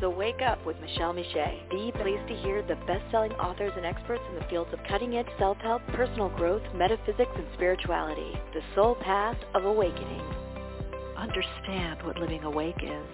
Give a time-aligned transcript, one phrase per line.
[0.00, 4.22] So Wake Up with Michele Meiche, the place to hear the best-selling authors and experts
[4.30, 8.32] in the fields of cutting-edge self-help, personal growth, metaphysics, and spirituality.
[8.54, 10.22] The soul path of awakening.
[11.18, 13.06] Understand what living awake is.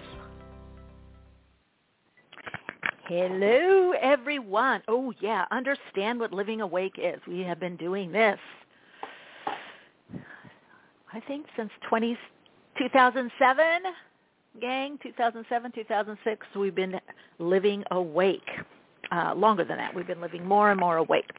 [3.09, 4.81] Hello, everyone.
[4.87, 7.19] Oh, yeah, understand what living awake is.
[7.27, 8.39] We have been doing this,
[11.13, 12.17] I think, since 20,
[12.77, 13.81] 2007,
[14.59, 16.47] gang, 2007, 2006.
[16.55, 16.99] We've been
[17.39, 18.49] living awake.
[19.09, 19.95] Uh, longer than that.
[19.95, 21.29] We've been living more and more awake.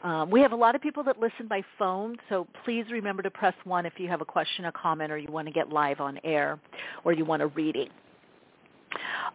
[0.03, 3.31] Um, we have a lot of people that listen by phone, so please remember to
[3.31, 6.01] press 1 if you have a question, a comment, or you want to get live
[6.01, 6.61] on air,
[7.03, 7.89] or you want a reading.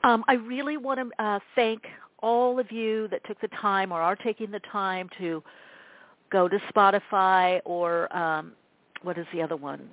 [0.03, 1.83] Um, I really want to uh, thank
[2.21, 5.43] all of you that took the time or are taking the time to
[6.31, 8.53] go to Spotify or um,
[9.01, 9.89] what is the other one?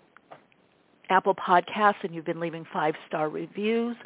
[1.11, 3.97] Apple Podcasts, and you've been leaving five-star reviews.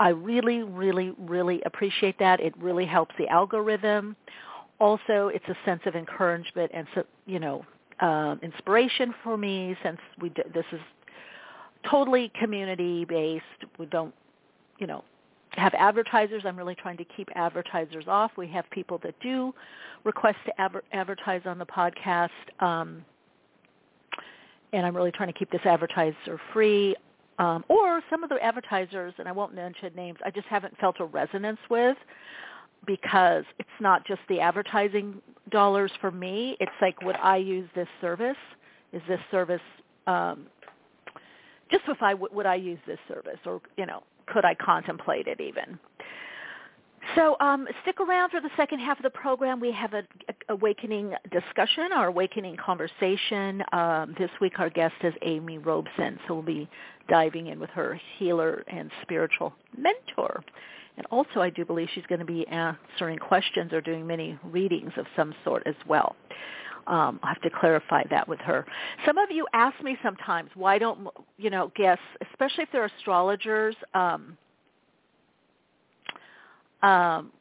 [0.00, 2.40] I really, really, really appreciate that.
[2.40, 4.16] It really helps the algorithm.
[4.80, 6.88] Also, it's a sense of encouragement and,
[7.26, 7.64] you know,
[8.00, 10.80] um, inspiration for me since we this is
[11.88, 13.44] totally community based.
[13.78, 14.14] We don't,
[14.78, 15.04] you know,
[15.50, 16.44] have advertisers.
[16.46, 18.30] I'm really trying to keep advertisers off.
[18.38, 19.54] We have people that do
[20.04, 22.30] request to adver- advertise on the podcast.
[22.60, 23.04] Um,
[24.72, 26.96] and I'm really trying to keep this advertiser free.
[27.40, 31.00] Um, or some of the advertisers, and I won't mention names, I just haven't felt
[31.00, 31.96] a resonance with
[32.86, 36.58] because it's not just the advertising dollars for me.
[36.60, 38.36] It's like, would I use this service?
[38.92, 39.62] Is this service
[40.06, 40.48] um,
[41.70, 45.40] just if I would I use this service, or you know, could I contemplate it
[45.40, 45.78] even?
[47.16, 49.58] So um, stick around for the second half of the program.
[49.58, 50.06] We have an
[50.48, 53.62] awakening discussion, our awakening conversation.
[53.72, 56.68] Um, this week our guest is Amy Robeson, so we'll be
[57.08, 60.44] diving in with her healer and spiritual mentor.
[60.96, 64.92] And also I do believe she's going to be answering questions or doing many readings
[64.96, 66.14] of some sort as well.
[66.86, 68.66] Um, I have to clarify that with her.
[69.04, 71.08] Some of you ask me sometimes, why don't,
[71.38, 73.76] you know, guests, especially if they're astrologers,
[76.82, 77.32] um,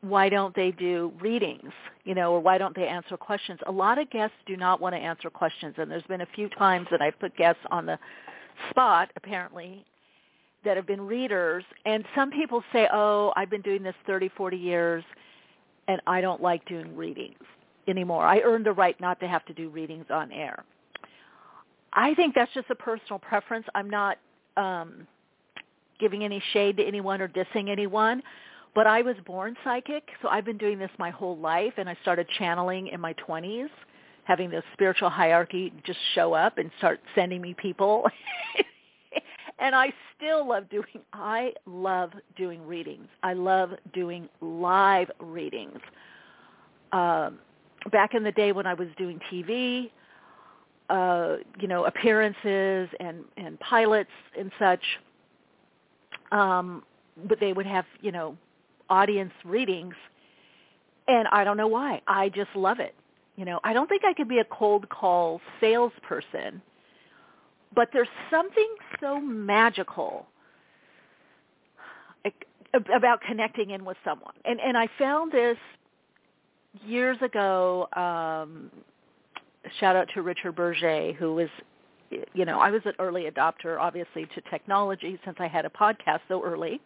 [0.00, 1.72] why don't they do readings,
[2.04, 3.58] you know, or why don't they answer questions?
[3.66, 6.48] A lot of guests do not want to answer questions, and there's been a few
[6.50, 7.98] times that I've put guests on the
[8.70, 9.84] spot, apparently,
[10.64, 14.56] that have been readers, and some people say, oh, I've been doing this 30, 40
[14.56, 15.04] years,
[15.88, 17.38] and I don't like doing readings
[17.88, 18.24] anymore.
[18.24, 20.64] I earned the right not to have to do readings on air.
[21.92, 23.66] I think that's just a personal preference.
[23.74, 24.18] I'm not
[24.56, 25.06] um,
[26.00, 28.22] giving any shade to anyone or dissing anyone.
[28.74, 31.96] But I was born psychic, so I've been doing this my whole life, and I
[32.02, 33.68] started channeling in my 20s,
[34.24, 38.08] having the spiritual hierarchy just show up and start sending me people.
[39.60, 43.06] and I still love doing I love doing readings.
[43.22, 45.78] I love doing live readings.
[46.92, 47.38] Um,
[47.92, 49.90] back in the day when I was doing TV,
[50.90, 54.82] uh, you know, appearances and and pilots and such,
[56.32, 56.82] um,
[57.28, 58.36] but they would have you know
[58.98, 59.94] audience readings,
[61.08, 62.00] and I don't know why.
[62.06, 62.94] I just love it.
[63.36, 66.62] You know, I don't think I could be a cold call salesperson,
[67.74, 68.70] but there's something
[69.00, 70.26] so magical
[72.94, 74.34] about connecting in with someone.
[74.44, 75.58] And and I found this
[76.86, 77.88] years ago.
[77.94, 78.70] Um,
[79.80, 81.48] shout out to Richard Berger, who was,
[82.34, 86.20] you know, I was an early adopter, obviously, to technology since I had a podcast
[86.28, 86.80] so early.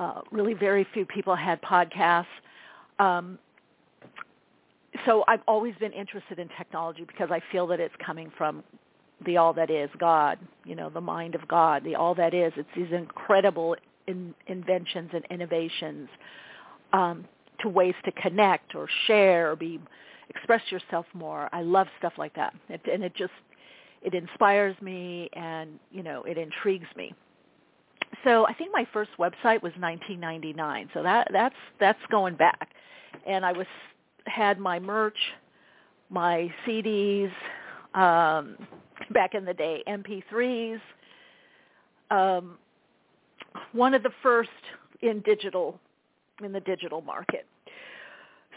[0.00, 2.24] Uh, really, very few people had podcasts.
[2.98, 3.38] Um,
[5.04, 8.64] so I've always been interested in technology because I feel that it's coming from
[9.26, 12.50] the all that is God, you know, the mind of God, the all that is.
[12.56, 13.76] It's these incredible
[14.06, 16.08] in, inventions and innovations
[16.94, 17.26] um,
[17.60, 19.78] to ways to connect or share or be
[20.30, 21.50] express yourself more.
[21.52, 23.32] I love stuff like that, it, and it just
[24.00, 27.12] it inspires me and you know it intrigues me.
[28.24, 30.90] So I think my first website was 1999.
[30.94, 32.70] So that that's that's going back,
[33.26, 33.66] and I was
[34.26, 35.16] had my merch,
[36.10, 37.32] my CDs,
[37.94, 38.56] um,
[39.10, 40.80] back in the day, MP3s.
[42.10, 42.58] Um,
[43.72, 44.50] one of the first
[45.02, 45.78] in digital
[46.42, 47.46] in the digital market.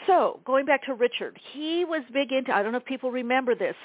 [0.08, 3.56] So going back to Richard, he was big into, I don't know if people remember
[3.56, 3.76] this,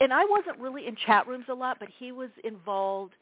[0.00, 3.14] and I wasn't really in chat rooms a lot, but he was involved,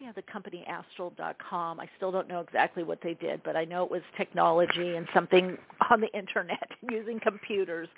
[0.00, 1.80] yeah, the company Astral.com.
[1.80, 5.06] I still don't know exactly what they did, but I know it was technology and
[5.12, 5.58] something
[5.90, 7.88] on the internet using computers.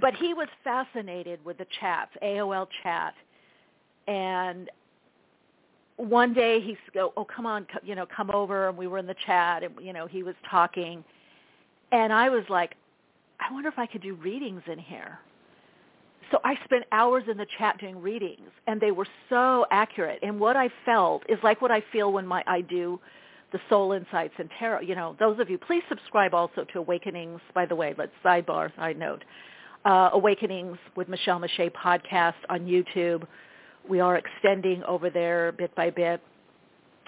[0.00, 3.14] But he was fascinated with the chats, AOL chat,
[4.08, 4.68] and
[5.96, 9.06] one day he's go, oh come on, you know, come over, and we were in
[9.06, 11.04] the chat, and you know, he was talking
[11.92, 12.74] and I was like,
[13.40, 15.18] I wonder if I could do readings in here.
[16.30, 20.18] So I spent hours in the chat doing readings, and they were so accurate.
[20.22, 23.00] And what I felt is like what I feel when my I do
[23.52, 24.80] the Soul Insights and Tarot.
[24.80, 27.40] You know, those of you, please subscribe also to Awakenings.
[27.54, 29.24] By the way, let's sidebar side note.
[29.84, 33.24] Uh, Awakenings with Michele Meiche podcast on YouTube.
[33.88, 36.20] We are extending over there bit by bit,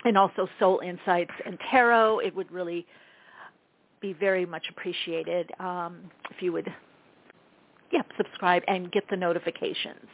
[0.05, 2.21] and also Soul Insights and Tarot.
[2.21, 2.87] It would really
[4.01, 5.99] be very much appreciated um,
[6.31, 6.73] if you would,
[7.91, 10.07] yeah, subscribe and get the notifications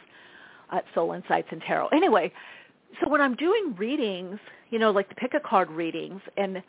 [0.71, 1.87] at Soul Insights and Tarot.
[1.89, 2.31] Anyway,
[3.01, 4.39] so when I'm doing readings,
[4.69, 6.61] you know, like the pick a card readings, and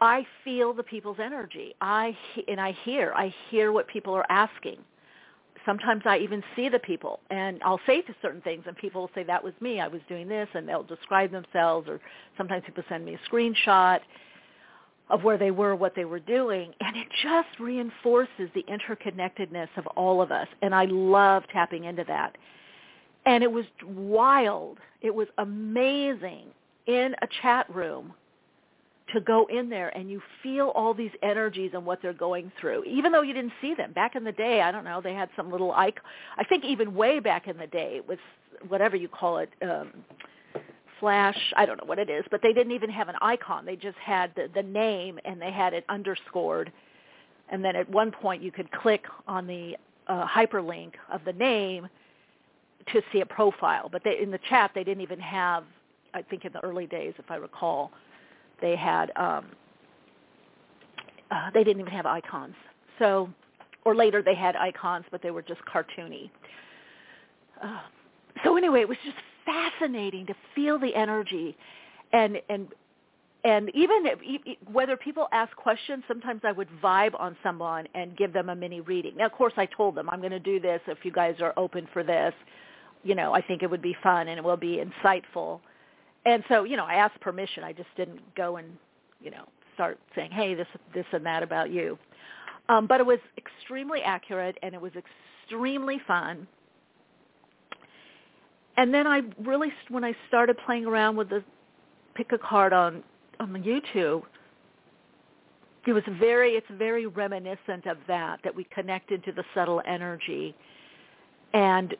[0.00, 1.74] I feel the people's energy.
[1.80, 2.16] I
[2.48, 4.78] and I hear, I hear what people are asking.
[5.64, 9.10] Sometimes I even see the people, and I'll say to certain things, and people will
[9.16, 9.80] say that was me.
[9.80, 12.00] I was doing this, and they'll describe themselves, or
[12.36, 13.98] sometimes people send me a screenshot,
[15.08, 19.86] of where they were, what they were doing, and it just reinforces the interconnectedness of
[19.88, 20.48] all of us.
[20.62, 22.36] And I love tapping into that.
[23.24, 24.78] And it was wild.
[25.00, 26.46] It was amazing
[26.86, 28.12] in a chat room
[29.12, 32.82] to go in there and you feel all these energies and what they're going through,
[32.84, 33.92] even though you didn't see them.
[33.92, 36.02] Back in the day, I don't know, they had some little icon.
[36.36, 38.18] I think even way back in the day, with
[38.68, 39.92] whatever you call it, um,
[41.00, 43.64] flash i don't know what it is but they didn't even have an icon.
[43.64, 46.72] They just had the, the name and they had it underscored.
[47.48, 49.76] And then at one point you could click on the
[50.08, 51.88] uh, hyperlink of the name
[52.92, 53.88] to see a profile.
[53.90, 55.64] But they, in the chat they didn't even have
[56.14, 57.90] i think in the early days if i recall
[58.60, 59.46] they had um,
[61.30, 62.54] uh, they didn't even have icons.
[62.98, 63.28] So
[63.84, 66.30] or later they had icons but they were just cartoony.
[67.62, 67.80] Uh,
[68.44, 71.56] so anyway it was just fascinating to feel the energy
[72.12, 72.68] and and
[73.44, 78.32] and even if, whether people ask questions, sometimes I would vibe on someone and give
[78.32, 79.16] them a mini reading.
[79.16, 81.54] Now, of course, I told them I'm going to do this if you guys are
[81.56, 82.34] open for this.
[83.04, 85.60] You know, I think it would be fun and it will be insightful.
[86.24, 87.62] And so, you know, I asked permission.
[87.62, 88.66] I just didn't go and,
[89.20, 91.96] you know, start saying, hey, this, this and that about you.
[92.68, 94.90] Um, but it was extremely accurate and it was
[95.46, 96.48] extremely fun
[98.76, 101.42] and then I really, when I started playing around with the
[102.14, 103.02] pick a card on
[103.38, 104.22] on YouTube,
[105.86, 110.54] it was very, it's very reminiscent of that, that we connected to the subtle energy,
[111.52, 111.94] and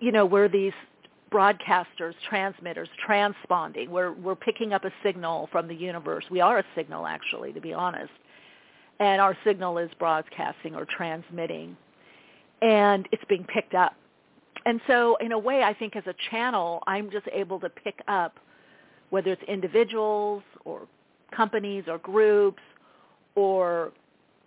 [0.00, 0.72] you know, we're these
[1.30, 3.88] broadcasters, transmitters, transponding.
[3.88, 6.24] We're we're picking up a signal from the universe.
[6.30, 8.12] We are a signal, actually, to be honest,
[9.00, 11.76] and our signal is broadcasting or transmitting
[12.64, 13.94] and it's being picked up.
[14.66, 18.00] And so in a way, I think as a channel, I'm just able to pick
[18.08, 18.38] up
[19.10, 20.88] whether it's individuals or
[21.34, 22.62] companies or groups
[23.34, 23.92] or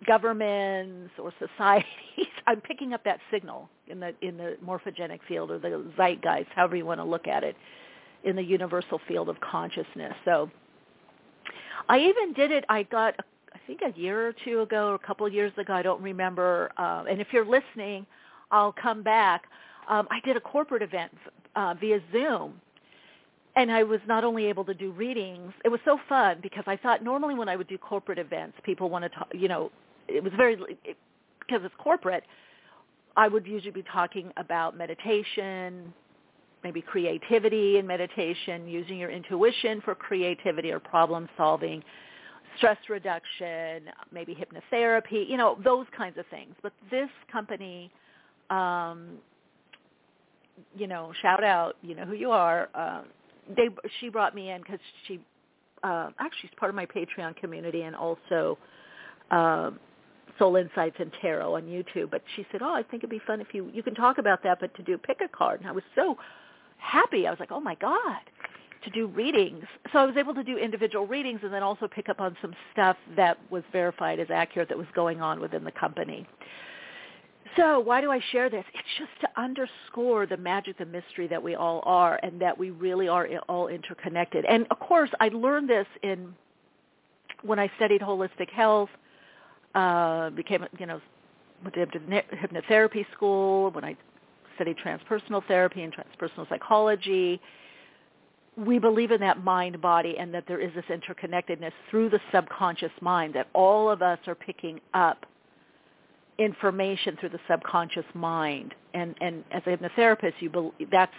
[0.06, 1.86] governments or societies.
[2.46, 6.76] I'm picking up that signal in the in the morphogenic field or the zeitgeist, however
[6.76, 7.56] you want to look at it,
[8.24, 10.14] in the universal field of consciousness.
[10.24, 10.50] So
[11.88, 12.64] I even did it.
[12.68, 13.14] I got
[13.54, 15.72] I think a year or two ago, or a couple of years ago.
[15.72, 16.72] I don't remember.
[16.76, 18.06] Uh, and if you're listening,
[18.50, 19.44] I'll come back.
[19.88, 21.12] Um, I did a corporate event
[21.56, 22.60] uh, via Zoom
[23.58, 25.52] and I was not only able to do readings.
[25.64, 28.88] It was so fun because I thought normally when I would do corporate events, people
[28.88, 29.28] want to talk.
[29.34, 29.72] You know,
[30.06, 30.96] it was very it,
[31.40, 32.22] because it's corporate.
[33.16, 35.92] I would usually be talking about meditation,
[36.62, 41.82] maybe creativity and meditation, using your intuition for creativity or problem solving,
[42.58, 46.54] stress reduction, maybe hypnotherapy, you know, those kinds of things.
[46.62, 47.90] But this company,
[48.50, 49.14] um,
[50.76, 52.68] you know, shout out, you know who you are.
[52.74, 53.04] Um,
[53.56, 53.68] they
[54.00, 55.20] she brought me in because she
[55.82, 58.58] uh, actually she's part of my Patreon community and also
[59.30, 59.70] uh,
[60.38, 62.10] Soul Insights and Tarot on YouTube.
[62.10, 64.42] But she said, "Oh, I think it'd be fun if you you can talk about
[64.44, 66.16] that, but to do pick a card." And I was so
[66.78, 67.26] happy.
[67.26, 68.20] I was like, "Oh my god."
[68.84, 69.64] to do readings.
[69.92, 72.54] So I was able to do individual readings and then also pick up on some
[72.72, 76.26] stuff that was verified as accurate that was going on within the company.
[77.56, 78.64] So why do I share this?
[78.74, 82.70] It's just to underscore the magic, the mystery that we all are and that we
[82.70, 84.44] really are all interconnected.
[84.44, 86.34] And of course, I learned this in
[87.42, 88.90] when I studied holistic health,
[89.74, 91.00] uh, became, you know,
[91.62, 93.96] went to hypnotherapy school, when I
[94.56, 97.40] studied transpersonal therapy and transpersonal psychology.
[98.56, 102.90] We believe in that mind body and that there is this interconnectedness through the subconscious
[103.00, 105.26] mind that all of us are picking up
[106.38, 108.74] information through the subconscious mind.
[108.94, 111.12] And and as a hypnotherapist, you believe that's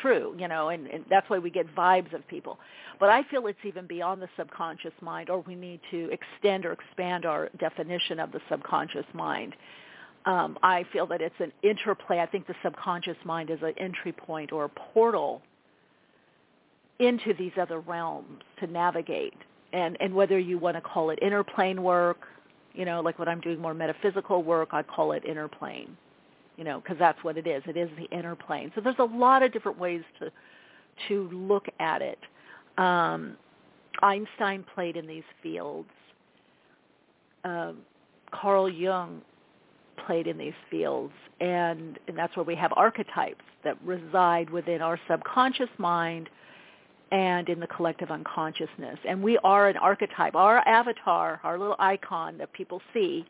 [0.00, 2.58] true, you know, and, and that's why we get vibes of people.
[3.00, 6.72] But I feel it's even beyond the subconscious mind, or we need to extend or
[6.72, 9.54] expand our definition of the subconscious mind.
[10.26, 12.20] Um, I feel that it's an interplay.
[12.20, 15.42] I think the subconscious mind is an entry point or a portal
[16.98, 19.34] into these other realms to navigate.
[19.72, 22.18] And, and whether you want to call it inner plane work,
[22.78, 25.96] you know, like when I'm doing more metaphysical work, I call it inner plane,
[26.56, 27.60] you know, because that's what it is.
[27.66, 28.70] It is the inner plane.
[28.76, 30.30] So there's a lot of different ways to
[31.08, 32.18] to look at it.
[32.78, 33.36] Um,
[34.00, 35.90] Einstein played in these fields.
[37.44, 37.78] Um,
[38.30, 39.22] Carl Jung
[40.06, 45.00] played in these fields, and and that's where we have archetypes that reside within our
[45.08, 46.30] subconscious mind
[47.10, 48.98] and in the collective unconsciousness.
[49.06, 50.34] And we are an archetype.
[50.34, 53.24] Our avatar, our little icon that people see,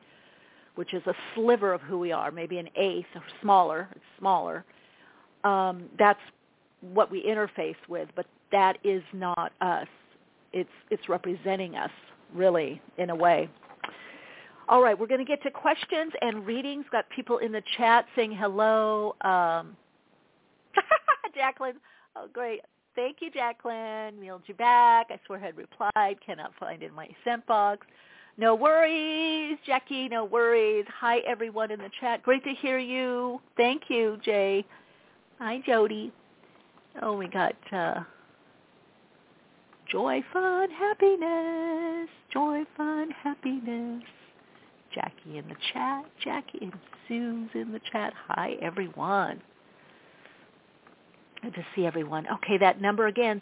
[0.75, 4.64] which is a sliver of who we are, maybe an eighth or smaller, it's smaller,
[5.44, 6.20] um, that's
[6.80, 9.87] what we interface with, but that is not us.
[10.52, 11.90] It's, it's representing us,
[12.35, 13.49] really, in a way.
[14.68, 16.85] All right, we're going to get to questions and readings.
[16.92, 19.14] Got people in the chat saying hello.
[19.23, 19.76] Um,
[21.35, 21.76] Jacqueline,
[22.16, 22.61] oh great.
[22.98, 24.20] Thank you, Jacqueline.
[24.20, 25.06] Mailed you back.
[25.10, 26.16] I swear I had replied.
[26.26, 27.86] Cannot find in my sent box.
[28.36, 30.08] No worries, Jackie.
[30.08, 30.84] No worries.
[30.98, 32.24] Hi, everyone in the chat.
[32.24, 33.40] Great to hear you.
[33.56, 34.64] Thank you, Jay.
[35.38, 36.12] Hi, Jody.
[37.00, 38.00] Oh, we got uh,
[39.88, 42.08] joy, fun, happiness.
[42.32, 44.02] Joy, fun, happiness.
[44.92, 46.04] Jackie in the chat.
[46.24, 46.72] Jackie and
[47.06, 48.12] Sue's in the chat.
[48.26, 49.40] Hi, everyone.
[51.42, 52.26] Good to see everyone.
[52.35, 53.40] Okay, that number again,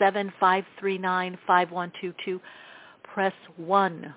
[0.00, 2.40] 347-539-5122.
[3.02, 4.14] Press 1.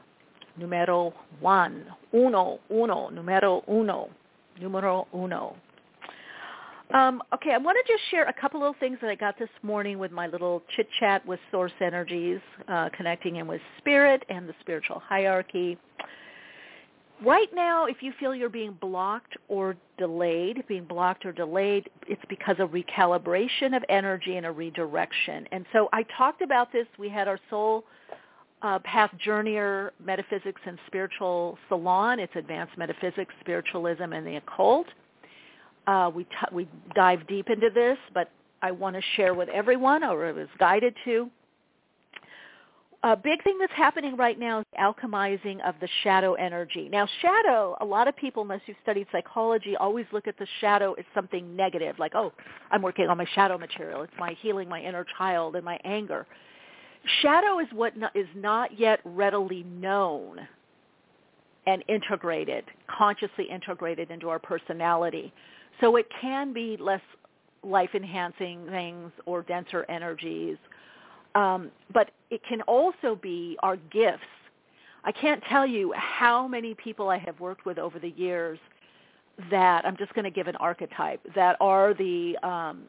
[0.58, 1.86] Numero 1.
[2.14, 2.60] Uno.
[2.70, 3.10] Uno.
[3.10, 4.10] Numero uno.
[4.60, 5.56] Numero uno.
[6.94, 9.50] Um, okay, I want to just share a couple of things that I got this
[9.62, 14.56] morning with my little chit-chat with source energies, uh, connecting in with spirit and the
[14.60, 15.78] spiritual hierarchy.
[17.26, 22.22] Right now, if you feel you're being blocked or delayed, being blocked or delayed, it's
[22.30, 25.46] because of recalibration of energy and a redirection.
[25.52, 26.88] And so I talked about this.
[26.98, 27.84] We had our soul
[28.62, 32.20] uh, path journeyer metaphysics and spiritual salon.
[32.20, 34.88] It's advanced metaphysics, spiritualism, and the occult.
[35.88, 40.04] Uh, we t- we dive deep into this, but I want to share with everyone,
[40.04, 41.30] or it was guided to,
[43.04, 46.90] a big thing that's happening right now is alchemizing of the shadow energy.
[46.92, 50.94] Now, shadow, a lot of people, unless you've studied psychology, always look at the shadow
[50.94, 52.34] as something negative, like, oh,
[52.72, 54.02] I'm working on my shadow material.
[54.02, 56.28] It's my healing my inner child and my anger.
[57.22, 60.46] Shadow is what is not yet readily known
[61.68, 65.32] and integrated, consciously integrated into our personality.
[65.80, 67.02] So it can be less
[67.64, 70.58] life-enhancing things or denser energies,
[71.36, 74.24] um, but it can also be our gifts.
[75.04, 78.60] I can't tell you how many people I have worked with over the years
[79.50, 82.84] that I'm just going to give an archetype that are the um,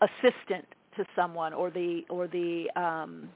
[0.00, 0.64] assistant
[0.96, 3.28] to someone or the or the um,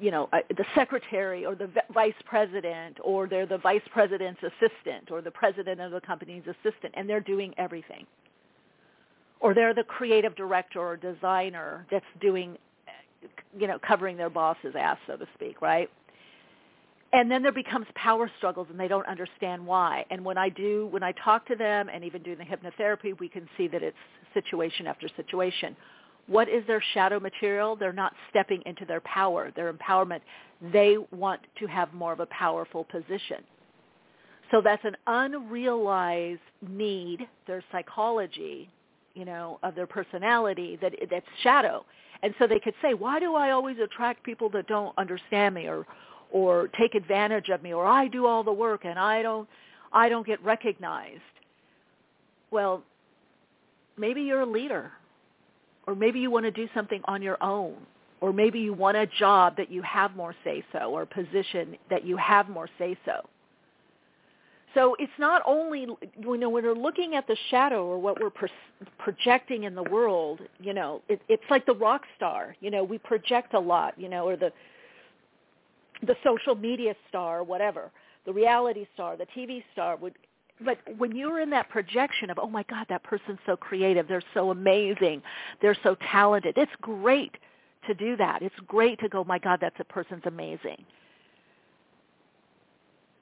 [0.00, 5.10] you know uh, the secretary or the vice president or they're the vice president's assistant
[5.10, 8.06] or the president of the company's assistant and they're doing everything
[9.40, 12.56] or they're the creative director or designer that's doing
[13.58, 15.90] you know covering their boss's ass so to speak right?
[17.12, 20.04] And then there becomes power struggles and they don't understand why.
[20.10, 23.28] And when i do when i talk to them and even do the hypnotherapy we
[23.28, 23.96] can see that it's
[24.34, 25.76] situation after situation.
[26.26, 27.74] What is their shadow material?
[27.74, 30.20] They're not stepping into their power their empowerment.
[30.72, 33.42] They want to have more of a powerful position.
[34.50, 38.68] So that's an unrealized need their psychology
[39.14, 41.84] you know of their personality that that's shadow
[42.22, 45.66] and so they could say why do i always attract people that don't understand me
[45.66, 45.86] or
[46.30, 49.48] or take advantage of me or I do all the work and I don't
[49.92, 51.20] I don't get recognized.
[52.52, 52.82] Well,
[53.98, 54.92] maybe you're a leader
[55.86, 57.74] or maybe you want to do something on your own
[58.20, 61.76] or maybe you want a job that you have more say so or a position
[61.88, 63.28] that you have more say so.
[64.74, 68.30] So it's not only you know when we're looking at the shadow or what we're
[68.30, 68.48] pro-
[68.98, 72.54] projecting in the world, you know, it, it's like the rock star.
[72.60, 74.52] You know, we project a lot, you know, or the
[76.06, 77.90] the social media star, whatever,
[78.24, 80.14] the reality star, the TV star would
[80.62, 84.22] but when you're in that projection of, oh my God, that person's so creative, they're
[84.34, 85.22] so amazing,
[85.62, 87.34] they're so talented, it's great
[87.86, 88.42] to do that.
[88.42, 90.84] It's great to go, my God, that's a person's amazing.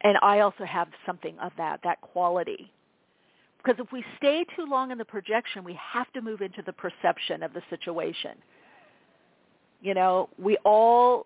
[0.03, 2.71] And I also have something of that, that quality.
[3.59, 6.73] Because if we stay too long in the projection, we have to move into the
[6.73, 8.33] perception of the situation.
[9.81, 11.25] You know, we all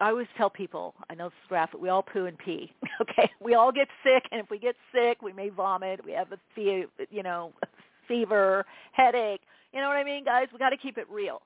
[0.00, 2.72] I always tell people, I know this is graphic, we all poo and pee.
[3.00, 6.04] Okay, we all get sick, and if we get sick, we may vomit.
[6.04, 7.54] We have a fe- you know
[8.08, 9.40] fever, headache.
[9.72, 10.48] You know what I mean, guys?
[10.52, 11.40] We got to keep it real.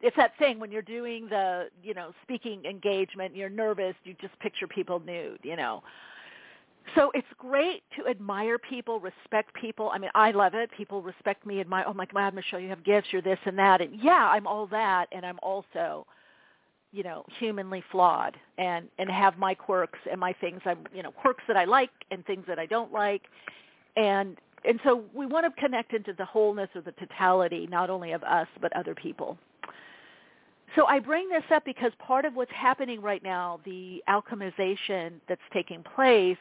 [0.00, 3.94] It's that thing when you're doing the you know speaking engagement, you're nervous.
[4.04, 5.40] You just picture people nude.
[5.42, 5.82] You know.
[6.94, 9.90] So it's great to admire people, respect people.
[9.92, 10.70] I mean, I love it.
[10.74, 11.84] People respect me, admire.
[11.86, 13.08] Oh my God, Michele, you have gifts.
[13.10, 13.82] You're this and that.
[13.82, 16.06] And yeah, I'm all that, and I'm also
[16.92, 21.10] you know humanly flawed and and have my quirks and my things i'm you know
[21.10, 23.22] quirks that i like and things that i don't like
[23.96, 28.12] and and so we want to connect into the wholeness or the totality not only
[28.12, 29.36] of us but other people
[30.76, 35.40] so i bring this up because part of what's happening right now the alchemization that's
[35.52, 36.38] taking place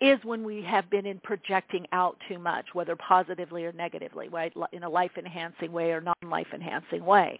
[0.00, 4.52] is when we have been in projecting out too much whether positively or negatively right
[4.72, 7.38] in a life enhancing way or non life enhancing way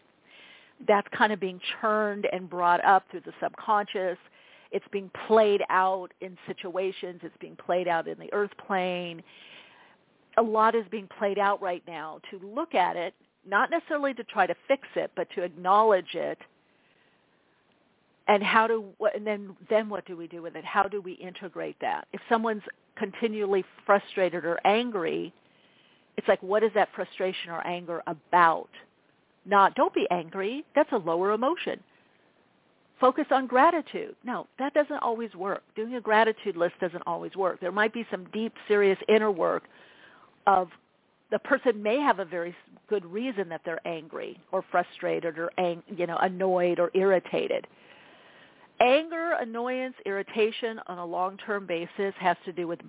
[0.86, 4.18] that's kind of being churned and brought up through the subconscious.
[4.70, 7.20] It's being played out in situations.
[7.22, 9.22] It's being played out in the earth plane.
[10.36, 13.14] A lot is being played out right now to look at it,
[13.46, 16.38] not necessarily to try to fix it, but to acknowledge it.
[18.28, 20.64] And how do and then then what do we do with it?
[20.64, 22.06] How do we integrate that?
[22.12, 22.62] If someone's
[22.96, 25.32] continually frustrated or angry,
[26.16, 28.68] it's like what is that frustration or anger about?
[29.46, 30.64] Not, don't be angry.
[30.74, 31.80] That's a lower emotion.
[33.00, 34.14] Focus on gratitude.
[34.24, 35.62] No, that doesn't always work.
[35.74, 37.58] Doing a gratitude list doesn't always work.
[37.60, 39.64] There might be some deep, serious inner work
[40.46, 40.68] of
[41.30, 42.54] the person may have a very
[42.88, 47.66] good reason that they're angry or frustrated or ang- you know annoyed or irritated.
[48.80, 52.80] Anger, annoyance, irritation on a long-term basis has to do with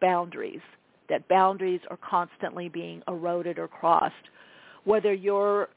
[0.00, 0.60] boundaries.
[1.08, 4.14] That boundaries are constantly being eroded or crossed
[4.84, 5.68] whether you're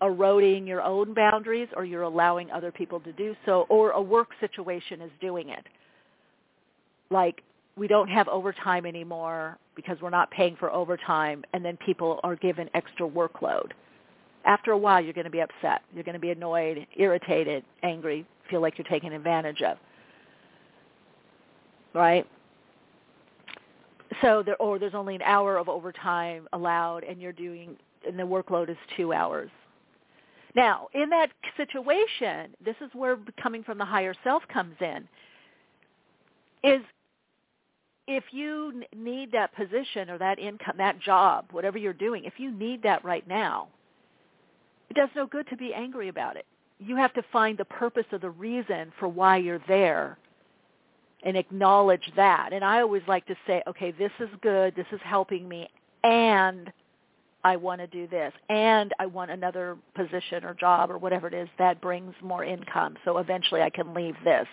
[0.00, 4.30] eroding your own boundaries or you're allowing other people to do so or a work
[4.40, 5.64] situation is doing it.
[7.10, 7.42] Like
[7.76, 12.36] we don't have overtime anymore because we're not paying for overtime and then people are
[12.36, 13.70] given extra workload.
[14.44, 15.82] After a while you're going to be upset.
[15.94, 19.78] You're going to be annoyed, irritated, angry, feel like you're taken advantage of.
[21.94, 22.26] Right?
[24.20, 28.24] So there or there's only an hour of overtime allowed and you're doing and the
[28.24, 29.50] workload is two hours.
[30.54, 35.08] Now, in that situation, this is where coming from the higher self comes in,
[36.62, 36.82] is
[38.06, 42.50] if you need that position or that income, that job, whatever you're doing, if you
[42.50, 43.68] need that right now,
[44.90, 46.46] it does no good to be angry about it.
[46.78, 50.18] You have to find the purpose or the reason for why you're there
[51.22, 52.52] and acknowledge that.
[52.52, 55.68] And I always like to say, okay, this is good, this is helping me,
[56.02, 56.72] and
[57.44, 61.34] I want to do this, and I want another position or job or whatever it
[61.34, 62.96] is that brings more income.
[63.04, 64.46] So eventually I can leave this.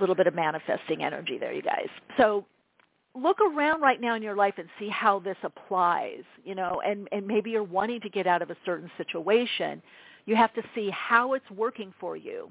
[0.00, 1.88] Little bit of manifesting energy there, you guys.
[2.16, 2.44] So
[3.14, 7.08] look around right now in your life and see how this applies, you know, and,
[7.12, 9.82] and maybe you're wanting to get out of a certain situation.
[10.26, 12.50] You have to see how it's working for you.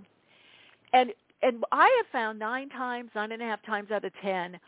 [0.93, 4.59] And and I have found nine times, nine and a half times out of ten,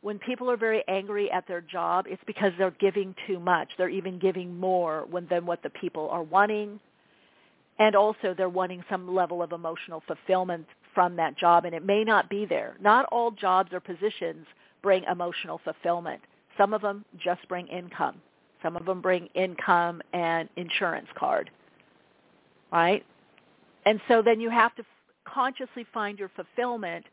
[0.00, 3.68] when people are very angry at their job, it's because they're giving too much.
[3.78, 6.80] They're even giving more when, than what the people are wanting.
[7.78, 10.66] And also they're wanting some level of emotional fulfillment
[10.98, 12.74] from that job, and it may not be there.
[12.80, 14.44] Not all jobs or positions
[14.82, 16.20] bring emotional fulfillment.
[16.56, 18.20] Some of them just bring income.
[18.64, 21.52] Some of them bring income and insurance card,
[22.72, 23.06] right?
[23.86, 24.82] And so then you have to
[25.24, 27.04] consciously find your fulfillment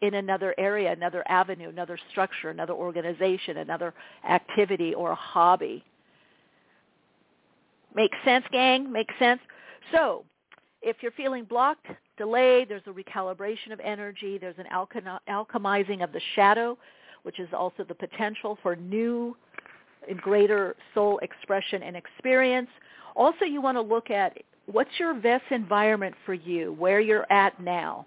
[0.00, 3.92] in another area, another avenue, another structure, another organization, another
[4.26, 5.84] activity or a hobby.
[7.94, 8.90] Make sense, gang?
[8.90, 9.42] Make sense?
[9.92, 10.24] So
[10.80, 14.66] if you're feeling blocked, delayed, there's a recalibration of energy, there's an
[15.28, 16.78] alchemizing of the shadow,
[17.22, 19.36] which is also the potential for new
[20.08, 22.68] and greater soul expression and experience.
[23.16, 27.58] Also, you want to look at what's your best environment for you, where you're at
[27.60, 28.06] now.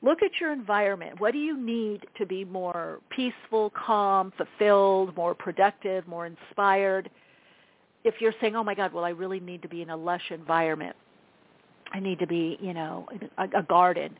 [0.00, 1.20] Look at your environment.
[1.20, 7.08] What do you need to be more peaceful, calm, fulfilled, more productive, more inspired?
[8.02, 10.30] If you're saying, oh my God, well, I really need to be in a lush
[10.30, 10.96] environment.
[11.92, 14.16] I need to be, you know, a, a garden,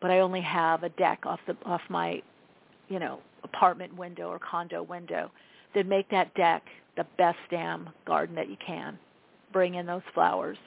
[0.00, 2.22] but I only have a deck off the off my,
[2.88, 5.30] you know, apartment window or condo window.
[5.74, 6.64] Then make that deck
[6.96, 8.98] the best damn garden that you can.
[9.52, 10.58] Bring in those flowers.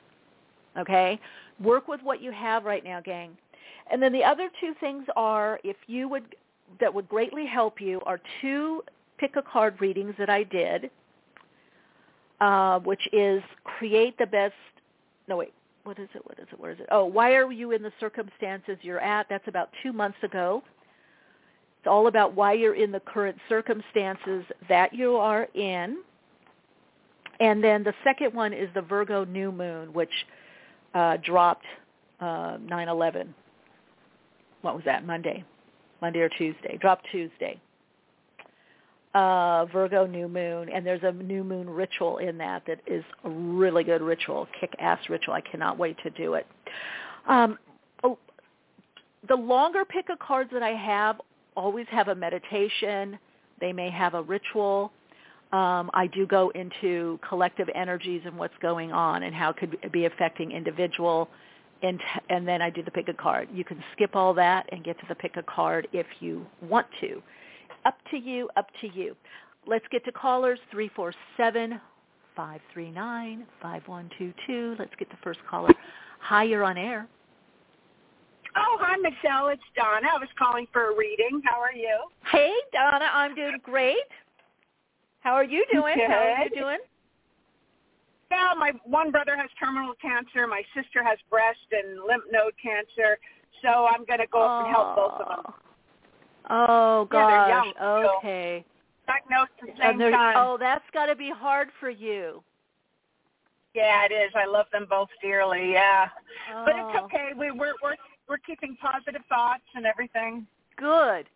[0.78, 1.20] Okay?
[1.60, 3.36] Work with what you have right now, gang.
[3.92, 6.36] And then the other two things are if you would
[6.80, 8.84] that would greatly help you are two
[9.18, 10.92] pick a card readings that I did,
[12.40, 14.54] uh, which is create the best.
[15.28, 15.54] No wait,
[15.90, 16.22] what is it?
[16.24, 16.60] What is it?
[16.60, 16.86] What is it?
[16.92, 19.26] Oh, why are you in the circumstances you're at?
[19.28, 20.62] That's about two months ago.
[21.80, 25.98] It's all about why you're in the current circumstances that you are in.
[27.40, 30.12] And then the second one is the Virgo new moon, which
[30.94, 31.66] uh, dropped
[32.20, 33.30] uh, 9/11.
[34.62, 35.08] What was that?
[35.08, 35.44] Monday,
[36.04, 36.78] Monday or Tuesday?
[36.80, 37.60] Dropped Tuesday
[39.14, 43.30] uh, Virgo new moon, and there's a new moon ritual in that that is a
[43.30, 45.34] really good ritual, kick-ass ritual.
[45.34, 46.46] I cannot wait to do it.
[47.28, 47.58] Um,
[48.04, 48.18] oh,
[49.28, 51.20] the longer pick of cards that I have
[51.56, 53.18] always have a meditation.
[53.60, 54.92] They may have a ritual.
[55.52, 59.92] Um, I do go into collective energies and what's going on and how it could
[59.92, 61.28] be affecting individual,
[61.82, 63.50] and, and then I do the pick a card.
[63.52, 66.86] You can skip all that and get to the pick a card if you want
[67.02, 67.24] to
[67.90, 69.16] up to you, up to you.
[69.66, 71.82] Let's get to callers, 347
[72.36, 74.76] 539 5122.
[74.78, 75.74] Let's get the first caller.
[76.20, 77.08] Hi, you're on air.
[78.56, 79.48] Oh, hi, Michele.
[79.48, 80.08] It's Donna.
[80.14, 81.42] I was calling for a reading.
[81.44, 81.98] How are you?
[82.32, 83.10] Hey, Donna.
[83.12, 83.98] I'm doing great.
[85.22, 85.96] How are you doing?
[85.96, 86.10] Good.
[86.10, 86.80] How are you doing?
[88.30, 90.46] Yeah, my one brother has terminal cancer.
[90.46, 93.18] My sister has breast and lymph node cancer.
[93.64, 95.54] So I'm going to go up and help both of them.
[96.50, 97.66] Oh gosh.
[97.76, 97.86] Yeah,
[98.18, 98.66] okay.
[99.08, 100.36] Diagnosed at the same time.
[100.38, 102.44] Oh, that's got to be hard for you.
[103.74, 104.32] Yeah, it is.
[104.36, 105.74] I love them both dearly.
[105.74, 106.08] Yeah,
[106.54, 106.64] oh.
[106.66, 107.06] but it's oh.
[107.06, 107.30] okay.
[107.38, 107.96] We we're we're
[108.28, 110.46] we're keeping positive thoughts and everything.
[110.78, 111.28] Good.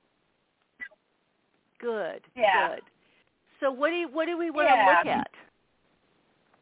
[1.79, 2.21] Good.
[2.35, 2.75] Yeah.
[2.75, 2.81] Good.
[3.59, 5.03] So what do you, what do we want yeah.
[5.03, 5.31] to look at?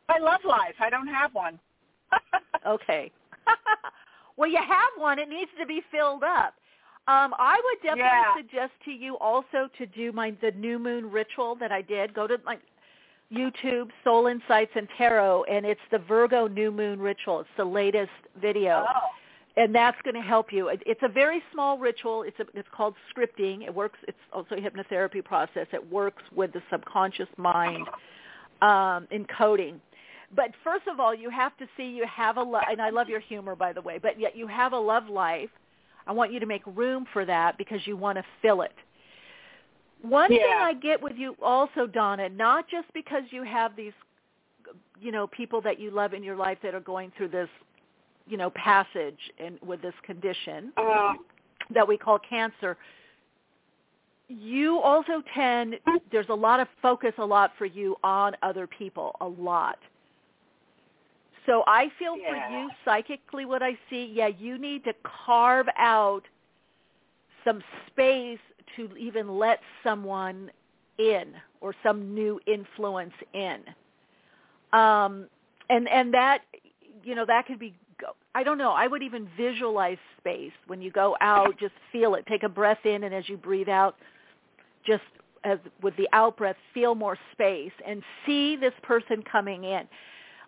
[0.10, 0.76] I love life.
[0.80, 1.60] I don't have one.
[2.68, 3.12] okay.
[4.38, 5.20] well, you have one.
[5.20, 6.54] It needs to be filled up.
[7.08, 8.36] Um, I would definitely yeah.
[8.38, 12.14] suggest to you also to do my the new moon ritual that I did.
[12.14, 12.58] Go to my
[13.34, 17.40] YouTube, Soul Insights and Tarot, and it's the Virgo new moon ritual.
[17.40, 18.86] It's the latest video.
[18.88, 19.08] Oh.
[19.58, 20.70] And that's going to help you.
[20.70, 22.24] It's a very small ritual.
[22.24, 23.64] It's a, it's called scripting.
[23.66, 24.00] It works.
[24.08, 25.68] It's also a hypnotherapy process.
[25.74, 27.88] It works with the subconscious mind
[28.62, 29.80] um, encoding.
[30.34, 33.10] But first of all, you have to see you have a love, and I love
[33.10, 34.00] your humor, by the way.
[34.02, 35.50] But yet you have a love life
[36.08, 38.74] I want you to make room for that because you want to fill it.
[40.02, 40.40] One yeah.
[40.40, 43.94] thing I get with you also, Donna, not just because you have these,
[45.00, 47.50] you know, people that you love in your life that are going through this,
[48.28, 51.14] you know, passage and with this condition uh,
[51.74, 52.78] that we call cancer.
[54.28, 55.76] You also tend,
[56.12, 59.78] there's a lot of focus a lot for you on other people, a lot.
[61.46, 62.50] So I feel yeah.
[62.50, 66.22] for you psychically what I see, yeah, you need to carve out
[67.44, 68.40] some space
[68.76, 70.52] to even let someone
[70.98, 73.60] in or some new influence in.
[74.74, 75.28] Um,
[75.70, 76.44] and and that
[77.04, 77.74] you know that could be
[78.34, 78.72] I don't know.
[78.72, 81.58] I would even visualize space when you go out.
[81.60, 82.26] Just feel it.
[82.28, 83.98] Take a breath in, and as you breathe out,
[84.86, 85.04] just
[85.44, 89.88] as with the out breath, feel more space and see this person coming in.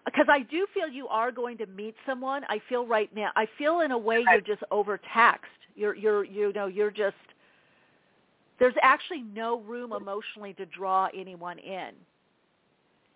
[0.06, 2.44] Because I do feel you are going to meet someone.
[2.50, 3.32] I feel right now.
[3.36, 5.50] I feel in a way you're just overtaxed.
[5.76, 7.16] You're you're you know you're just
[8.60, 11.92] there's actually no room emotionally to draw anyone in.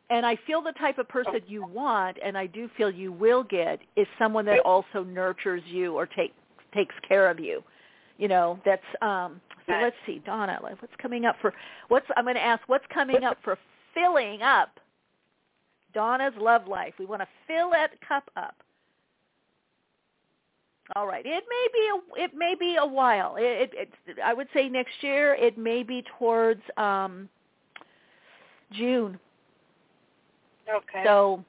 [0.10, 3.44] And I feel the type of person you want, and I do feel you will
[3.44, 6.34] get, is someone that also nurtures you or take,
[6.74, 7.62] takes care of you.
[8.18, 11.54] You know, that's um so let's see, Donna, what's coming up for
[11.90, 13.58] what's I'm going to ask what's coming up for
[13.94, 14.80] filling up
[15.94, 16.94] Donna's love life.
[17.00, 18.56] We want to fill that cup up.
[20.96, 21.26] All right.
[21.26, 23.36] It may be a it may be a while.
[23.38, 25.36] It, it, it I would say next year.
[25.36, 27.28] It may be towards um
[28.72, 29.20] June.
[30.70, 31.04] Okay.
[31.04, 31.44] So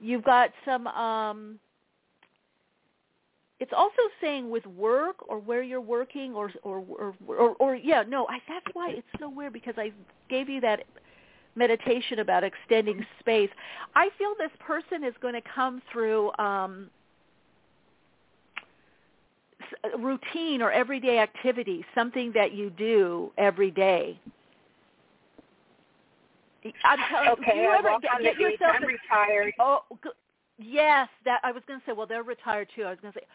[0.00, 1.58] you've got some um
[3.58, 8.02] it's also saying with work or where you're working or or or or, or yeah,
[8.06, 9.92] no, I that's why it's so weird because I
[10.28, 10.84] gave you that
[11.56, 13.50] meditation about extending space.
[13.94, 16.90] I feel this person is going to come through um
[19.98, 24.18] routine or everyday activity, something that you do every day.
[26.84, 29.54] I'm telling okay, do you I ever walk get, get yourself I'm retired.
[29.60, 29.80] Oh,
[30.58, 31.92] yes, that I was going to say.
[31.92, 32.82] Well, they're retired too.
[32.82, 33.26] I was going to say,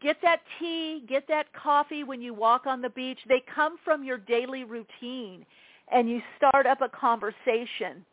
[0.00, 3.18] get that tea, get that coffee when you walk on the beach.
[3.28, 5.46] They come from your daily routine,
[5.92, 8.04] and you start up a conversation.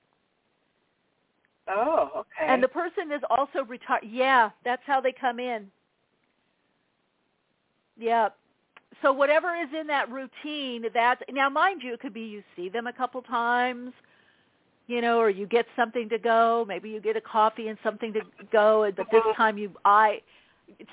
[1.68, 2.48] Oh, okay.
[2.48, 4.04] And the person is also retired.
[4.08, 5.68] Yeah, that's how they come in.
[7.98, 8.30] Yeah.
[9.02, 12.70] So whatever is in that routine, that's now mind you, it could be you see
[12.70, 13.94] them a couple times,
[14.88, 16.66] you know, or you get something to go.
[16.68, 19.34] Maybe you get a coffee and something to go, but this uh-huh.
[19.36, 20.22] time you I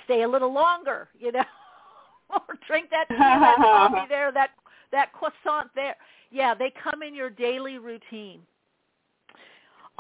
[0.05, 1.45] stay a little longer, you know,
[2.31, 4.51] or drink that tea, that coffee there, that
[4.93, 5.97] that croissant there.
[6.31, 8.41] Yeah, they come in your daily routine.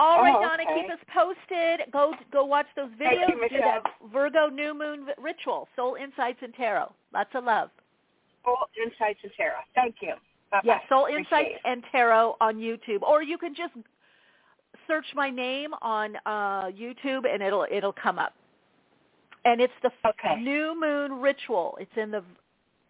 [0.00, 0.82] All right, oh, Donna, okay.
[0.82, 1.90] keep us posted.
[1.92, 3.26] Go go watch those videos.
[3.26, 6.92] Thank you, Do that Virgo new moon ritual, soul insights and tarot.
[7.12, 7.70] Lots of love.
[8.44, 9.58] Soul Insights and Tarot.
[9.74, 10.14] Thank you.
[10.50, 10.60] Bye-bye.
[10.64, 11.68] Yeah, Soul Appreciate Insights it.
[11.68, 13.72] and Tarot on YouTube, or you can just
[14.86, 18.34] search my name on uh, YouTube and it'll it'll come up.
[19.44, 20.40] And it's the Okay.
[20.40, 21.76] new moon ritual.
[21.80, 22.22] It's in the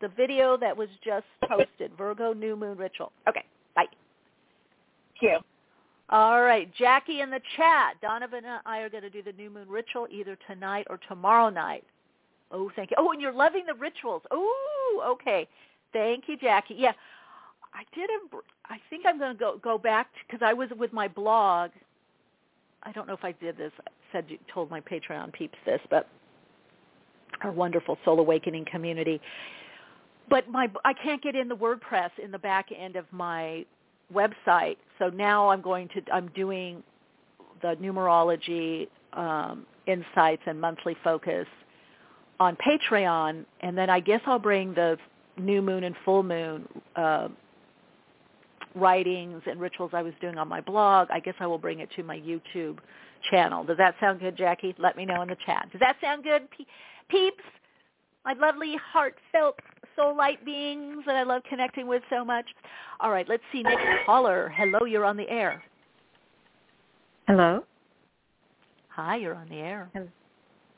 [0.01, 1.93] the video that was just posted.
[1.97, 3.13] Virgo new moon ritual.
[3.29, 3.85] Okay, bye.
[5.21, 5.39] Thank you.
[6.11, 7.95] All right, Jackie in the chat.
[8.01, 11.51] Donovan and I are going to do the new moon ritual either tonight or tomorrow
[11.51, 11.85] night.
[12.51, 12.97] Oh, thank you.
[12.99, 14.23] Oh, and you're loving the rituals.
[14.31, 15.47] Oh, okay.
[15.93, 16.77] Thank you, Jackie.
[16.79, 16.93] Yeah,
[17.75, 18.09] I did.
[18.11, 21.71] Em- I think I'm going to go go back because I was with my blog.
[22.85, 23.73] I don't know if I did this.
[23.87, 26.09] I said you told my Patreon peeps this, but
[27.43, 29.21] our wonderful Soul Awakening community.
[30.29, 33.65] But my I can't get in the WordPress in the back end of my
[34.13, 34.77] website.
[34.99, 36.83] So now I'm going to I'm doing
[37.63, 41.47] the numerology um, insights and monthly focus
[42.41, 44.97] on Patreon, and then I guess I'll bring the
[45.37, 47.29] new moon and full moon uh,
[48.75, 51.09] writings and rituals I was doing on my blog.
[51.11, 52.79] I guess I will bring it to my YouTube
[53.31, 53.65] channel.
[53.65, 54.75] Does that sound good, Jackie?
[54.79, 55.69] Let me know in the chat.
[55.73, 56.65] Does that sound good, pe-
[57.09, 57.43] peeps?
[58.25, 59.59] My lovely, heartfelt,
[59.97, 62.47] soul light beings that I love connecting with so much.
[63.01, 63.63] All right, let's see.
[63.63, 64.53] Next caller.
[64.57, 65.63] Hello, you're on the air.
[67.27, 67.65] Hello.
[68.89, 69.91] Hi, you're on the air.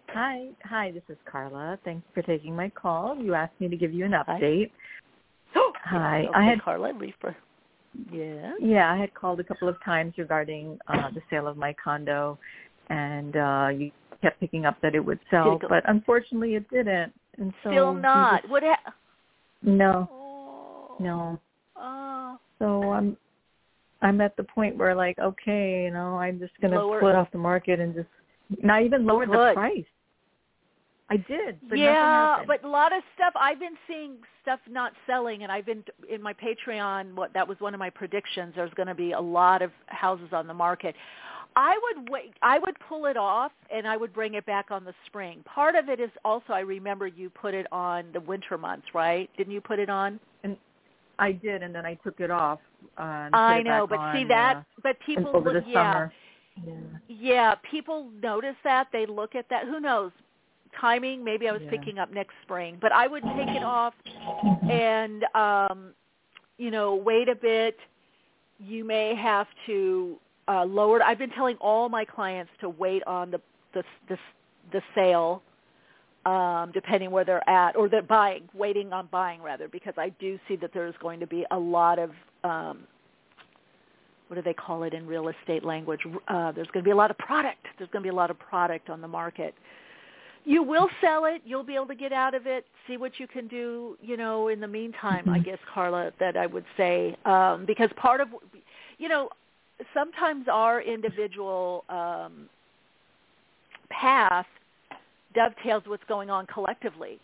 [0.09, 0.48] Hi.
[0.64, 1.79] Hi, this is Carla.
[1.85, 3.16] Thanks for taking my call.
[3.16, 4.70] You asked me to give you an update.
[5.85, 6.20] Hi.
[6.20, 7.37] Okay, I had Carla Reefer.
[8.12, 8.53] Yeah.
[8.61, 12.38] yeah, I had called a couple of times regarding uh the sale of my condo
[12.88, 13.90] and uh you
[14.22, 17.12] kept picking up that it would sell, but unfortunately it didn't.
[17.40, 18.42] And so Still not.
[18.42, 18.62] just- What?
[18.62, 18.94] Ha-
[19.62, 20.09] no.
[20.12, 20.96] oh.
[21.00, 21.40] No.
[21.76, 22.38] Oh.
[22.59, 23.16] So I'm
[24.03, 27.16] I'm at the point where like, okay, you know, I'm just gonna Lower- pull it
[27.16, 28.09] off the market and just
[28.62, 29.85] not even lower the price.
[31.12, 35.42] I did, but yeah, but a lot of stuff I've been seeing stuff not selling,
[35.42, 37.14] and I've been in my Patreon.
[37.14, 38.53] What that was one of my predictions.
[38.55, 40.94] There's going to be a lot of houses on the market.
[41.57, 42.35] I would wait.
[42.43, 45.43] I would pull it off, and I would bring it back on the spring.
[45.45, 49.29] Part of it is also I remember you put it on the winter months, right?
[49.37, 50.21] Didn't you put it on?
[50.45, 50.57] and
[51.19, 52.61] I did, and then I took it off.
[52.97, 54.57] Uh, I know, but see that.
[54.57, 56.13] uh, but people, over the look- yeah, summer.
[56.67, 56.75] Yeah.
[57.09, 58.89] yeah, people notice that.
[58.93, 59.65] They look at that.
[59.67, 60.13] Who knows?
[60.81, 61.25] timing.
[61.25, 61.71] Maybe I was Yeah.
[61.71, 63.95] picking up next spring, but I would take it off
[64.71, 65.95] and um,
[66.59, 67.79] you know wait a bit.
[68.59, 71.03] You may have to uh, lower.
[71.03, 73.40] I've been telling all my clients to wait on the
[73.74, 74.18] the the,
[74.72, 75.42] the sale,
[76.26, 80.38] um, depending where they're at, or they're buying, waiting on buying rather, because I do
[80.48, 82.11] see that there's going to be a lot of
[82.44, 82.87] um,
[84.31, 86.00] what do they call it in real estate language?
[86.29, 87.66] Uh, there's going to be a lot of product.
[87.79, 89.55] There's going to be a lot of product on the market.
[90.44, 91.42] You will sell it.
[91.44, 92.64] You'll be able to get out of it.
[92.87, 93.98] See what you can do.
[94.00, 98.20] You know, in the meantime, I guess Carla, that I would say um, because part
[98.20, 98.29] of,
[98.98, 99.31] you know,
[99.95, 102.49] sometimes our individual um,
[103.90, 104.47] path
[105.35, 107.19] dovetails what's going on collectively.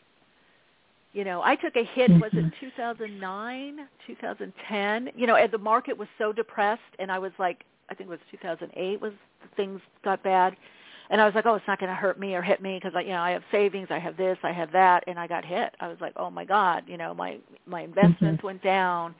[1.12, 2.10] You know, I took a hit.
[2.10, 5.08] Was it 2009, 2010?
[5.16, 8.10] You know, and the market was so depressed, and I was like, I think it
[8.10, 9.12] was 2008 was
[9.56, 10.56] things got bad,
[11.08, 12.94] and I was like, oh, it's not going to hurt me or hit me because
[12.96, 15.44] I, you know, I have savings, I have this, I have that, and I got
[15.44, 15.74] hit.
[15.80, 19.14] I was like, oh my God, you know, my my investments went down.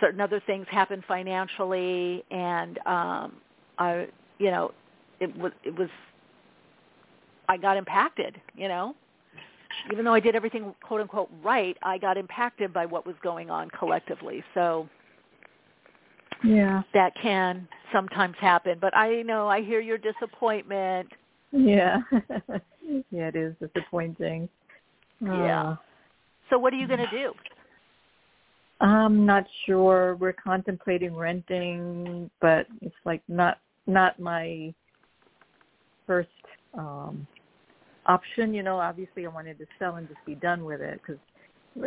[0.00, 3.34] Certain other things happened financially, and um,
[3.78, 4.72] I, you know,
[5.20, 5.88] it was it was.
[7.48, 8.94] I got impacted, you know,
[9.92, 13.50] even though I did everything quote unquote right, I got impacted by what was going
[13.50, 14.44] on collectively.
[14.54, 14.88] So
[16.44, 16.82] Yeah.
[16.94, 18.78] that can sometimes happen.
[18.80, 21.08] But I know I hear your disappointment.
[21.52, 21.98] Yeah.
[23.10, 24.48] yeah, it is disappointing.
[25.20, 25.62] Yeah.
[25.62, 25.76] Uh,
[26.50, 27.32] So what are you going to do?
[28.82, 30.16] I'm not sure.
[30.16, 34.74] We're contemplating renting, but it's like not not my
[36.06, 36.28] first
[36.74, 37.26] um
[38.06, 38.52] option.
[38.52, 41.20] You know, obviously I wanted to sell and just be done with it because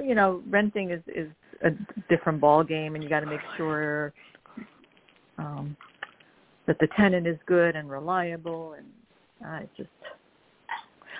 [0.03, 1.29] you know renting is is
[1.63, 1.71] a
[2.10, 4.13] different ball game, and you got to make sure
[5.38, 5.75] um
[6.65, 8.88] that the tenant is good and reliable, and
[9.45, 9.89] I just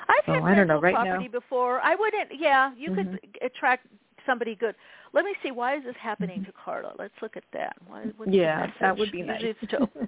[0.08, 1.82] I've So, had I don't know, right property now- before.
[1.82, 2.30] I wouldn't.
[2.40, 2.96] Yeah, you Mhm.
[2.96, 3.88] could attract
[4.26, 4.76] somebody good.
[5.14, 5.52] Let me see.
[5.52, 6.94] Why is this happening to Carla?
[6.98, 7.76] Let's look at that.
[7.88, 8.32] Why, Mm-hmm.
[8.34, 9.42] yeah, that would be nice.
[9.70, 10.08] To- okay,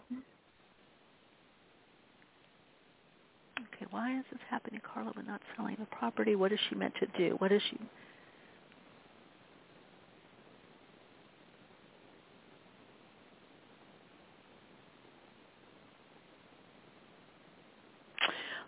[3.92, 5.12] why is this happening, Carla?
[5.16, 6.36] We're not selling the property.
[6.36, 7.36] What is she meant to do?
[7.40, 7.80] What is she?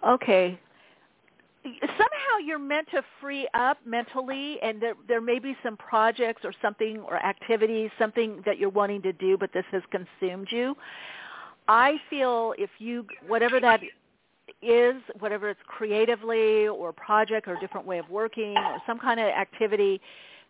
[0.08, 0.60] Okay.
[2.40, 7.00] You're meant to free up mentally and there there may be some projects or something
[7.00, 10.76] or activities, something that you're wanting to do but this has consumed you.
[11.68, 13.82] I feel if you whatever that
[14.62, 19.28] is, whatever it's creatively or project or different way of working or some kind of
[19.28, 20.02] activity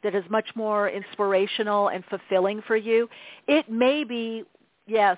[0.04, 3.10] that is much more inspirational and fulfilling for you,
[3.48, 4.44] it may be
[4.88, 5.18] yes,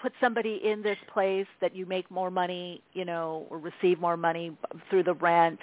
[0.00, 4.16] put somebody in this place that you make more money, you know, or receive more
[4.18, 4.54] money
[4.90, 5.58] through the rent,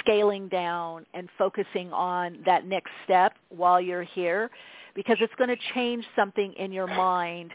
[0.00, 4.50] scaling down and focusing on that next step while you're here
[4.94, 7.52] because it's going to change something in your mind.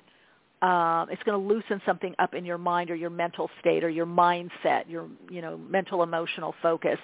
[0.61, 3.89] Um, it's going to loosen something up in your mind or your mental state or
[3.89, 6.99] your mindset, your, you know, mental emotional focus.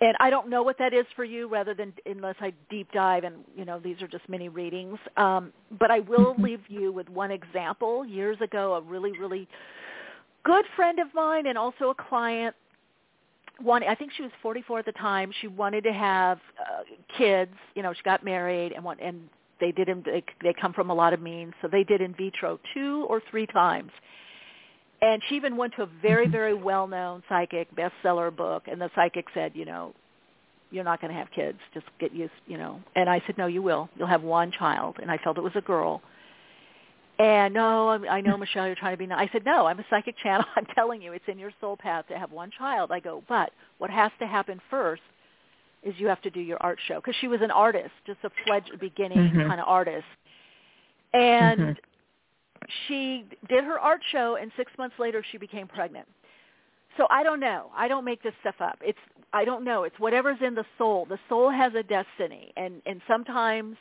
[0.00, 3.24] And I don't know what that is for you rather than unless I deep dive
[3.24, 4.98] and, you know, these are just mini readings.
[5.16, 8.04] Um, but I will leave you with one example.
[8.04, 9.46] Years ago, a really, really
[10.44, 12.56] good friend of mine and also a client
[13.62, 15.32] one I think she was 44 at the time.
[15.40, 16.82] She wanted to have uh,
[17.16, 19.28] kids, you know, she got married and want, and
[19.60, 22.14] they did in, they, they come from a lot of means, so they did in
[22.14, 23.92] vitro two or three times.
[25.00, 28.64] And she even went to a very very well known psychic bestseller book.
[28.70, 29.94] And the psychic said you know
[30.70, 31.58] you're not going to have kids.
[31.74, 32.80] Just get used you know.
[32.94, 33.88] And i said no you will.
[33.96, 34.98] You'll have one child.
[35.02, 36.02] And i felt it was a girl
[37.18, 39.28] and no I'm- i know michelle you're trying to be nice.
[39.28, 40.46] I said no i'm a psychic channel.
[40.56, 42.90] I'm telling you it's in your soul path to have one child.
[42.90, 45.02] I go but what has to happen first
[45.82, 46.96] is you have to do your art show.
[46.96, 49.48] Because she was an artist just a fledged beginning Mhm.
[49.48, 50.06] kind of artist.
[51.12, 51.76] And Mhm.
[52.86, 56.08] she did her art show and six months later she became pregnant.
[56.96, 57.70] So i don't know.
[57.74, 58.78] I don't make this stuff up.
[58.82, 58.98] It's
[59.32, 59.84] i don't know.
[59.84, 61.04] It's whatever's in the soul.
[61.06, 62.52] The soul has a destiny.
[62.56, 63.76] And and sometimes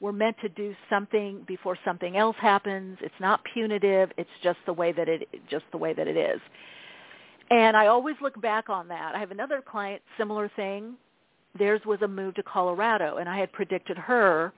[0.00, 4.72] we're meant to do something before something else happens it's not punitive it's just the
[4.72, 6.40] way that it just the way that it is
[7.50, 10.94] and i always look back on that i have another client similar thing
[11.58, 14.52] theirs was a move to colorado and i had predicted her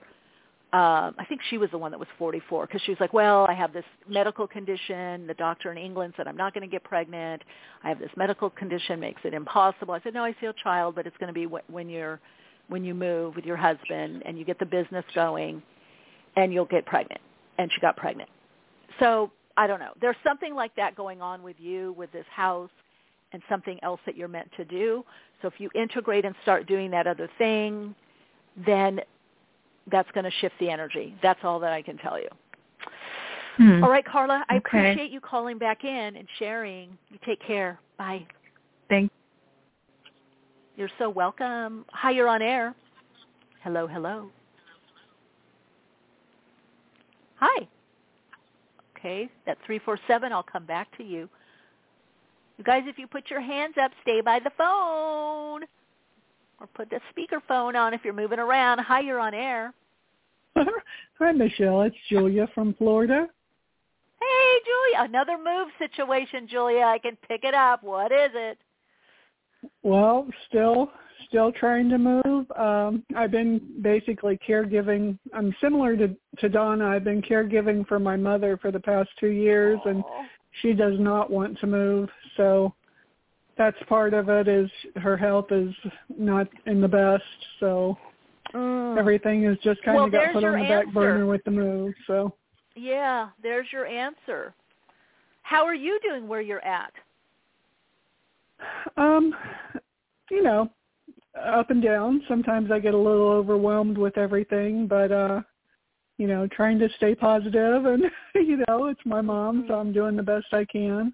[0.73, 3.45] um, I think she was the one that was 44 because she was like, well,
[3.47, 5.25] I have this medical condition.
[5.25, 7.41] The doctor in England said I'm not going to get pregnant.
[7.85, 9.93] I have this medical condition makes it impossible.
[9.93, 12.19] I said, no, I see a child, but it's going to be wh- when you're
[12.67, 15.61] when you move with your husband and you get the business going,
[16.35, 17.21] and you'll get pregnant.
[17.57, 18.29] And she got pregnant.
[18.99, 19.93] So I don't know.
[19.99, 22.69] There's something like that going on with you with this house
[23.33, 25.03] and something else that you're meant to do.
[25.41, 27.95] So if you integrate and start doing that other thing,
[28.65, 28.99] then
[29.91, 31.15] that's going to shift the energy.
[31.23, 32.29] That's all that I can tell you.
[33.57, 33.83] Hmm.
[33.83, 34.77] All right, Carla, I Okay.
[34.77, 36.97] appreciate you calling back in and sharing.
[37.09, 37.79] You take care.
[37.97, 38.25] Bye.
[38.89, 39.11] Thank
[40.77, 41.85] You're so welcome.
[41.91, 42.75] Hi, you're on air.
[43.63, 44.29] Hello, hello.
[47.37, 47.67] Hi.
[48.95, 51.27] Okay, at 347, I'll come back to you.
[52.57, 55.63] You guys, if you put your hands up, stay by the phone.
[56.59, 58.79] Or put the speakerphone on if you're moving around.
[58.79, 59.73] Hi, you're on air.
[61.19, 61.81] Hi, Michelle.
[61.81, 63.27] It's Julia from Florida.
[64.19, 65.09] Hey, Julia.
[65.09, 66.83] Another move situation, Julia.
[66.83, 67.83] I can pick it up.
[67.83, 68.59] What is it?
[69.83, 70.91] Well, still
[71.27, 72.49] still trying to move.
[72.51, 75.17] Um, I've been basically caregiving.
[75.33, 76.87] I'm similar to to Donna.
[76.87, 80.03] I've been caregiving for my mother for the past two years, and
[80.61, 82.09] she does not want to move.
[82.35, 82.73] So
[83.57, 84.47] that's part of it.
[84.47, 85.73] Is her health is
[86.17, 87.23] not in the best.
[87.59, 87.97] So
[88.97, 91.93] everything is just kind Well, of got put on the back burner with the move.
[92.05, 92.33] So
[92.75, 94.53] Yeah, there's your answer.
[95.43, 96.93] How are you doing where you're at?
[98.97, 99.33] Um,
[100.31, 100.69] you know,
[101.39, 102.23] up and down.
[102.27, 105.41] Sometimes I get a little overwhelmed with everything, but uh,
[106.17, 108.03] you know, trying to stay positive and
[108.35, 111.13] you know, it's my mom, so I'm doing the best I can.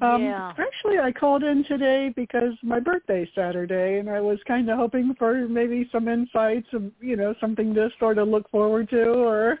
[0.00, 0.52] Um Yeah.
[0.58, 5.14] actually I called in today because my birthday's Saturday and I was kind of hoping
[5.18, 9.58] for maybe some insights of, you know, something to sort of look forward to or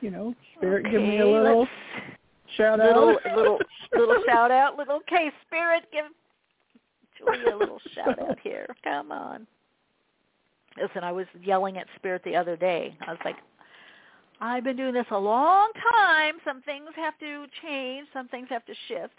[0.00, 1.70] you know, spirit give me a little let's-
[2.56, 3.36] shout little out.
[3.36, 3.58] little
[3.92, 4.76] little shout out.
[4.76, 6.06] Little K spirit, give
[7.18, 8.66] Julia a little shout out here.
[8.84, 9.46] Come on.
[10.80, 12.96] Listen, I was yelling at spirit the other day.
[13.06, 13.36] I was like,
[14.40, 16.36] I've been doing this a long time.
[16.44, 18.08] Some things have to change.
[18.12, 19.14] Some things have to shift.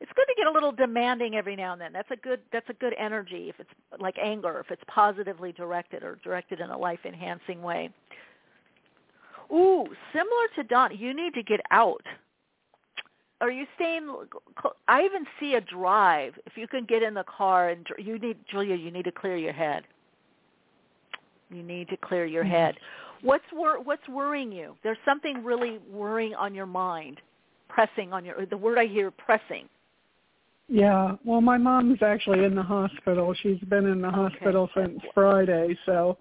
[0.00, 1.92] It's good to get a little demanding every now and then.
[1.92, 6.02] That's a good that's a good energy if it's like anger, if it's positively directed
[6.02, 7.90] or directed in a life enhancing way.
[9.52, 12.02] Ooh, similar to Don, you need to get out.
[13.40, 14.06] Are you staying?
[14.88, 16.34] I even see a drive.
[16.46, 19.36] If you can get in the car and you need Julia, you need to clear
[19.36, 19.84] your head.
[21.50, 22.52] You need to clear your mm-hmm.
[22.52, 22.74] head.
[23.22, 24.76] What's wor- what's worrying you?
[24.82, 27.20] There's something really worrying on your mind,
[27.68, 28.46] pressing on your.
[28.46, 29.68] The word I hear, pressing.
[30.68, 31.16] Yeah.
[31.24, 33.34] Well, my mom's actually in the hospital.
[33.42, 36.16] She's been in the hospital since Friday, so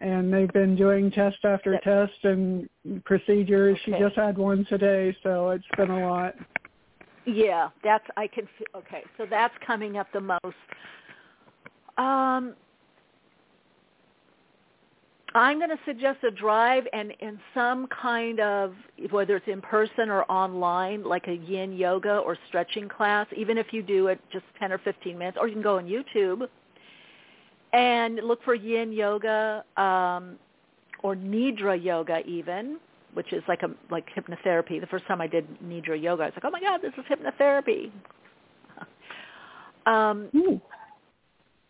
[0.00, 2.68] and they've been doing test after test and
[3.04, 3.78] procedures.
[3.84, 6.34] She just had one today, so it's been a lot.
[7.26, 8.48] Yeah, that's I can.
[8.58, 10.56] feel Okay, so that's coming up the most.
[11.98, 12.54] Um,
[15.34, 18.74] I'm going to suggest a drive and in some kind of
[19.10, 23.26] whether it's in person or online, like a Yin yoga or stretching class.
[23.36, 25.86] Even if you do it just 10 or 15 minutes, or you can go on
[25.86, 26.48] YouTube
[27.72, 30.36] and look for Yin yoga um,
[31.02, 32.78] or Nidra yoga even,
[33.14, 34.80] which is like a like hypnotherapy.
[34.80, 37.04] The first time I did Nidra yoga, I was like, oh my god, this is
[37.10, 37.90] hypnotherapy.
[39.86, 40.28] Um,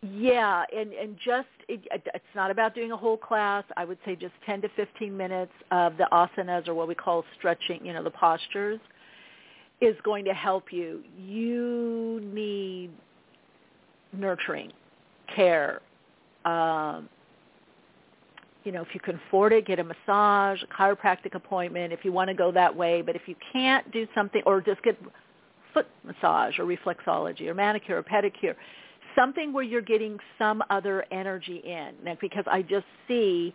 [0.03, 3.63] yeah, and and just it, it's not about doing a whole class.
[3.77, 7.23] I would say just 10 to 15 minutes of the asanas or what we call
[7.37, 8.79] stretching, you know, the postures
[9.79, 11.03] is going to help you.
[11.17, 12.91] You need
[14.11, 14.71] nurturing,
[15.35, 15.81] care.
[16.45, 17.09] Um,
[18.63, 22.11] you know, if you can afford it, get a massage, a chiropractic appointment if you
[22.11, 23.01] want to go that way.
[23.01, 24.99] But if you can't do something, or just get
[25.73, 28.55] foot massage or reflexology or manicure or pedicure,
[29.15, 31.93] something where you're getting some other energy in.
[32.03, 33.53] Now, because I just see,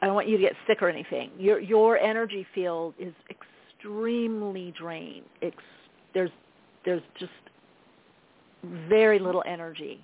[0.00, 1.30] I don't want you to get sick or anything.
[1.38, 5.26] Your your energy field is extremely drained.
[5.42, 5.56] Ex-
[6.14, 6.30] there's
[6.84, 7.32] there's just
[8.88, 10.02] very little energy.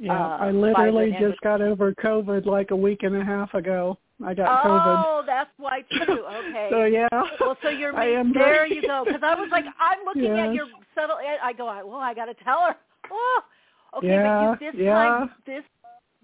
[0.00, 3.98] Yeah, Uh, I literally just got over COVID like a week and a half ago.
[4.24, 5.04] I got COVID.
[5.06, 6.24] Oh, that's why too.
[6.48, 6.68] Okay.
[6.70, 7.08] So yeah.
[7.38, 8.44] Well, so you're I am there.
[8.44, 9.04] very- You go.
[9.04, 11.16] Because I was like, I'm looking at your subtle.
[11.42, 12.76] I go, well, I got to tell her.
[13.12, 13.40] Oh,
[13.98, 14.06] okay.
[14.08, 14.94] Yeah, but you, this yeah.
[14.94, 15.64] time, this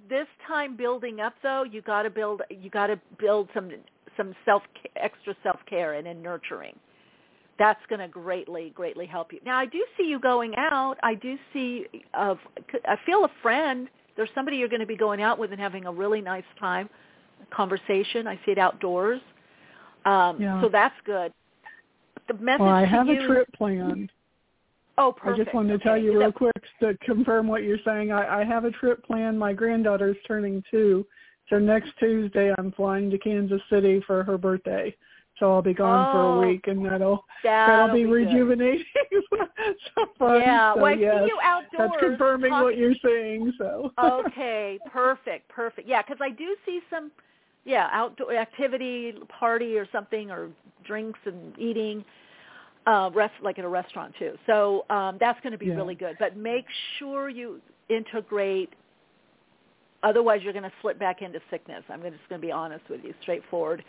[0.09, 2.43] this time building up though, you got to build.
[2.49, 3.71] You got to build some
[4.17, 4.63] some self
[4.97, 6.77] extra self care and in nurturing.
[7.59, 9.41] That's going to greatly greatly help you.
[9.45, 10.97] Now, I do see you going out.
[11.03, 11.87] I do see.
[12.15, 12.39] Of
[12.87, 13.89] I feel a friend.
[14.17, 16.89] There's somebody you're going to be going out with and having a really nice time
[17.51, 18.27] conversation.
[18.27, 19.21] I see it outdoors.
[20.05, 20.61] Um, Yeah.
[20.63, 21.33] So that's good.
[22.29, 24.11] The message Well, I have you, a trip planned.
[24.99, 25.41] Oh, perfect.
[25.41, 28.13] I just wanted to tell you real quick to confirm what you're saying.
[28.13, 29.39] I, I have a trip planned.
[29.39, 31.07] My granddaughter's turning two,
[31.51, 34.95] so next Tuesday I'm flying to Kansas City for her birthday.
[35.39, 38.85] So I'll be gone for Oh, a week, and that'll that'll that'll be, be rejuvenating.
[39.95, 40.41] so fun.
[40.41, 41.91] Yeah, so, well, I yes, see you outdoors.
[41.93, 42.65] That's confirming talking.
[42.65, 43.53] what you're saying.
[43.59, 43.93] So.
[44.03, 45.87] okay, perfect, perfect.
[45.87, 47.11] Yeah, because I do see some,
[47.65, 50.49] yeah, outdoor activity, party or something, or
[50.85, 52.03] drinks and eating,
[52.87, 54.39] uh, rest like at a restaurant too.
[54.47, 55.75] So um, that's going to be Yeah.
[55.77, 56.17] really good.
[56.19, 56.65] But make
[56.99, 57.61] sure you
[57.91, 58.73] integrate.
[60.03, 61.83] Otherwise, you're going to slip back into sickness.
[61.91, 63.85] I'm just going to be honest with you, straightforward.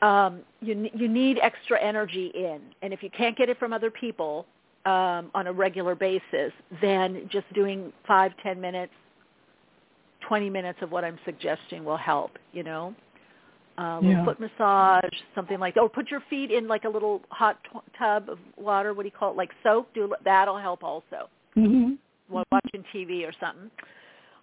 [0.00, 3.90] Um, you you need extra energy in, and if you can't get it from other
[3.90, 4.46] people
[4.84, 8.92] um, on a regular basis, then just doing five, ten minutes
[10.28, 12.94] 20 minutes of what I'm suggesting will help, you know.
[13.78, 14.24] Little Yeah.
[14.24, 15.80] foot massage, something like that.
[15.80, 18.92] Or put your feet in like a little hot t- tub of water.
[18.92, 19.36] What do you call it?
[19.36, 19.92] Like soak.
[19.94, 21.28] Do that'll help also.
[21.54, 21.94] hmm
[22.28, 23.70] While watching TV or something.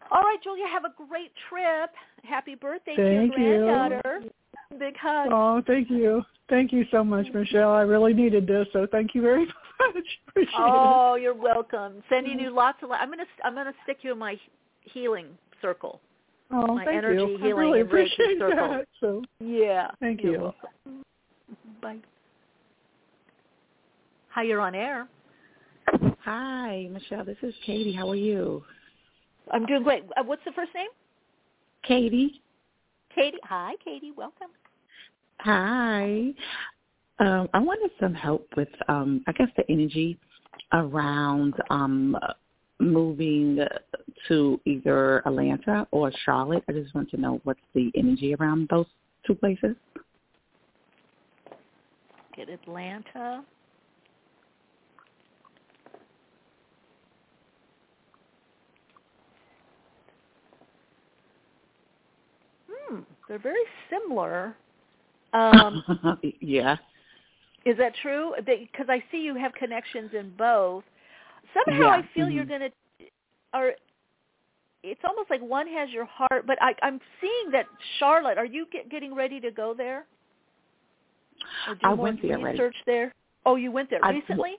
[0.10, 0.66] All right, Julia.
[0.68, 1.92] Have a great trip.
[2.24, 4.32] Happy birthday Thank to your you.
[4.70, 4.92] Granddaughter.
[4.92, 5.30] Big hug.
[5.32, 6.24] Oh, thank you.
[6.50, 7.72] Thank you so much, Michelle.
[7.72, 9.46] I really needed this, so thank you very
[9.80, 10.04] much.
[10.30, 12.04] Appreciate Oh, you're welcome.
[12.10, 12.90] Sending you lots of.
[12.90, 13.00] Love.
[13.02, 14.40] I'm gonna I'm gonna stick you in my
[14.82, 15.28] healing
[15.62, 16.00] circle.
[16.52, 17.40] Oh, my thank energy you.
[17.44, 18.56] I really appreciate circle.
[18.56, 18.88] that.
[19.00, 19.90] So, Yeah.
[20.00, 20.40] thank you're you.
[20.42, 21.04] welcome.
[21.82, 21.98] Bye.
[24.30, 25.08] Hi, you're on air.
[26.24, 27.26] Hi, Michelle.
[27.26, 27.94] This is Katie.
[27.94, 28.64] How are you?
[29.52, 30.04] I'm doing great.
[30.18, 30.90] Uh, what's the first name?
[31.84, 32.42] Katie.
[33.16, 33.38] Katie.
[33.46, 34.12] Hi, Katie.
[34.16, 34.50] Welcome.
[35.40, 36.34] Hi.
[37.20, 40.20] Um, I wanted some help with, um, I guess, the energy
[40.74, 42.18] around um,
[42.80, 43.60] moving
[44.28, 46.64] to either Atlanta or Charlotte.
[46.68, 48.86] I just want to know what's the energy around those
[49.26, 49.76] two places.
[52.36, 53.44] Get Atlanta.
[62.70, 63.00] Hmm.
[63.28, 64.56] They're very similar.
[65.34, 65.84] Um,
[66.40, 66.78] yeah.
[67.66, 68.34] is that true?
[68.46, 70.86] Because I see you have connections in both.
[71.54, 72.48] Somehow Yeah, I feel you're mhm.
[72.48, 73.06] going to,
[73.54, 73.74] or
[74.82, 77.66] it's almost like one has your heart, but I, I'm seeing that
[78.00, 78.38] Charlotte.
[78.38, 80.06] Are you get, getting ready to go there?
[81.84, 82.58] I went there already.
[82.58, 83.14] research there.
[83.46, 84.58] Oh, you went there I- recently?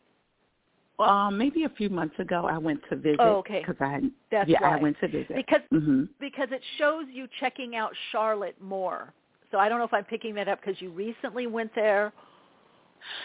[0.99, 3.21] Um, maybe a few months ago, I went to visit.
[3.21, 3.61] Oh, okay.
[3.67, 4.79] Because I, That's yeah, why.
[4.79, 5.35] I went to visit.
[5.35, 9.13] Because hmm because it shows you checking out Charlotte more.
[9.51, 12.13] So I don't know if I'm picking that up because you recently went there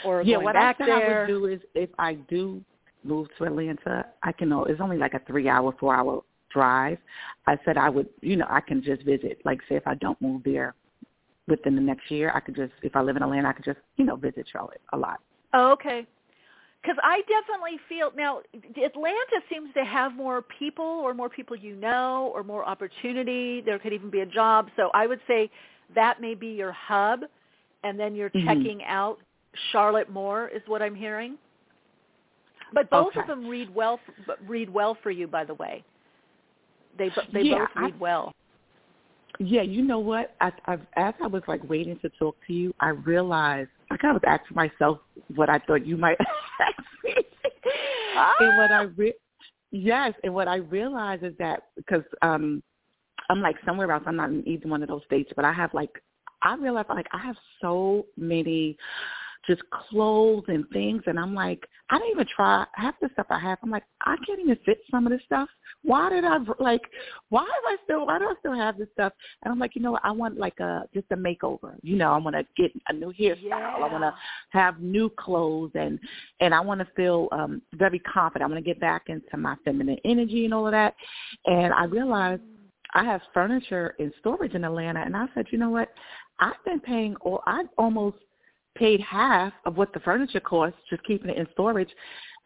[0.03, 0.95] or yeah, what I said there.
[0.95, 2.61] I would do is if I do
[3.03, 4.49] move to Atlanta, I can.
[4.49, 6.97] know It's only like a three-hour, four-hour drive.
[7.47, 9.39] I said I would, you know, I can just visit.
[9.45, 10.75] Like, say if I don't move there
[11.47, 13.79] within the next year, I could just, if I live in Atlanta, I could just,
[13.97, 15.19] you know, visit Charlotte a lot.
[15.53, 16.05] Oh, okay.
[16.81, 18.41] Because I definitely feel now
[18.83, 23.61] Atlanta seems to have more people or more people you know or more opportunity.
[23.61, 24.67] There could even be a job.
[24.75, 25.49] So I would say
[25.93, 27.21] that may be your hub,
[27.83, 28.45] and then you're Mhm.
[28.45, 29.19] checking out
[29.71, 31.37] Charlotte more is what I'm hearing.
[32.73, 33.19] But both Okay.
[33.19, 33.99] of them read well.
[34.47, 35.83] Read well for you, by the way.
[36.97, 38.33] They they Yeah, both I- read well.
[39.39, 40.35] Yeah, you know what?
[40.41, 44.15] I, I, as I was like waiting to talk to you, I realized I kind
[44.15, 44.99] of was asking myself
[45.35, 46.17] what I thought you might
[46.59, 47.13] ask me,
[48.39, 49.13] and what I re-
[49.71, 52.63] yes, and what I realized is that because um
[53.29, 54.03] I'm like somewhere else.
[54.05, 56.01] I'm not in either one of those states, but I have like
[56.41, 58.77] I realize like I have so many
[59.51, 63.39] just clothes and things, and I'm like I didn't even try half the stuff I
[63.39, 63.57] have.
[63.61, 65.49] I'm like I can't even fit some of this stuff.
[65.83, 66.81] Why did I like?
[67.29, 68.05] Why am I still?
[68.05, 69.11] Why do I still have this stuff?
[69.43, 70.05] And I'm like, you know what?
[70.05, 71.75] I want like a just a makeover.
[71.81, 73.83] You know, I want to get a new hairstyle.
[73.83, 74.13] I want to
[74.51, 75.99] have new clothes, and
[76.39, 78.49] and I want to feel um very confident.
[78.49, 80.95] I want to get back into my feminine energy and all of that.
[81.45, 82.41] And I realized
[82.93, 85.89] I have furniture in storage in Atlanta, and I said, you know what?
[86.39, 88.17] I've been paying, or I've almost
[88.81, 91.89] paid half of what the furniture costs just keeping it in storage.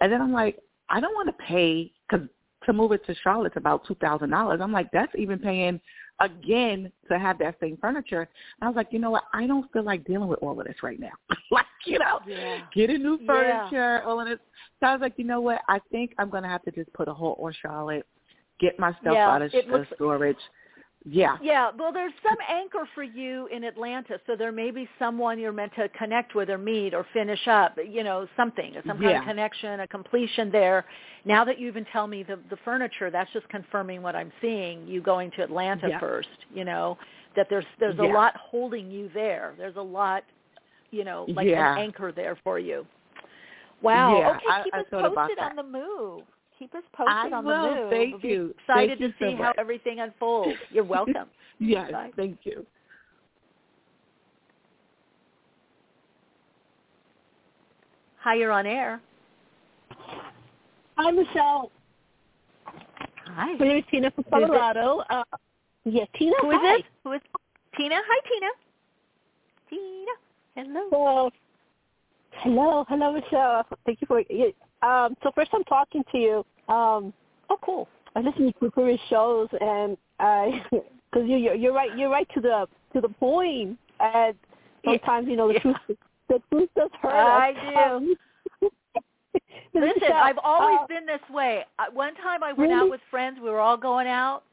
[0.02, 0.60] And then I'm like,
[0.90, 2.28] I don't want to pay because
[2.66, 4.60] to move it to Charlotte's about two thousand dollars.
[4.62, 5.80] I'm like, that's even paying
[6.20, 8.22] again to have that same furniture.
[8.22, 9.24] And I was like, you know what?
[9.34, 11.12] I don't feel like dealing with all of this right now.
[11.52, 12.60] like, you know, Yeah.
[12.74, 13.28] getting new Yeah.
[13.70, 14.40] furniture, all of this.
[14.80, 15.62] So I was like, you know what?
[15.70, 18.06] I think I'm gonna have to just put a halt on Charlotte,
[18.60, 20.38] get my stuff Yeah, out of looks- storage.
[21.08, 21.38] Yeah.
[21.40, 25.52] Yeah, well, there's some anchor for you in Atlanta, so there may be someone you're
[25.52, 29.20] meant to connect with or meet or finish up, you know, something, some kind Yeah.
[29.20, 30.84] of connection, a completion there.
[31.24, 34.88] Now that you even tell me the the furniture, that's just confirming what I'm seeing.
[34.88, 36.00] You going to Atlanta Yeah.
[36.00, 36.98] first, you know,
[37.36, 39.54] that there's there's a lot holding you there.
[39.60, 40.24] There's a lot,
[40.90, 41.74] you know, like Yeah.
[41.74, 42.86] an anchor there for you.
[43.82, 44.18] Wow.
[44.18, 46.24] Yeah, okay, keep I us about posted on the move.
[46.58, 47.62] Keep us posted I on will.
[47.62, 47.90] the move.
[47.90, 48.56] Thank We'll be you.
[48.60, 49.56] Excited Thank you to see so how much.
[49.58, 50.58] everything unfolds.
[50.70, 51.28] You're welcome.
[51.58, 52.12] Yes, Bye.
[52.18, 52.66] thank you.
[58.20, 59.00] Hi, you're on air.
[60.98, 61.72] Hi, Michelle.
[62.66, 63.54] Hi.
[63.54, 65.04] My name is Tina from Colorado.
[65.10, 65.24] Uh,
[65.86, 66.34] yes, Tina.
[66.42, 66.76] Who is hi.
[66.80, 66.86] it?
[67.06, 67.22] Who is
[67.78, 67.96] Tina?
[67.96, 68.48] Hi, Tina.
[69.70, 70.12] Tina.
[70.56, 70.90] Hello.
[70.92, 71.32] Hello.
[72.40, 73.64] Hello, hello, Michelle.
[73.86, 74.22] Thank you for.
[74.86, 76.38] Um, so first, I'm talking to you.
[76.74, 77.14] Um,
[77.50, 77.88] oh, cool.
[78.16, 82.42] I listen to previous shows, and I, because you, you're, you're right, you're right to
[82.42, 83.78] the to the point.
[84.00, 84.36] and
[84.86, 85.60] sometimes you know the Yeah.
[85.62, 85.98] truth,
[86.30, 87.78] the truth does hurt I do.
[87.80, 88.16] Um,
[89.74, 91.66] Listen, I've always uh, been this way.
[91.92, 93.38] One time I went out with friends.
[93.44, 94.44] We were all going out,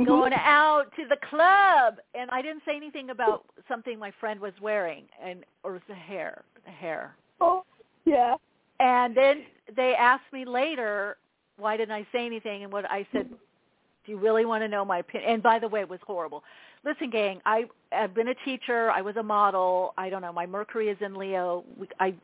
[0.00, 0.06] Mhm.
[0.06, 4.52] going out to the club, and I didn't say anything about something my friend was
[4.60, 7.14] wearing, and or it was the hair, the hair.
[7.40, 7.62] Oh,
[8.04, 8.34] yeah.
[8.80, 9.44] And then
[9.76, 11.16] they asked me later,
[11.56, 12.64] why didn't I say anything?
[12.64, 15.30] And what I said, do you really want to know my opinion?
[15.30, 16.42] And by the way, it was horrible.
[16.84, 18.90] Listen, gang, I I've been a teacher.
[18.90, 19.94] I was a model.
[19.96, 20.32] I don't know.
[20.32, 21.64] My Mercury is in Leo.
[21.98, 22.14] I,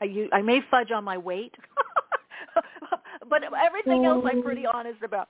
[0.00, 1.54] I, I may fudge on my weight,
[3.28, 5.28] but everything else I'm pretty honest about.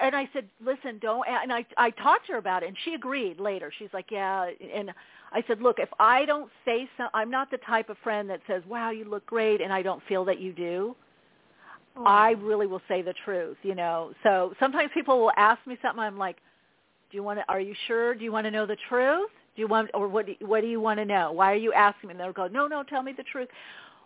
[0.00, 1.26] And I said, listen, don't.
[1.26, 3.72] And I, I talked to her about it, and she agreed later.
[3.76, 4.50] She's like, yeah.
[4.74, 4.90] And
[5.32, 8.40] I said, look, if I don't say so, I'm not the type of friend that
[8.46, 10.96] says, wow, you look great, and I don't feel that you do.
[11.96, 12.04] Oh.
[12.04, 14.12] I really will say the truth, you know.
[14.22, 16.00] So sometimes people will ask me something.
[16.00, 16.36] I'm like,
[17.10, 17.44] do you want to?
[17.48, 18.14] Are you sure?
[18.14, 19.30] Do you want to know the truth?
[19.56, 20.26] Do you want, or what?
[20.26, 21.32] Do you, what do you want to know?
[21.32, 22.12] Why are you asking me?
[22.12, 23.48] And they'll go, no, no, tell me the truth.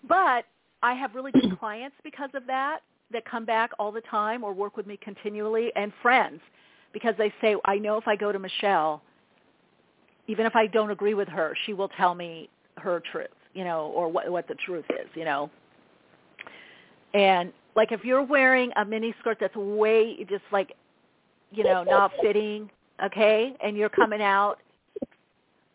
[0.09, 0.47] But
[0.83, 2.81] I have really good clients because of that
[3.13, 6.41] that come back all the time or work with me continually, and friends
[6.95, 9.03] because they say, I know if I go to Michelle,
[10.27, 12.49] even if I don't agree with her, she will tell me
[12.79, 15.51] her truth, you know, or what what the truth is, you know.
[17.13, 20.75] And like if you're wearing a mini skirt that's way just like,
[21.53, 22.71] you know, not fitting,
[23.05, 24.59] okay, and you're coming out,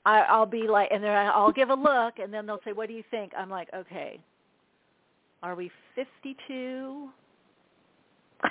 [0.05, 2.87] I, I'll be like, and then I'll give a look, and then they'll say, "What
[2.87, 4.19] do you think?" I'm like, "Okay,
[5.43, 7.09] are we 52?
[8.43, 8.49] are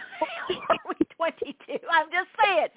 [0.88, 1.78] we 22?
[1.90, 2.68] I'm just saying."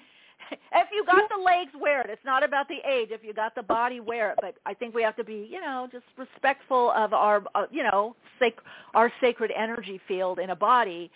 [0.74, 2.10] If you got the legs, wear it.
[2.10, 3.08] It's not about the age.
[3.10, 4.38] If you got the body, wear it.
[4.40, 7.82] But I think we have to be, you know, just respectful of our, uh, you
[7.82, 8.62] know, sac-
[8.94, 11.10] our sacred energy field in a body.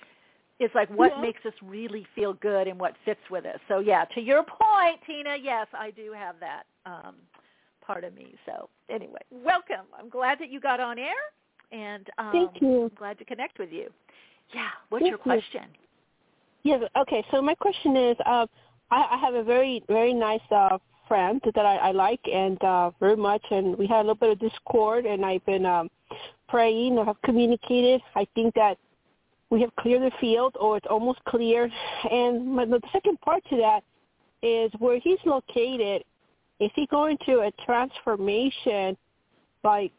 [0.59, 1.21] It's like what Yeah.
[1.21, 3.61] makes us really feel good and what fits with us.
[3.69, 7.17] So yeah, to your point, Tina, yes, I do have that um,
[7.83, 8.35] part of me.
[8.47, 9.87] So anyway, welcome.
[9.99, 11.15] I'm glad that you got on air,
[11.73, 12.85] and um, Thank you.
[12.85, 13.91] I'm glad to connect with you.
[14.55, 14.69] Yeah.
[14.89, 15.23] What's Thank your you.
[15.23, 15.69] question?
[16.63, 16.83] Yes.
[16.97, 17.25] Okay.
[17.31, 18.47] So my question is, uh,
[18.91, 20.79] I, I have a very very nice uh,
[21.09, 24.31] friend that I, I like and uh, very much, and we had a little bit
[24.31, 25.89] of discord, and I've been um,
[26.49, 26.99] praying.
[26.99, 28.01] I have communicated.
[28.15, 28.79] I think that
[29.51, 31.71] we have cleared the field, or it's almost clear.
[32.11, 33.83] And my, the second part to that
[34.43, 36.03] is where he's located.
[36.59, 38.97] Is he going through a transformation?
[39.63, 39.93] Like,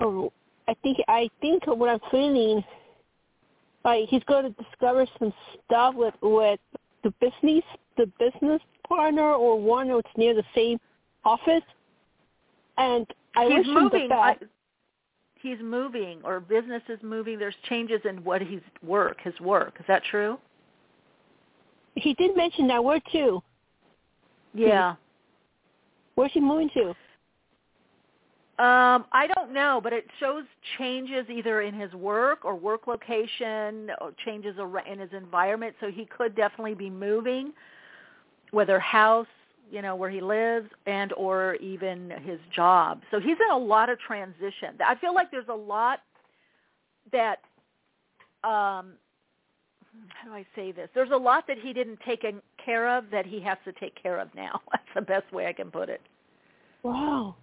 [0.00, 0.30] or
[0.68, 2.62] I think I think what I'm feeling
[3.84, 5.32] like he's going to discover some
[5.64, 6.60] stuff with with
[7.04, 7.62] the business
[7.96, 10.80] the business partner or one that's near the same
[11.24, 11.62] office
[12.76, 14.12] and I he's wish moving.
[14.12, 14.36] I,
[15.36, 17.38] he's moving, or business is moving.
[17.38, 19.76] There's changes in what he's work, his work.
[19.78, 20.38] Is that true?
[21.96, 23.42] he did mention that where to
[24.52, 24.96] Yeah.
[26.16, 26.94] where's he moving to
[28.56, 30.44] Um, I don't know, but it shows
[30.78, 34.54] changes either in his work or work location or changes
[34.88, 35.74] in his environment.
[35.80, 37.52] So he could definitely be moving,
[38.52, 39.26] whether house,
[39.72, 43.00] you know, where he lives and or even his job.
[43.10, 44.76] So he's in a lot of transition.
[44.86, 45.98] I feel like there's a lot
[47.10, 47.38] that
[48.44, 48.92] um
[50.08, 50.88] how do I say this?
[50.94, 52.24] There's a lot that he didn't take
[52.64, 54.60] care of that he has to take care of now.
[54.70, 56.02] That's the best way I can put it.
[56.84, 57.34] wow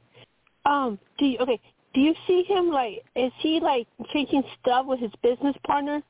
[0.65, 1.59] um do you okay
[1.93, 6.01] do you see him like is he like changing stuff with his business partner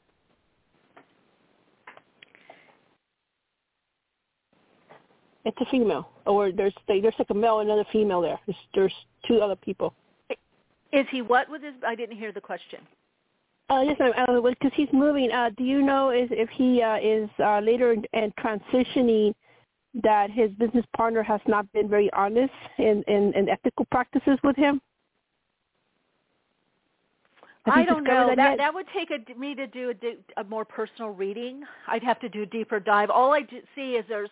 [5.45, 8.93] it's a female or there's there's like a male and another female there there's, there's
[9.27, 9.93] two other people
[10.91, 12.79] Is he what with his I didn't hear the question.
[13.69, 14.11] Uh, yes, ma'am.
[14.17, 15.31] Uh, because he's moving.
[15.31, 19.33] Uh, do you know is, if he uh, is uh, later in, in transitioning
[20.03, 24.55] that his business partner has not been very honest in, in, in ethical practices with
[24.55, 24.81] him?
[27.65, 28.27] I don't know.
[28.29, 31.63] That, That that would take a, me to do a, a more personal reading.
[31.87, 33.09] I'd have to do a deeper dive.
[33.09, 33.41] All I
[33.75, 34.31] see is there's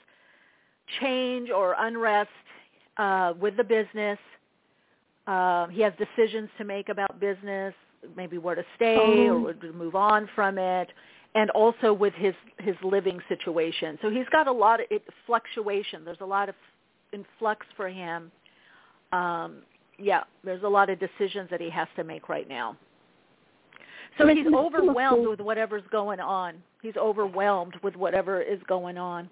[0.99, 2.30] change or unrest
[2.97, 4.18] uh, with the business.
[5.28, 7.76] Uh, he has decisions to make about business,
[8.16, 9.39] maybe where to stay or Oh.
[9.41, 10.89] where to move on from it,
[11.36, 13.98] and also with his his living situation.
[14.02, 16.04] So he's got a lot of it, fluctuation.
[16.06, 16.56] There's a lot of
[17.14, 18.32] in flux for him.
[19.12, 19.58] Um,
[19.98, 22.78] yeah, there's a lot of decisions that he has to make right now.
[24.18, 26.56] So he's overwhelmed with whatever's going on.
[26.82, 29.30] He's overwhelmed with whatever is going on.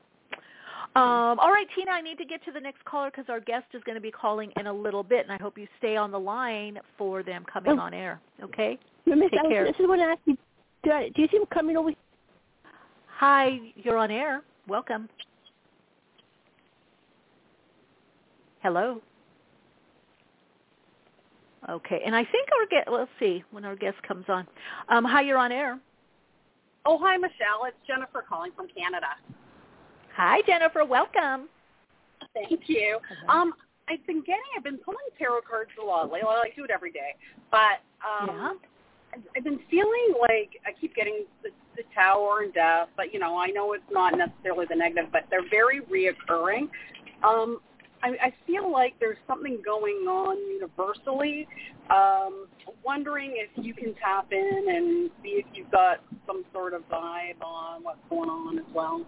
[0.95, 3.65] Um, all right, Tina, I need to get to the next caller because our guest
[3.73, 6.11] is going to be calling in a little bit, and I hope you stay on
[6.11, 7.81] the line for them coming Oh.
[7.81, 8.19] on air.
[8.41, 8.79] Okay?
[9.05, 9.65] Miss, Take I, care.
[9.65, 10.37] this is what I asked you.
[10.83, 11.91] Do, I, do you see him coming over?
[13.17, 14.43] Hi, you're on air.
[14.67, 15.09] Welcome.
[18.61, 19.01] Hello.
[21.69, 22.87] Okay, and I think our guest.
[22.89, 24.47] Let's see when our guest comes on.
[24.89, 25.79] Um, hi, you're on air.
[26.85, 27.65] Oh, hi, Michelle.
[27.65, 29.07] It's Jennifer calling from Canada.
[30.15, 30.85] Hi, Jennifer.
[30.85, 31.49] Welcome.
[32.33, 32.99] Thank you.
[33.27, 33.53] Um,
[33.89, 36.21] I've been getting, I've been pulling tarot cards a lot lately.
[36.23, 37.15] Well, I do it every day,
[37.51, 38.53] but um, Yeah.
[39.13, 43.37] I've- been feeling like I keep getting the, the Tower and Death, but you know,
[43.37, 46.69] I know it's not necessarily the negative, but they're very reoccurring.
[47.23, 47.59] Um,
[48.03, 51.47] I, I feel like there's something going on universally.
[51.89, 52.47] Um,
[52.83, 57.41] wondering if you can tap in and see if you've got some sort of vibe
[57.41, 59.05] on what's going on as well.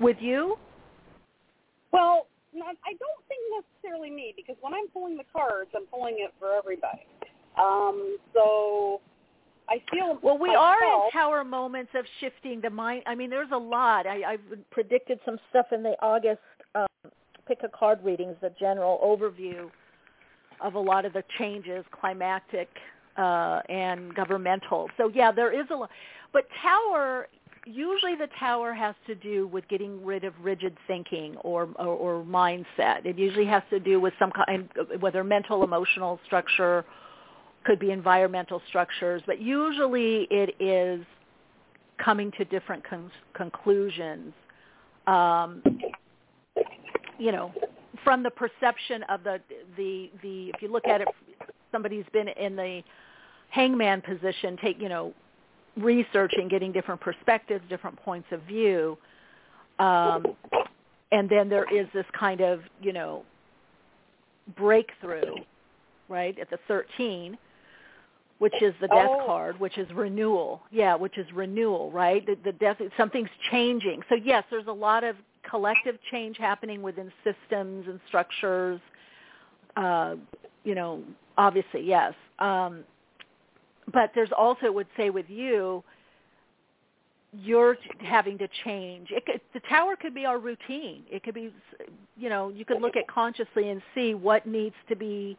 [0.00, 0.56] With you?
[1.92, 3.40] Well, not, I don't think
[3.82, 7.06] necessarily me because when I'm pulling the cards, I'm pulling it for everybody.
[7.62, 9.00] Um, so
[9.68, 13.04] I feel Well, we myself, are in tower moments of shifting the mind.
[13.06, 14.06] I mean, there's a lot.
[14.06, 16.40] I, I've predicted some stuff in the August
[16.74, 16.86] um,
[17.46, 19.70] pick a card readings, the general overview
[20.60, 22.68] of a lot of the changes, climactic
[23.16, 24.88] uh, and governmental.
[24.96, 25.90] So yeah, there is a lot.
[26.32, 27.28] But tower,
[27.66, 32.24] usually the tower has to do with getting rid of rigid thinking or, or, or
[32.24, 33.04] mindset.
[33.04, 34.68] It usually has to do with some kind,
[35.00, 36.84] whether mental, emotional structure,
[37.64, 41.04] could be environmental structures, but usually it is
[42.02, 44.32] coming to different con- conclusions.
[45.06, 45.62] Um,
[47.18, 47.52] you know,
[48.04, 49.40] from the perception of the
[49.76, 51.08] the the if you look at it,
[51.70, 52.82] somebody's been in the
[53.50, 55.12] hangman position, take you know,
[55.76, 58.96] researching, getting different perspectives, different points of view,
[59.78, 60.26] um,
[61.12, 63.24] and then there is this kind of you know
[64.56, 65.34] breakthrough,
[66.08, 67.38] right at the thirteen
[68.38, 69.24] which is the death Oh.
[69.26, 70.62] card, which is renewal.
[70.70, 72.24] Yeah, which is renewal, right?
[72.26, 74.02] The, the death, something's changing.
[74.08, 75.16] So yes, there's a lot of
[75.48, 78.80] collective change happening within systems and structures.
[79.76, 80.16] Uh,
[80.64, 81.02] you know,
[81.38, 82.14] obviously, yes.
[82.38, 82.84] Um,
[83.92, 85.82] but there's also, would say, with you,
[87.32, 89.08] you're having to change.
[89.10, 91.02] It could, the tower could be our routine.
[91.10, 91.52] It could be,
[92.16, 95.36] you know, you could look at consciously and see what needs to be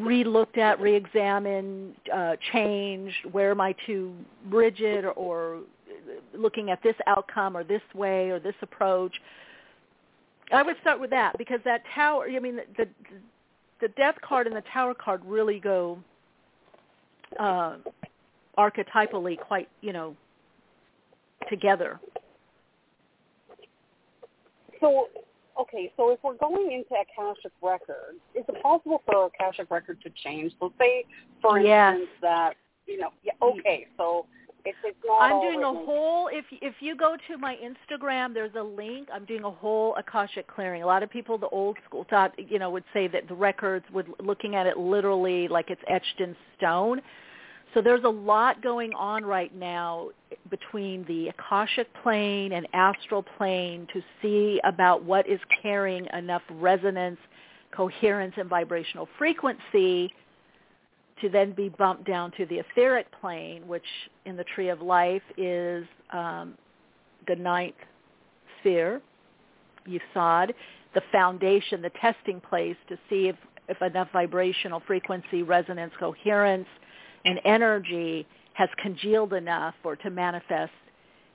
[0.00, 4.14] re-looked at, re-examined, uh, changed, where am I too
[4.50, 5.60] rigid or, or
[6.34, 9.12] looking at this outcome or this way or this approach.
[10.52, 12.88] I would start with that because that tower, I mean, the,
[13.80, 15.98] the, death card and the tower card really go
[17.38, 17.76] uh,
[18.56, 20.14] archetypally quite, you know,
[21.48, 21.98] together.
[24.80, 25.08] So,
[25.60, 30.10] okay, so if we're going into Akashic records, is it possible for Akashic record to
[30.24, 30.52] change?
[30.60, 31.04] So say,
[31.40, 31.94] for Yes.
[31.94, 32.54] instance, that,
[32.86, 33.58] you know, yeah, mm.
[33.58, 34.26] okay, so
[34.66, 36.28] if it's not I'm doing a whole.
[36.28, 39.08] If if you go to my Instagram, there's a link.
[39.12, 40.82] I'm doing a whole akashic clearing.
[40.82, 43.84] A lot of people, the old school, thought you know would say that the records
[43.92, 47.00] would looking at it literally like it's etched in stone.
[47.76, 50.08] So there's a lot going on right now
[50.48, 57.18] between the akashic plane and astral plane to see about what is carrying enough resonance,
[57.72, 60.10] coherence, and vibrational frequency
[61.20, 63.84] to then be bumped down to the etheric plane, which
[64.24, 66.54] in the tree of life is um,
[67.28, 67.74] the ninth
[68.60, 69.02] sphere,
[69.86, 70.54] Yesod,
[70.94, 73.36] the foundation, the testing place to see if,
[73.68, 76.66] if enough vibrational frequency, resonance, coherence,
[77.26, 80.72] and energy has congealed enough for to manifest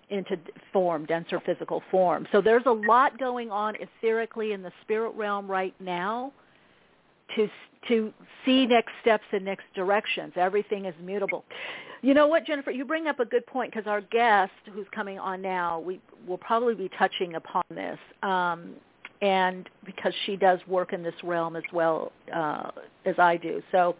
[0.10, 0.38] into
[0.74, 2.28] form, denser physical form.
[2.32, 6.34] So there's a lot going on etherically in the spirit realm right now
[7.36, 7.48] to
[7.88, 8.14] to
[8.46, 10.34] see next steps and next directions.
[10.36, 11.44] Everything is mutable.
[12.04, 12.70] You know what, Jennifer?
[12.72, 16.38] You bring up a good point because our guest, who's coming on now, we will
[16.38, 18.72] probably be touching upon this, um,
[19.22, 22.70] and because she does work in this realm as well uh,
[23.06, 23.64] as I do.
[23.72, 23.96] So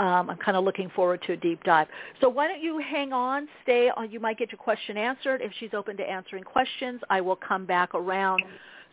[0.00, 1.88] um, I'm kind of looking forward to a deep dive.
[2.20, 4.10] So why don't you hang on, stay on.
[4.10, 5.40] You might get your question answered.
[5.42, 8.42] If she's open to answering questions, I will come back around.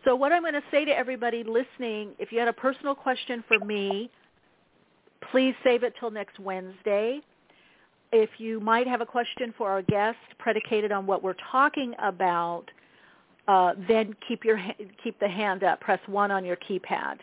[0.04, 3.42] So what I'm going to say to everybody listening, if you had a personal question
[3.48, 4.10] for me,
[5.30, 7.20] please save it till next Wednesday.
[8.12, 12.64] If you might have a question for our guest predicated on what we're talking about,
[13.48, 14.60] uh, then keep your
[15.02, 15.80] keep the hand up.
[15.80, 17.18] Press one on your keypad.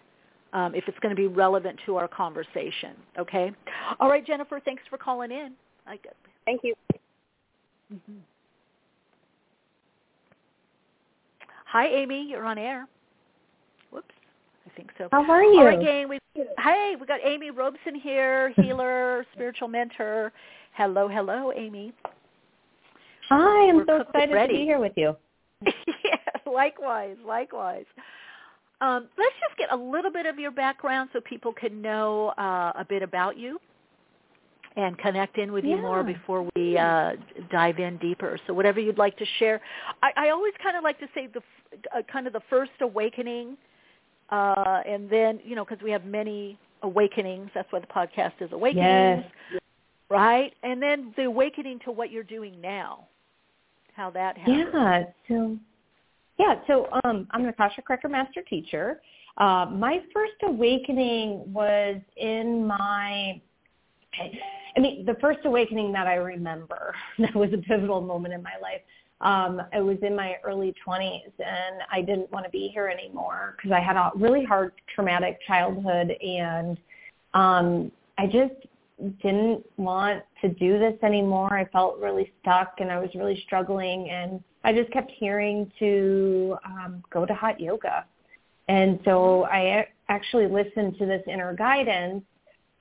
[0.53, 2.95] Um, if it's going to be relevant to our conversation.
[3.19, 3.51] Okay.
[3.99, 4.61] All right, Jennifer.
[4.63, 5.53] Thanks for calling in.
[5.85, 5.97] I,
[6.45, 6.75] Thank you.
[7.93, 8.13] Mm-hmm.
[11.65, 12.27] Hi, Amy.
[12.29, 12.87] You're on air.
[13.91, 14.13] Whoops.
[14.65, 15.09] I think so.
[15.11, 15.59] How are you?
[15.59, 16.07] All right, gang.
[16.07, 20.31] We, hey, we got Amy Robeson here, healer, spiritual mentor.
[20.73, 21.93] Hello, hello, Amy.
[23.29, 24.53] Hi, I'm We're so excited ready.
[24.53, 25.15] to be here with you.
[25.65, 27.85] yes, likewise, likewise.
[28.83, 32.73] Um, let's just get a little bit of your background so people can know uh,
[32.75, 33.57] a bit about you
[34.75, 37.11] and connect in with you more before we uh,
[37.49, 38.37] dive in deeper.
[38.45, 39.61] So whatever you'd like to share.
[40.01, 41.41] I, I always kind of like to say the
[41.95, 43.55] uh, kind of the first awakening,
[44.31, 47.51] uh, and then you know because we have many awakenings.
[47.53, 49.61] That's why the podcast is awakenings, Yes.
[50.09, 50.53] right?
[50.63, 53.05] And then the awakening to what you're doing now,
[53.95, 54.67] how that happened.
[54.73, 55.03] Yeah.
[55.29, 55.57] So,
[56.37, 56.55] yeah.
[56.67, 59.01] So, um, I'm an Akashic Records Master Teacher.
[59.37, 63.41] Uh, my first awakening was in my.
[64.75, 68.53] I mean, the first awakening that I remember that was a pivotal moment in my
[68.61, 68.81] life.
[69.21, 73.55] Um, it was in my early 20s, and I didn't want to be here anymore
[73.55, 76.77] because I had a really hard traumatic childhood, and
[77.33, 78.53] um, I just
[79.21, 81.53] didn't want to do this anymore.
[81.53, 86.57] I felt really stuck and I was really struggling and I just kept hearing to
[86.65, 88.05] um, go to hot yoga.
[88.67, 92.23] And so I actually listened to this inner guidance.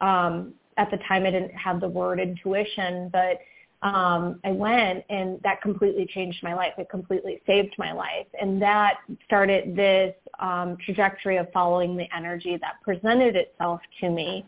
[0.01, 3.39] Um, at the time I didn't have the word intuition, but
[3.83, 6.72] um, I went and that completely changed my life.
[6.78, 8.26] It completely saved my life.
[8.41, 14.47] And that started this um, trajectory of following the energy that presented itself to me.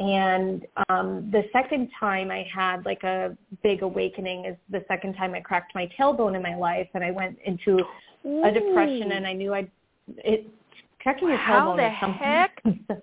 [0.00, 5.34] And um, the second time I had like a big awakening is the second time
[5.34, 7.78] I cracked my tailbone in my life, and I went into
[8.24, 9.68] a depression, and I knew I
[10.08, 10.46] it
[11.00, 12.84] cracking your How tailbone the is something.
[12.88, 13.00] heck?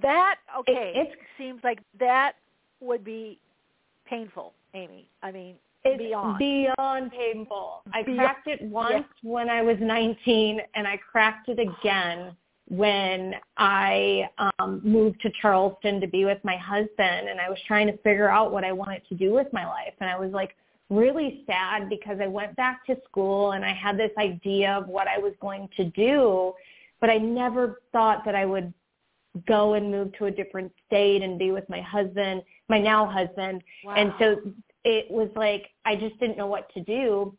[0.00, 0.92] That okay?
[0.96, 2.32] It- It seems like that
[2.80, 3.38] would be
[4.04, 5.06] painful, Amy.
[5.22, 5.54] I mean,
[5.84, 6.38] It's beyond.
[6.38, 7.82] beyond painful.
[7.92, 12.36] I Beyond- cracked it once when I was 19, and I cracked it again
[12.72, 17.86] when I um, moved to Charleston to be with my husband, and I was trying
[17.88, 20.56] to figure out what I wanted to do with my life, and I was like
[20.88, 25.06] really sad because I went back to school and I had this idea of what
[25.06, 26.54] I was going to do,
[26.98, 28.72] but I never thought that I would
[29.46, 33.62] go and move to a different state and be with my husband, my now husband.
[33.96, 34.36] And so
[34.84, 37.36] it was like I just didn't know what to do.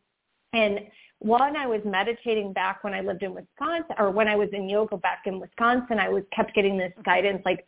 [0.52, 0.78] And
[1.20, 4.68] when I was meditating back when I lived in Wisconsin or when I was in
[4.68, 7.02] yoga back in Wisconsin, I was kept getting this mm-hmm.
[7.02, 7.66] guidance like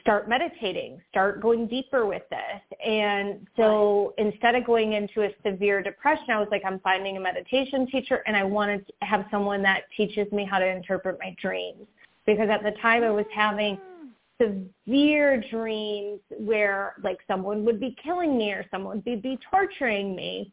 [0.00, 2.78] start meditating, start going deeper with this.
[2.86, 7.20] And so instead of going into a severe depression, I was like, I'm finding a
[7.20, 11.34] meditation teacher and I wanted to have someone that teaches me how to interpret my
[11.40, 11.86] dreams.
[12.26, 14.46] Because at the time I was having ah.
[14.86, 20.52] severe dreams where like someone would be killing me or someone would be torturing me.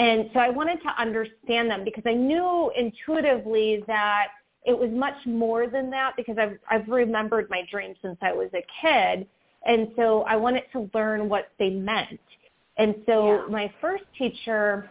[0.00, 4.28] And so I wanted to understand them because I knew intuitively that
[4.64, 8.48] it was much more than that because I've I've remembered my dreams since I was
[8.54, 9.26] a kid.
[9.66, 12.18] And so I wanted to learn what they meant.
[12.78, 14.90] And so my first teacher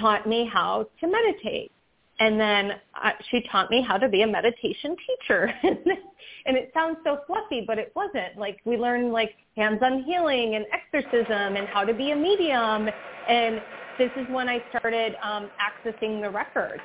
[0.00, 1.70] taught me how to meditate.
[2.18, 5.52] And then uh, she taught me how to be a meditation teacher.
[5.62, 8.36] and it sounds so fluffy, but it wasn't.
[8.36, 12.88] Like we learned like hands-on healing and exorcism and how to be a medium.
[13.28, 13.60] And
[13.98, 16.82] this is when I started um, accessing the records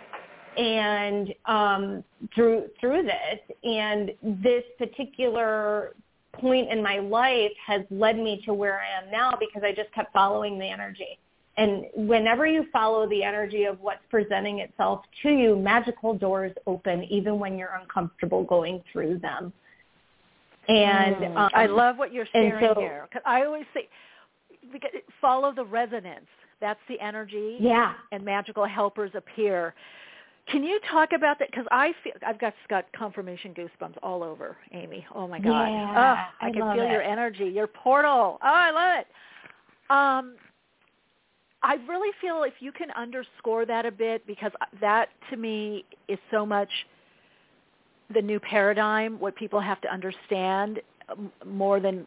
[0.57, 2.03] and um,
[2.33, 3.39] through through this.
[3.63, 4.11] And
[4.43, 5.93] this particular
[6.33, 9.91] point in my life has led me to where I am now because I just
[9.93, 11.17] kept following the energy.
[11.57, 17.03] And whenever you follow the energy of what's presenting itself to you, magical doors open
[17.03, 19.51] even when you're uncomfortable going through them.
[20.69, 21.37] And Mm.
[21.37, 23.07] um, I love what you're sharing so- here.
[23.11, 23.89] 'Cause I always say,
[25.19, 26.29] follow the resonance.
[26.61, 27.57] That's the energy.
[27.59, 27.93] Yeah.
[28.11, 29.73] And magical helpers appear.
[30.47, 31.49] Can you talk about that?
[31.51, 35.05] Because I feel I've got got confirmation goosebumps all over, Amy.
[35.13, 35.67] Oh my God.
[35.67, 38.39] Yeah, oh, I, I can feel your energy, your portal.
[38.41, 39.07] Oh, I love it.
[39.89, 40.35] Um,
[41.63, 46.17] I really feel if you can underscore that a bit because that to me is
[46.31, 46.69] so much
[48.13, 50.81] the new paradigm, what people have to understand
[51.45, 52.05] more than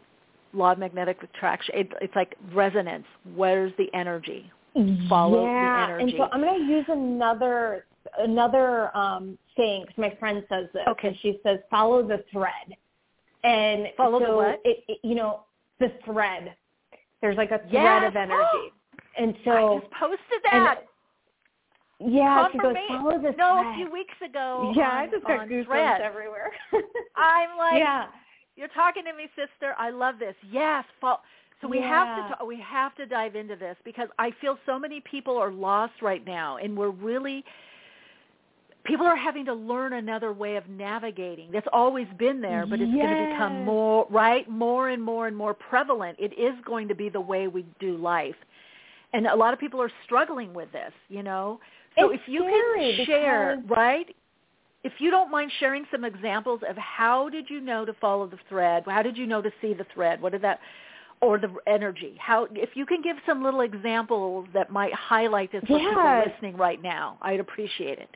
[0.54, 1.74] law of magnetic attraction.
[1.76, 3.04] It, it's like resonance.
[3.34, 4.50] Where's the energy?
[5.08, 5.86] Follow yeah.
[5.86, 6.02] the energy.
[6.02, 7.86] And so I'm going to use another
[8.18, 10.82] another um saying 'cause my friend says this.
[10.88, 11.08] Okay.
[11.08, 12.76] And she says follow the thread.
[13.44, 14.60] And Follow the so what?
[14.64, 15.40] It, it, you know,
[15.78, 16.54] the thread.
[17.20, 18.08] There's like a thread Yes.
[18.08, 18.72] of energy.
[19.16, 20.80] And so I just posted that.
[22.00, 23.66] Yeah, she goes, follow the no, thread.
[23.66, 24.72] a few weeks ago.
[24.74, 26.02] Yeah, on, I just got goosebumps Threads.
[26.04, 26.50] everywhere.
[27.16, 28.06] I'm like, yeah.
[28.56, 29.74] You're talking to me, sister.
[29.78, 30.34] I love this.
[30.50, 31.20] Yes, fo-
[31.60, 34.78] so we have to ta- we have to dive into this because I feel so
[34.78, 37.44] many people are lost right now, and we're really
[38.84, 41.50] people are having to learn another way of navigating.
[41.50, 45.36] That's always been there, but it's going to become more right, more and more and
[45.36, 46.18] more prevalent.
[46.20, 48.36] It is going to be the way we do life,
[49.12, 50.92] and a lot of people are struggling with this.
[51.08, 51.60] You know,
[51.98, 54.14] so It's if you can share, right?
[54.84, 58.38] If you don't mind sharing some examples of how did you know to follow the
[58.48, 58.84] thread?
[58.86, 60.20] How did you know to see the thread?
[60.20, 60.60] What did that
[61.22, 62.16] or the energy?
[62.20, 66.28] How if you can give some little examples that might highlight this for people Yes.
[66.28, 68.14] listening right now, I'd appreciate it.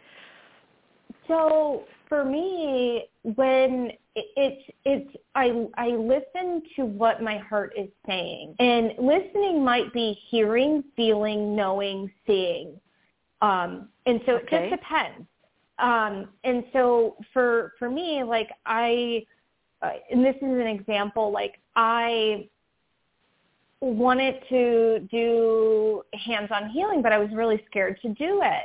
[1.26, 8.54] So for me, when it's it's I I listen to what my heart is saying,
[8.58, 12.78] and listening might be hearing, feeling, knowing, seeing,
[13.40, 15.26] um, and so it just depends.
[15.78, 19.24] Um, and so for for me, like I,
[19.82, 22.48] uh, and this is an example, like I
[23.80, 28.64] wanted to do hands-on healing, but I was really scared to do it.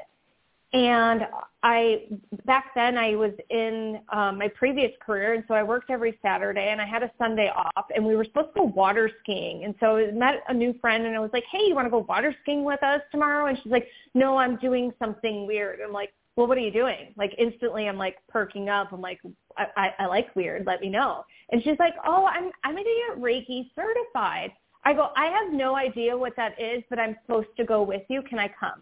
[0.75, 1.27] And
[1.61, 2.05] I
[2.45, 6.69] back then I was in um, my previous career, and so I worked every Saturday,
[6.71, 9.65] and I had a Sunday off, and we were supposed to go water skiing.
[9.65, 11.91] And so I met a new friend, and I was like, "Hey, you want to
[11.91, 15.93] go water skiing with us tomorrow?" And she's like, "No, I'm doing something weird." I'm
[15.93, 18.91] like, "Well, what are you doing?" Like instantly, I'm like perking up.
[18.91, 19.19] I'm like,
[19.57, 20.65] I, I, "I like weird.
[20.65, 24.51] Let me know." And she's like, "Oh, I'm I'm going to get Reiki certified."
[24.85, 28.03] I go, "I have no idea what that is, but I'm supposed to go with
[28.09, 28.21] you.
[28.23, 28.81] Can I come?"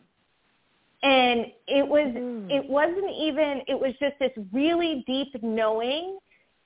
[1.03, 2.11] and it was
[2.49, 6.19] it wasn't even it was just this really deep knowing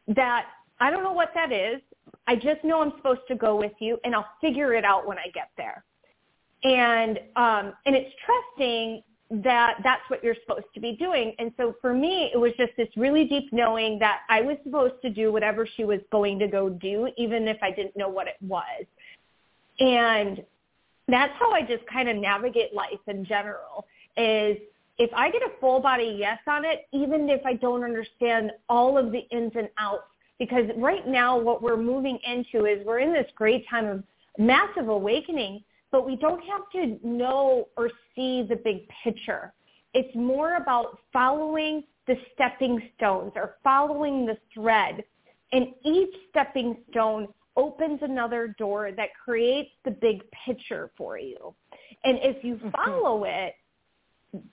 [0.08, 0.46] that
[0.80, 1.82] I don't know what that is.
[2.28, 5.18] I just know I'm supposed to go with you and I'll figure it out when
[5.18, 5.86] I get there.
[6.64, 11.34] And um and it's trusting that that's what you're supposed to be doing.
[11.40, 15.02] And so for me it was just this really deep knowing that I was supposed
[15.02, 18.28] to do whatever she was going to go do even if I didn't know what
[18.28, 18.86] it was.
[19.80, 20.44] And
[21.08, 24.58] that's how I just kind of navigate life in general is
[24.98, 28.98] if I get a full body yes on it, even if I don't understand all
[28.98, 30.04] of the ins and outs,
[30.40, 34.04] because right now what we're moving into is we're in this great time of
[34.38, 35.64] massive awakening,
[35.96, 39.54] but we don't have to know or see the big picture.
[39.94, 45.06] It's more about following the stepping stones or following the thread.
[45.54, 51.56] And each stepping stone opens another door that creates the big picture for you.
[52.04, 53.54] And if you follow it,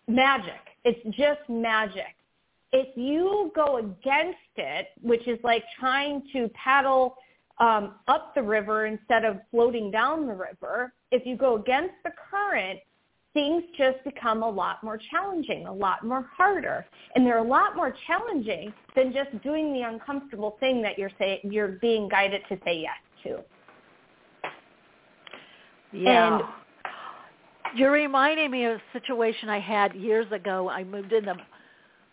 [0.07, 0.61] magic.
[0.85, 2.15] It's just magic.
[2.73, 7.17] If you go against it, which is like trying to paddle
[7.59, 12.11] um, up the river instead of floating down the river, if you go against the
[12.31, 12.81] current,
[13.35, 16.85] things just become a lot more challenging, a lot more harder.
[17.15, 21.41] And they're a lot more challenging than just doing the uncomfortable thing that you're say,
[21.45, 23.45] you're being guided to say yes to.
[25.93, 26.39] Yeah.
[26.39, 26.45] And
[27.79, 30.69] You're reminding me of a situation I had years ago.
[30.69, 31.37] I moved in the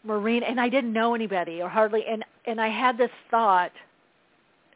[0.04, 3.72] marine and I didn't know anybody or hardly and and I had this thought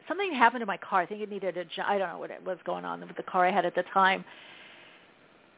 [0.08, 1.00] something happened to my car.
[1.02, 3.22] I think it needed a I don't know what it was going on with the
[3.22, 4.24] car I had at the time.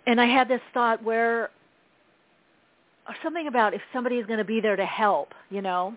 [0.07, 1.51] And I had this thought where
[3.09, 5.97] or something about if somebody is going to be there to help, you know.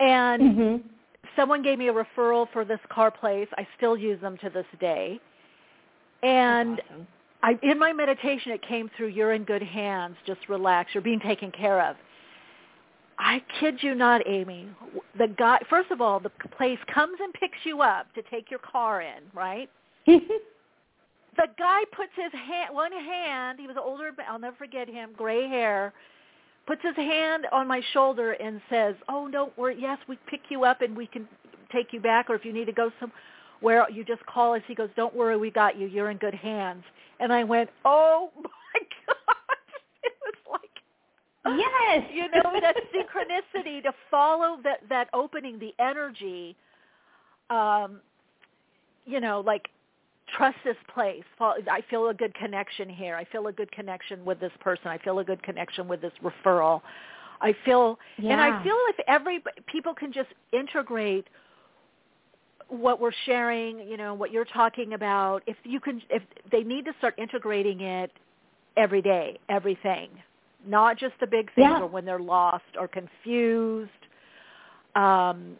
[0.00, 0.88] And Mm-hmm.
[1.36, 3.48] someone gave me a referral for this car place.
[3.56, 5.20] I still use them to this day.
[6.22, 6.80] And
[7.42, 11.20] I, in my meditation, it came through, you're in good hands, just relax, you're being
[11.20, 11.96] taken care of.
[13.18, 14.68] I kid you not, Amy.
[15.18, 18.60] The guy, first of all, the place comes and picks you up to take your
[18.60, 19.70] car in, right?
[20.06, 25.10] the guy puts his hand, one hand, he was older, but I'll never forget him,
[25.16, 25.92] gray hair,
[26.66, 30.64] puts his hand on my shoulder and says, oh, don't worry, yes, we pick you
[30.64, 31.28] up and we can
[31.72, 34.62] take you back, or if you need to go somewhere, you just call us.
[34.66, 35.86] He goes, don't worry, we got you.
[35.86, 36.84] You're in good hands.
[37.20, 39.56] And I went, oh, my God.
[40.02, 40.70] It was like,
[41.46, 42.04] Yes.
[42.12, 46.56] you know, that synchronicity to follow that, that opening, the energy,
[47.50, 48.00] um,
[49.06, 49.68] you know, like
[50.36, 51.24] trust this place.
[51.40, 53.16] I feel a good connection here.
[53.16, 54.88] I feel a good connection with this person.
[54.88, 56.80] I feel a good connection with this referral.
[57.40, 61.26] I feel, and I feel if every people can just integrate
[62.68, 66.86] what we're sharing, you know, what you're talking about, if you can, if they need
[66.86, 68.10] to start integrating it
[68.76, 70.08] every day, everything,
[70.66, 71.82] not just the big things Yeah.
[71.82, 73.90] or when they're lost or confused.
[74.94, 75.58] Um,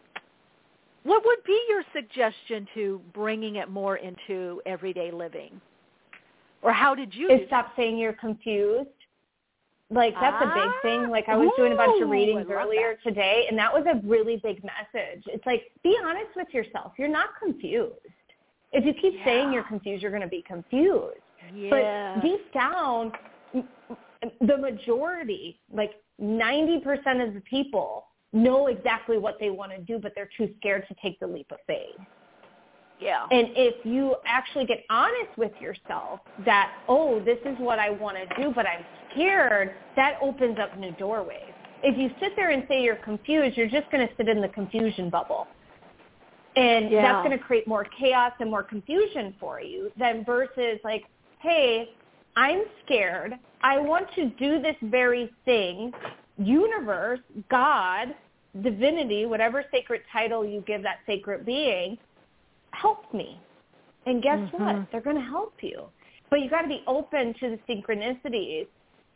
[1.03, 5.61] what would be your suggestion to bringing it more into everyday living?
[6.63, 8.89] Or how did you is stop saying you're confused.
[9.91, 11.11] Like that's ah, a big thing.
[11.11, 13.09] Like I was doing a bunch of readings earlier that.
[13.09, 15.25] today and that was a really big message.
[15.27, 16.93] It's like be honest with yourself.
[16.99, 17.99] You're not confused.
[18.73, 19.25] If you keep yeah.
[19.25, 21.19] saying you're confused, you're going to be confused.
[21.55, 22.15] Yeah.
[22.17, 23.13] But deep down
[24.41, 30.13] the majority, like 90% of the people know exactly what they want to do, but
[30.15, 31.99] they're too scared to take the leap of faith.
[33.01, 33.27] Yeah.
[33.31, 38.17] And if you actually get honest with yourself that, oh, this is what I want
[38.17, 41.53] to do, but I'm scared, that opens up new doorways.
[41.83, 44.49] If you sit there and say you're confused, you're just going to sit in the
[44.49, 45.47] confusion bubble.
[46.57, 47.03] And yeah.
[47.03, 51.05] that's going to create more chaos and more confusion for you than versus like,
[51.41, 51.91] hey,
[52.37, 53.35] I'm scared.
[53.63, 55.93] I want to do this very thing.
[56.39, 57.21] Universe,
[57.51, 58.15] God,
[58.63, 61.97] divinity, whatever sacred title you give that sacred being,
[62.73, 63.41] help me.
[64.07, 64.65] And guess mm-hmm.
[64.65, 64.87] what?
[64.93, 65.85] They're going to help you.
[66.31, 68.67] But you got to be open to the synchronicities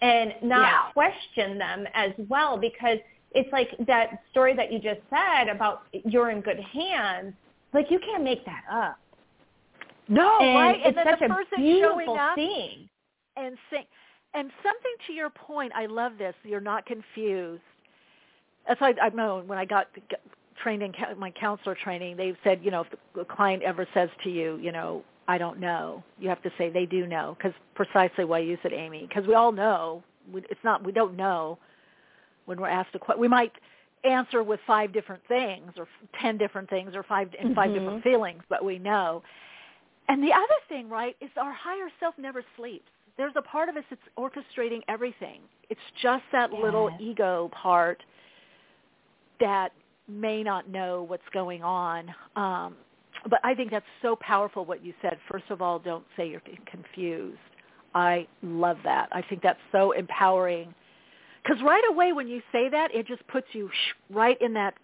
[0.01, 0.93] and not yeah.
[0.93, 2.99] question them as well because
[3.33, 7.35] it's like that story that you just said about you're in good hands.
[7.75, 8.99] Like you can't make that up.
[10.09, 10.81] No, and right?
[10.85, 12.89] It's and such the a beautiful showing up thing.
[13.39, 13.84] And sing,
[14.34, 16.34] and something to your point, I love this.
[16.43, 17.62] You're not confused.
[18.66, 19.86] That's why I've known when I got
[20.62, 24.30] trained in my counselor training, they said, you know, if the client ever says to
[24.30, 28.24] you, you know, I don't know, you have to say they do know, because precisely
[28.24, 30.03] why you said, Amy, because we all know.
[30.34, 31.59] It's not we don't know
[32.45, 33.20] when we're asked a question.
[33.20, 33.53] We might
[34.05, 35.89] answer with five different things, or
[36.20, 37.78] ten different things, or five in 5 mm-hmm.
[37.78, 39.22] different feelings, but we know.
[40.09, 42.91] And the other thing, right, is our higher self never sleeps.
[43.19, 45.41] There's a part of us that's orchestrating everything.
[45.69, 46.61] It's just that yes.
[46.62, 48.03] little ego part
[49.41, 49.73] that
[50.09, 52.14] may not know what's going on.
[52.37, 52.77] Um,
[53.29, 55.19] but I think that's so powerful what you said.
[55.31, 57.39] First of all, don't say you're confused.
[57.95, 59.09] I love that.
[59.12, 60.75] I think that's so empowering.
[61.43, 63.71] Because right away when you say that, it just puts you
[64.11, 64.75] right in that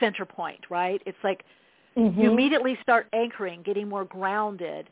[0.00, 1.00] center point, right?
[1.06, 1.44] It's like
[1.96, 2.20] mm-hmm.
[2.20, 4.88] you immediately start anchoring, getting more grounded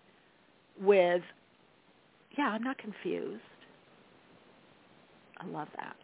[0.80, 1.22] with,
[2.36, 3.42] yeah, I'm not confused.
[5.38, 5.96] I love that.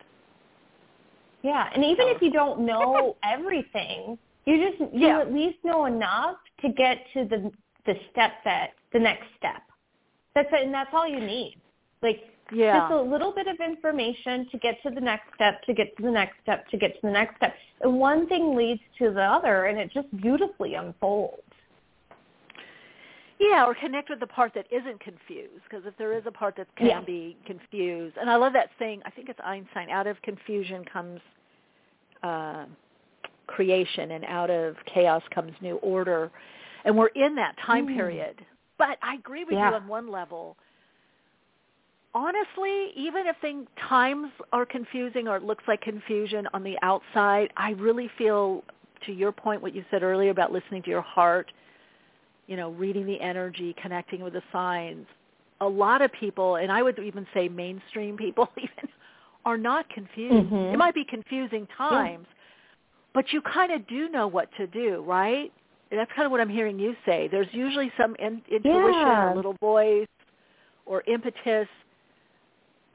[1.43, 5.21] Yeah, and even if you don't know everything, you just you yeah.
[5.21, 7.51] at least know enough to get to the
[7.87, 9.63] the step that the next step.
[10.35, 11.57] That's it, and that's all you need.
[12.03, 12.21] Like
[12.53, 12.81] yeah.
[12.81, 16.03] just a little bit of information to get to the next step, to get to
[16.03, 17.55] the next step, to get to the next step.
[17.83, 21.43] And one thing leads to the other, and it just beautifully unfolds.
[23.41, 26.57] Yeah, or connect with the part that isn't confused, because if there is a part
[26.57, 27.01] that can yeah.
[27.01, 29.01] be confused, and I love that saying.
[29.07, 29.89] I think it's Einstein.
[29.89, 31.21] Out of confusion comes
[32.23, 32.67] uh,
[33.47, 36.31] creation, and out of chaos comes new order.
[36.85, 37.97] And we're in that time mm.
[37.97, 38.45] period.
[38.77, 39.71] But I agree with yeah.
[39.71, 40.57] you on one level.
[42.15, 47.53] Honestly, even if things, times are confusing or it looks like confusion on the outside,
[47.57, 48.65] I really feel,
[49.07, 51.53] to your point, what you said earlier about listening to your heart,
[52.51, 55.07] you know, reading the energy, connecting with the signs.
[55.61, 58.91] A lot of people, and I would even say mainstream people even,
[59.45, 60.35] are not confused.
[60.35, 60.75] Mm-hmm.
[60.75, 62.37] It might be confusing times, yeah.
[63.15, 65.53] but you kind of do know what to do, right?
[65.93, 67.29] That's kind of what I'm hearing you say.
[67.31, 69.31] There's usually some in, intuition yeah.
[69.31, 70.09] or little voice
[70.87, 71.69] or impetus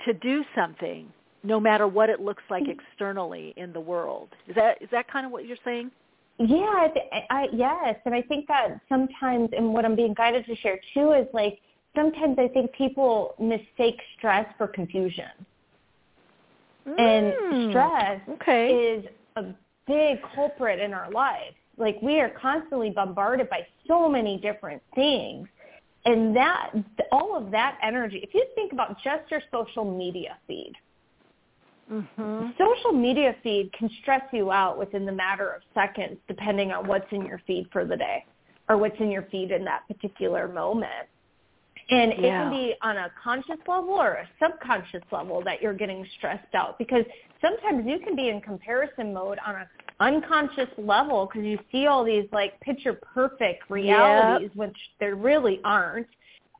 [0.05, 1.07] to do something,
[1.43, 4.29] no matter what it looks like externally in the world.
[4.49, 5.91] Is that is that kind of what you're saying?
[6.37, 10.55] Yeah, I, I yes, and I think that sometimes, and what I'm being guided to
[10.57, 11.59] share too, is like
[11.95, 15.29] sometimes I think people mistake stress for confusion,
[16.87, 18.69] mm, and stress okay.
[18.69, 19.05] is
[19.37, 19.43] a
[19.87, 21.55] big culprit in our lives.
[21.77, 25.47] Like we are constantly bombarded by so many different things,
[26.03, 26.71] and that
[27.13, 28.19] all of that energy.
[28.21, 30.73] If you think about just your social media feed,
[31.91, 32.49] Mm-hmm.
[32.57, 37.05] Social media feed can stress you out within the matter of seconds depending on what's
[37.11, 38.25] in your feed for the day
[38.67, 41.07] or what's in your feed in that particular moment.
[41.91, 42.17] And yeah.
[42.17, 46.55] it can be on a conscious level or a subconscious level that you're getting stressed
[46.55, 47.05] out because
[47.41, 52.03] sometimes you can be in comparison mode on a unconscious level because you see all
[52.03, 54.55] these like picture perfect realities yep.
[54.55, 56.07] which there really aren't.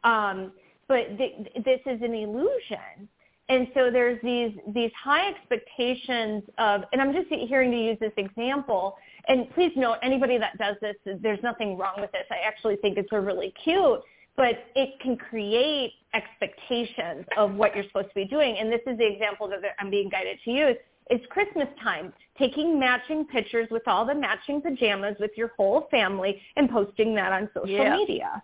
[0.03, 0.52] Um,
[0.88, 3.10] but th- this is an illusion
[3.50, 8.14] and so there's these these high expectations of and i'm just hearing to use this
[8.18, 8.96] example
[9.28, 12.26] and please note anybody that does this there's nothing wrong with this.
[12.32, 14.02] I actually think it's a really cute
[14.38, 18.58] but it can create expectations of what you're supposed to be doing.
[18.60, 20.76] And this is the example that i'm being guided to use.
[21.10, 22.14] It's christmas time.
[22.38, 27.32] Taking matching pictures with all the matching pajamas with your whole family and posting that
[27.32, 27.96] on social yeah.
[27.96, 28.44] media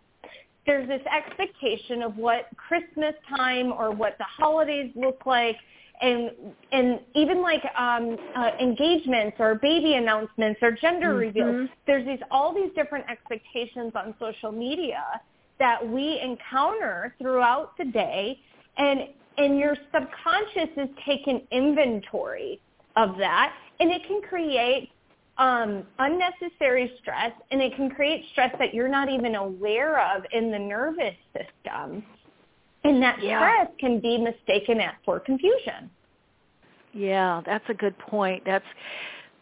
[0.65, 5.57] there's this expectation of what Christmas time or what the holidays look like.
[6.01, 6.31] and
[6.71, 11.19] and even like um uh, engagements or baby announcements or gender Mm-hmm.
[11.19, 15.03] reveals there's these all these different expectations on social media
[15.59, 18.39] that we encounter throughout the day
[18.77, 18.99] and
[19.37, 22.59] and your subconscious is taking inventory
[22.95, 24.89] of that and it can create
[25.37, 30.51] um, unnecessary stress and it can create stress that you're not even aware of in
[30.51, 32.03] the nervous system
[32.83, 33.39] and that Yeah.
[33.39, 35.89] stress can be mistaken for confusion
[36.93, 38.43] Yeah, that's a good point.
[38.45, 38.65] That's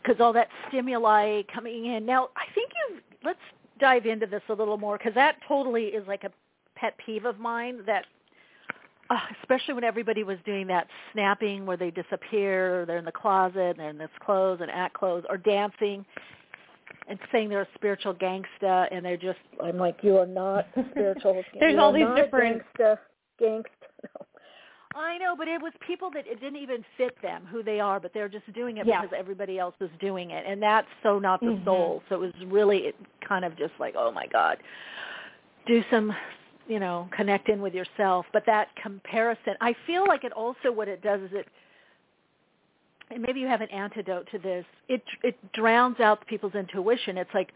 [0.01, 2.05] because all that stimuli coming in.
[2.05, 3.39] Now, I think you let's
[3.79, 6.31] dive into this a little more because that totally is like a
[6.75, 7.81] pet peeve of mine.
[7.85, 8.05] That
[9.09, 13.75] uh, especially when everybody was doing that snapping where they disappear, they're in the closet,
[13.77, 16.05] they're in this clothes and at clothes, or dancing
[17.07, 20.83] and saying they're a spiritual gangsta, and they're just I'm like you are not a
[20.91, 21.43] spiritual.
[21.59, 22.97] There's you all these different- gangsta.
[23.41, 23.63] Gangsta.
[24.03, 24.25] No.
[25.01, 27.99] I know, but it was people that it didn't even fit them who they are,
[27.99, 29.01] but they're just doing it Yeah.
[29.01, 31.63] because everybody else is doing it, and that's so not the Mhm.
[31.65, 32.01] soul.
[32.09, 34.57] So it was really it kind of just like, oh my God,
[35.67, 36.15] do some,
[36.69, 38.25] you know, connect in with yourself.
[38.31, 41.47] But that comparison, I feel like it also what it does is it,
[43.11, 44.65] and maybe you have an antidote to this.
[44.87, 47.17] It it drowns out people's intuition.
[47.17, 47.51] It's like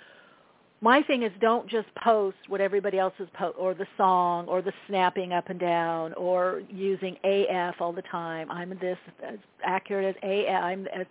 [0.81, 4.61] my thing is don't just post what everybody else is post or the song or
[4.61, 8.51] the snapping up and down or using AF all the time.
[8.51, 10.63] I'm this as accurate as AF.
[10.63, 11.05] I'm as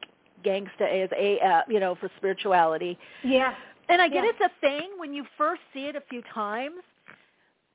[0.44, 2.98] gangsta as AF, you know, for spirituality.
[3.24, 3.54] yeah
[3.88, 4.30] And I get Yeah.
[4.30, 6.82] it's a thing when you first see it a few times,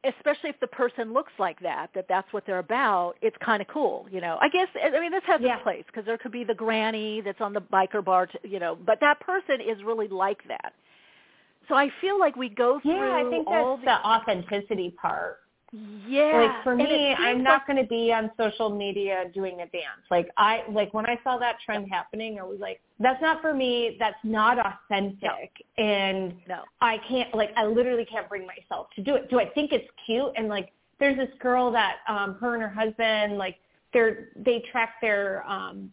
[0.07, 3.15] especially if the person looks like that, that that's what they're about.
[3.21, 4.37] It's kind of cool, you know.
[4.41, 5.55] I guess I mean this has Yeah.
[5.55, 8.59] its place because there could be the granny that's on the biker bar, t- you
[8.59, 10.73] know, but that person is really like that.
[11.67, 15.39] So I feel like we go through yeah i think all that's the authenticity part
[16.07, 16.37] yeah.
[16.37, 20.03] like for me i'm seems not going to be on social media doing a dance.
[20.09, 23.53] Like i like when i saw that trend happening i was like that's not for
[23.53, 25.51] me that's not authentic.
[25.77, 26.61] And no.
[26.81, 29.29] i can't like i literally can't bring myself to do it.
[29.29, 30.31] Do i think it's cute?
[30.35, 33.57] And like there's this girl that um her and her husband like
[33.93, 35.91] they're they track their um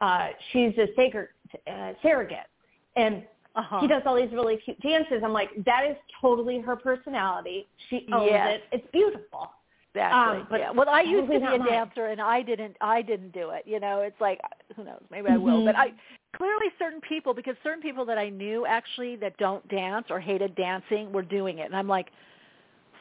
[0.00, 1.28] uh she's a sacred
[1.70, 2.48] uh, surrogate.
[2.96, 3.24] And
[3.56, 3.80] Uh-huh.
[3.80, 5.22] she does all these really cute dances.
[5.24, 7.66] I'm like, that is totally her personality.
[7.88, 8.60] She owns Yes.
[8.60, 8.64] it.
[8.70, 9.50] It's beautiful.
[9.94, 10.40] Exactly.
[10.40, 10.70] Um, but yeah.
[10.72, 11.64] Well, I used to be a mine.
[11.66, 12.76] dancer, and I didn't.
[12.82, 13.62] I didn't do it.
[13.66, 14.40] You know, it's like
[14.76, 15.00] who knows?
[15.10, 15.62] Maybe I will.
[15.62, 15.64] Mhm.
[15.64, 15.94] But I
[16.36, 20.54] clearly certain people, because certain people that I knew actually that don't dance or hated
[20.54, 22.08] dancing were doing it, and I'm like,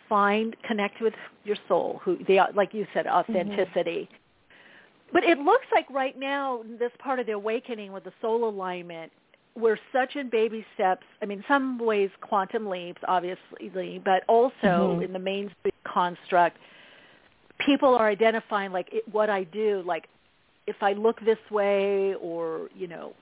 [0.08, 1.14] find connect with
[1.44, 4.08] your soul, who the like you said, authenticity.
[5.12, 9.12] But it looks like right now, this part of the awakening with the soul alignment,
[9.56, 11.06] we're such in baby steps.
[11.22, 15.04] I mean, some ways quantum leaps, obviously, but also Mhm.
[15.04, 16.58] in the mainstream construct,
[17.58, 19.82] people are identifying like it, what I do.
[19.86, 20.10] Like,
[20.68, 23.14] if I look this way, or you know,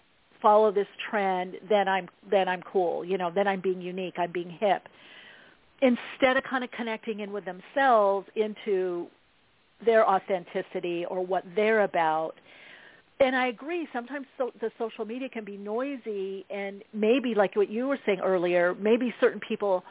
[0.41, 3.05] follow this trend, then I'm then I'm cool.
[3.05, 4.18] You know, then I'm being unique.
[4.18, 4.89] I'm being hip.
[5.81, 9.10] Instead of kind of connecting in with themselves into
[9.85, 12.35] their authenticity or what they're about
[13.23, 13.87] and I agree.
[13.93, 18.19] Sometimes so, the social media can be noisy, and maybe like what you were saying
[18.19, 19.83] earlier, maybe certain people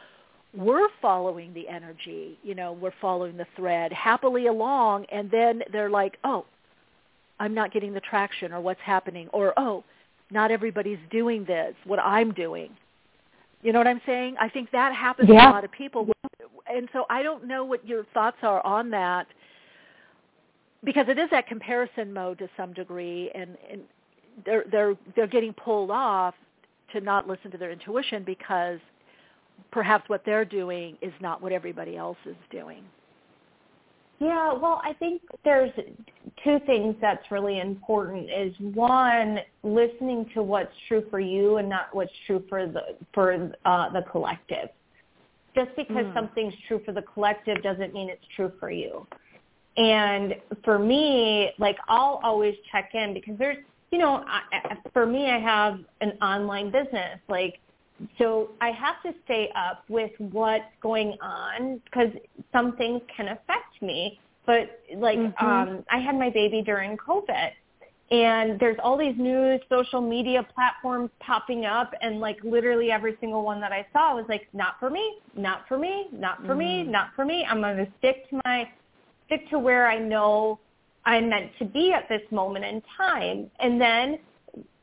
[0.55, 2.37] were following the energy.
[2.43, 6.45] You know, were following the thread happily along, and then they're like, "Oh,
[7.39, 9.83] I'm not getting the traction, or what's happening, or oh,
[10.31, 11.73] not everybody's doing this.
[11.85, 12.69] What I'm doing."
[13.63, 14.35] You know what I'm saying?
[14.39, 16.07] I think that happens to a lot of people,
[16.71, 19.27] and so I don't know what your thoughts are on that
[20.83, 23.81] because it is that comparison mode to some degree and, and
[24.45, 26.33] they're they're they're getting pulled off
[26.91, 28.79] to not listen to their intuition because
[29.71, 32.83] perhaps what they're doing is not what everybody else is doing.
[34.19, 35.71] Yeah, well, I think there's
[36.43, 41.87] two things that's really important is one, listening to what's true for you and not
[41.91, 44.69] what's true for the for uh, the collective.
[45.55, 46.13] Just because Mm.
[46.13, 49.05] something's true for the collective doesn't mean it's true for you.
[49.77, 53.57] And for me, like I'll always check in because there's,
[53.91, 57.19] you know, I, for me, I have an online business.
[57.27, 57.59] Like,
[58.17, 62.09] so I have to stay up with what's going on because
[62.51, 64.19] some things can affect me.
[64.45, 65.41] But like, Mhm.
[65.41, 67.51] um, I had my baby during COVID.
[68.11, 73.43] And there's all these new social media platforms popping up and like literally every single
[73.43, 76.83] one that I saw was like, not for me, not for me, not for me,
[76.83, 76.89] Mhm.
[76.89, 77.43] not for me.
[77.43, 78.69] I'm going to stick to my
[79.25, 80.59] stick to where I know
[81.05, 83.49] I'm meant to be at this moment in time.
[83.59, 84.19] And then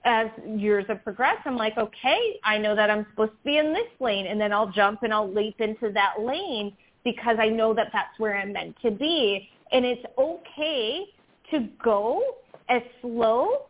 [0.05, 3.73] as years have progressed, I'm like, okay, I know that I'm supposed to be in
[3.73, 7.75] this lane, and then I'll jump and I'll leap into that lane because I know
[7.75, 9.49] that that's where I'm meant to be.
[9.73, 11.07] And it's okay
[11.51, 12.23] to go
[12.69, 13.67] as slow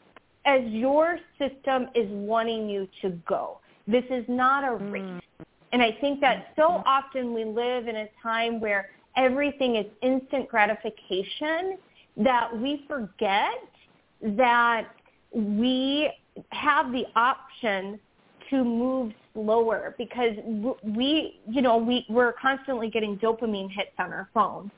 [0.46, 3.58] as your system is wanting you to go.
[3.86, 5.02] This is not a race.
[5.02, 5.20] Mm.
[5.72, 6.88] And I think that so mm-hmm.
[6.88, 11.78] often we live in a time where everything is instant gratification
[12.16, 13.54] that we forget
[14.22, 14.88] that
[15.32, 16.10] we
[16.50, 17.98] have the option
[18.50, 20.32] to move slower because
[20.82, 24.70] we, you know, we, we're constantly getting dopamine hits on our phone.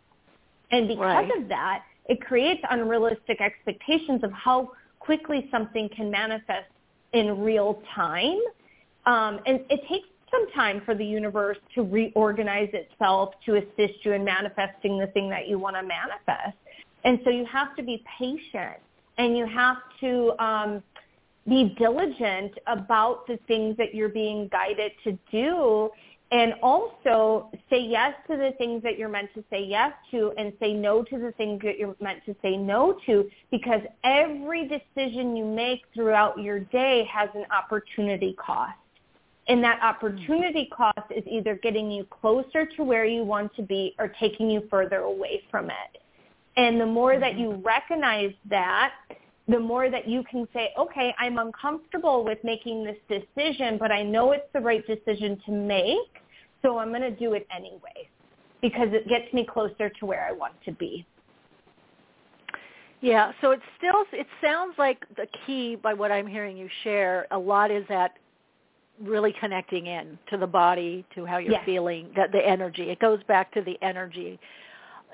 [0.70, 1.30] And because right.
[1.38, 6.68] of that, it creates unrealistic expectations of how quickly something can manifest
[7.12, 8.38] in real time.
[9.06, 14.12] Um, and it takes some time for the universe to reorganize itself to assist you
[14.12, 16.56] in manifesting the thing that you want to manifest.
[17.04, 18.78] And so you have to be patient
[19.18, 20.82] and you have to um,
[21.48, 25.90] be diligent about the things that you're being guided to do
[26.32, 30.52] and also say yes to the things that you're meant to say yes to and
[30.58, 35.36] say no to the things that you're meant to say no to because every decision
[35.36, 38.72] you make throughout your day has an opportunity cost.
[39.48, 39.86] And that mm-hmm.
[39.86, 44.50] opportunity cost is either getting you closer to where you want to be or taking
[44.50, 46.02] you further away from it.
[46.56, 47.40] And the more that mm-hmm.
[47.40, 48.92] you recognize that,
[49.48, 54.02] the more that you can say, okay, I'm uncomfortable with making this decision, but I
[54.02, 55.98] know it's the right decision to make,
[56.62, 58.08] so I'm going to do it anyway
[58.60, 61.04] because it gets me closer to where I want to be.
[63.00, 67.26] Yeah, so it still it sounds like the key by what I'm hearing you share
[67.32, 68.12] a lot is that
[69.00, 71.62] really connecting in to the body, to how you're yes.
[71.64, 72.90] feeling, that the energy.
[72.90, 74.38] It goes back to the energy.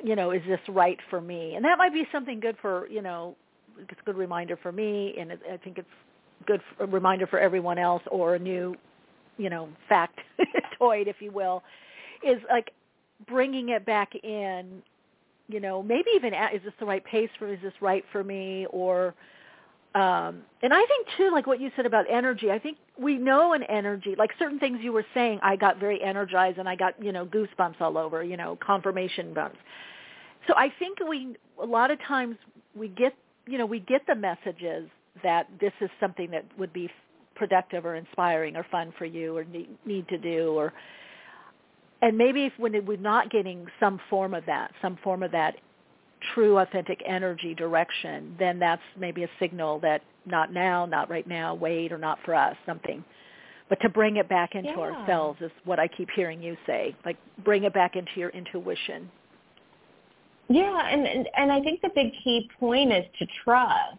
[0.03, 1.55] You know, is this right for me?
[1.55, 3.37] And that might be something good for, you know,
[3.79, 5.89] it's a good reminder for me, and it, I think it's
[6.47, 8.75] good for, a reminder for everyone else, or a new,
[9.37, 10.09] you know, factoid,
[11.07, 11.63] if you will,
[12.27, 12.73] is like
[13.27, 14.83] bringing it back in.
[15.51, 17.51] You know, maybe even at, is this the right pace for?
[17.51, 18.67] Is this right for me?
[18.71, 19.15] Or
[19.95, 23.53] um and i think too like what you said about energy i think we know
[23.53, 27.01] an energy like certain things you were saying i got very energized and i got
[27.03, 29.59] you know goosebumps all over you know confirmation bumps.
[30.47, 32.37] So i think we a lot of times
[32.75, 33.15] we get
[33.49, 34.89] you know, we get the messages
[35.23, 36.91] that this is something that would be
[37.35, 39.45] productive or inspiring or fun for you or
[39.85, 40.73] need, to do or
[42.01, 45.57] and maybe if when we're not getting some form of that, some form of that
[46.35, 51.55] true authentic energy direction, then that's maybe a signal that not now, not right now,
[51.55, 53.05] wait, or not for us, something.
[53.69, 54.78] But to bring it back into yeah.
[54.78, 56.97] ourselves is what I keep hearing you say.
[57.05, 59.11] Like bring it back into your intuition.
[60.49, 63.99] Yeah, and, and and I think the big key point is to trust.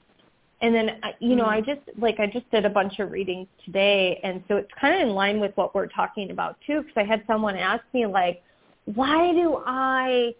[0.61, 1.69] And then uh, you know, I mm-hmm.
[1.69, 5.07] just like I just did a bunch of readings today, and so it's kind of
[5.07, 6.81] in line with what we're talking about too.
[6.81, 8.41] Because I had someone ask me like,
[8.85, 10.33] why do I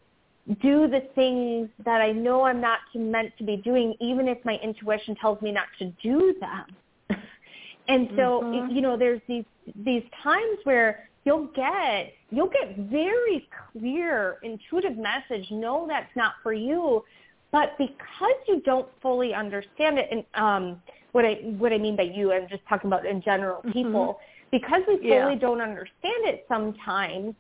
[0.62, 4.58] do the things that I know I'm not meant to be doing, even if my
[4.64, 7.20] intuition tells me not to do them?
[7.88, 8.76] and so mm-hmm.
[8.76, 9.46] you know, there's these
[9.86, 16.54] these times where you'll get you'll get very clear intuitive message no that's not for
[16.54, 17.04] you
[17.52, 20.82] but because you don't fully understand it and um
[21.12, 23.72] what i what i mean by you i'm just talking about in general mm-hmm.
[23.72, 24.48] people mm-hmm.
[24.52, 25.36] because we fully yeah.
[25.40, 27.36] don't understand it sometimes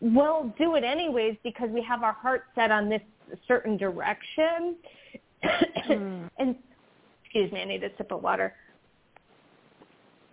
[0.00, 3.02] we'll do it anyways because we have our heart set on this
[3.46, 4.76] certain direction
[5.44, 6.30] mm.
[6.38, 6.56] and
[7.24, 8.54] excuse me i need a sip of water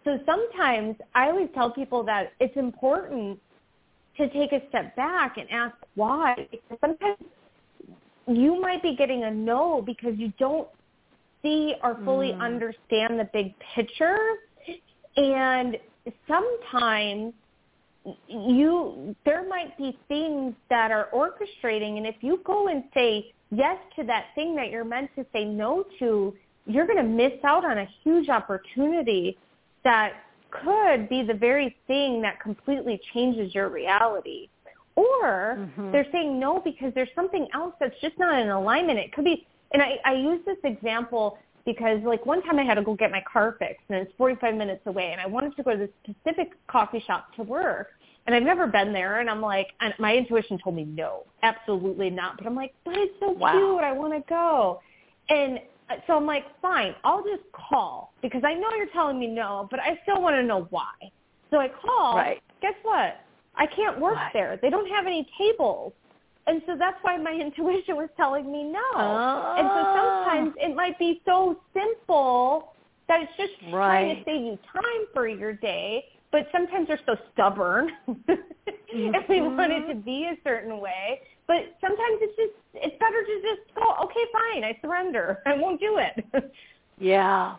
[0.06, 3.40] so sometimes I always tell people that it's important
[4.18, 6.48] to take a step back and ask why.
[6.52, 7.18] Because sometimes
[8.28, 10.68] you might be getting a no because you don't
[11.42, 12.40] see or fully mm.
[12.40, 14.18] understand the big picture.
[15.18, 15.78] And
[16.28, 17.34] sometimes
[18.27, 23.77] you there might be things that are orchestrating and if you go and say yes
[23.95, 26.34] to that thing that you're meant to say no to,
[26.65, 29.38] you're going to miss out on a huge opportunity
[29.84, 30.14] that
[30.49, 34.49] could be the very thing that completely changes your reality.
[34.95, 35.91] Or mm-hmm.
[35.91, 38.98] they're saying no because there's something else that's just not in alignment.
[38.98, 42.76] It could be, and I, I use this example because like one time I had
[42.76, 45.64] to go get my car fixed and it's 45 minutes away and I wanted to
[45.64, 47.88] go to this specific coffee shop to work
[48.26, 52.10] and I've never been there and I'm like, and my intuition told me no, absolutely
[52.10, 52.38] not.
[52.38, 53.52] But I'm like, but it's so wow.
[53.52, 53.84] cute.
[53.84, 54.81] I want to go.
[55.30, 59.27] And uh, so I'm like, fine, I'll just call because I know you're telling me
[59.27, 60.93] no, but I still want to know why.
[61.52, 62.15] So I call.
[62.15, 62.41] Right.
[62.61, 63.22] Guess what?
[63.56, 64.60] I can't work there.
[64.61, 65.93] They don't have any tables.
[66.47, 68.80] And so that's why my intuition was telling me no.
[68.95, 69.56] Oh.
[69.57, 70.72] And so sometimes oh.
[70.72, 72.73] it might be so simple
[73.07, 73.72] that it's just right.
[73.72, 76.06] trying to save you time for your day,
[76.36, 81.22] but sometimes they're so stubborn and we want it to be a certain way.
[81.48, 85.41] But sometimes it's just it's better to just go, okay, fine, I surrender.
[85.45, 86.52] I won't do it.
[86.99, 87.56] yeah.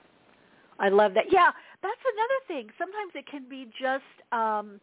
[0.79, 1.25] I love that.
[1.33, 2.69] Yeah, that's another thing.
[2.77, 4.79] Sometimes it can be just um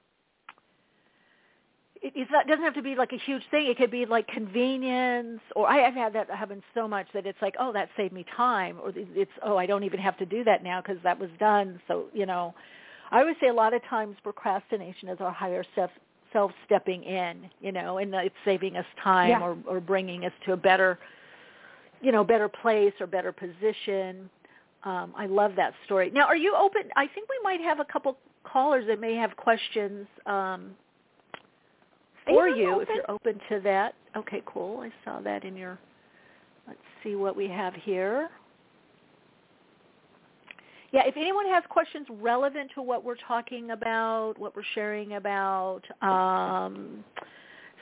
[2.01, 3.67] it, it's not, doesn't have to be like a huge thing.
[3.67, 7.41] It could be like convenience, or I, I've had that happen so much that it's
[7.43, 10.43] like, oh, that saved me time, or it's oh, I don't even have to do
[10.45, 11.79] that now because that was done.
[11.87, 12.55] So you know,
[13.13, 15.91] I would say a lot of times procrastination is our higher self
[16.33, 19.41] self stepping in, you know, and it's saving us time Yeah.
[19.41, 20.97] or or bringing us to a better,
[22.01, 24.29] you know, better place or better position.
[24.83, 26.09] Um, I love that story.
[26.09, 26.83] Now, are you open?
[26.95, 30.71] I think we might have a couple callers that may have questions um,
[32.25, 33.93] for Yeah, you if you're open to that.
[34.17, 34.81] Okay, cool.
[34.81, 35.77] I saw that in your.
[36.67, 38.29] Let's see what we have here.
[40.93, 45.81] Yeah, if anyone has questions relevant to what we're talking about, what we're sharing about,
[46.03, 47.03] um,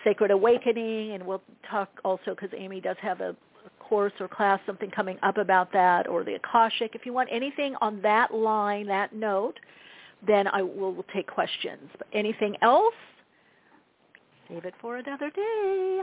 [0.05, 3.35] Sacred Awakening, and we'll talk also because Amy does have a
[3.79, 6.95] course or class, something coming up about that, or the Akashic.
[6.95, 9.59] If you want anything on that line, that note,
[10.25, 11.89] then I will take questions.
[11.97, 12.93] But anything else,
[14.47, 15.99] save it for another day.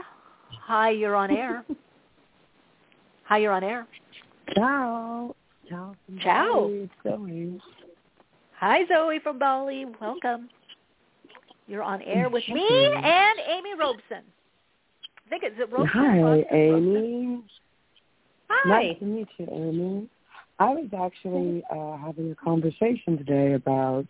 [0.67, 1.65] Hi, you're on air.
[3.23, 3.87] Hi, you're on air.
[4.53, 5.35] Ciao.
[5.69, 5.95] Ciao.
[6.21, 6.53] Ciao.
[6.53, 6.89] Bali.
[7.03, 7.61] Zoe.
[8.59, 9.85] Hi, Zoe from Bali.
[10.01, 10.49] Welcome.
[11.67, 14.23] You're on air with me and Amy Robeson.
[15.25, 15.87] I think it's Robeson.
[15.93, 16.55] Hi, Robeson?
[16.55, 17.43] Amy.
[18.49, 18.69] Hi.
[18.69, 20.09] Nice to meet you, Amy.
[20.57, 24.07] I was actually uh, having a conversation today about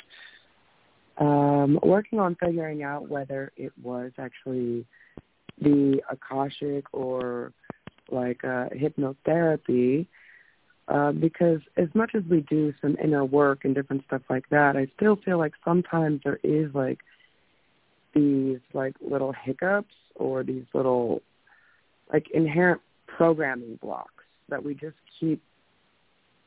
[1.17, 4.85] um, working on figuring out whether it was actually
[5.61, 7.51] the Akashic or
[8.09, 10.07] like uh, hypnotherapy.
[10.89, 14.75] Uh, because as much as we do some inner work and different stuff like that,
[14.75, 16.99] I still feel like sometimes there is like
[18.15, 21.21] these like little hiccups or these little
[22.11, 25.43] like inherent programming blocks that we just keep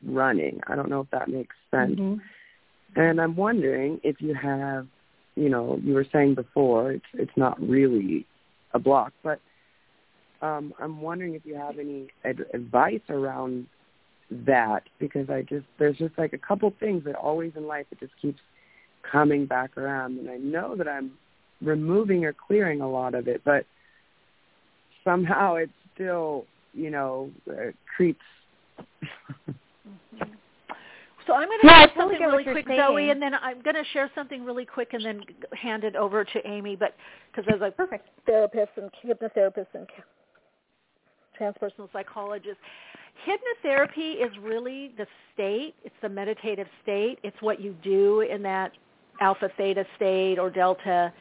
[0.05, 0.61] running.
[0.67, 2.01] I don't know if that makes sense.
[2.97, 4.89] And I'm wondering if you have,
[5.37, 8.27] you know, you were saying before it's it's not really
[8.75, 9.39] a block, but
[10.41, 13.69] um, I'm wondering if you have any ad- advice around
[14.47, 18.01] that because I just there's just like a couple things that always in life it
[18.01, 18.41] just keeps
[19.11, 21.13] coming back around, and I know that I'm
[21.61, 23.65] removing or clearing a lot of it, but
[25.05, 28.21] somehow it still, you know, uh, creeps.
[31.27, 32.81] So I'm going to Yeah, share something really you're quick, saying.
[32.81, 35.23] Zoe, and then I'm going to share something really quick and then
[35.53, 36.75] hand it over to Amy.
[36.75, 36.97] But
[37.31, 39.87] because as a perfect therapist and hypnotherapist and
[41.41, 42.59] transpersonal psychologist,
[43.27, 45.75] hypnotherapy is really the state.
[45.85, 47.19] It's the meditative state.
[47.23, 48.73] It's what you do in that
[49.21, 51.13] alpha theta state or delta.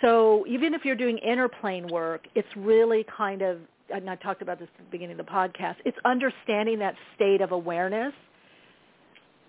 [0.00, 3.58] So even if you're doing inner plane work, it's really kind of,
[3.92, 7.40] and I talked about this at the beginning of the podcast, it's understanding that state
[7.40, 8.12] of awareness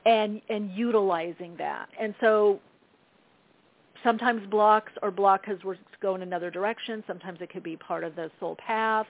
[0.05, 1.89] and and utilizing that.
[1.99, 2.59] And so
[4.03, 7.03] sometimes blocks or because we're going another direction.
[7.05, 9.07] Sometimes it could be part of the soul path.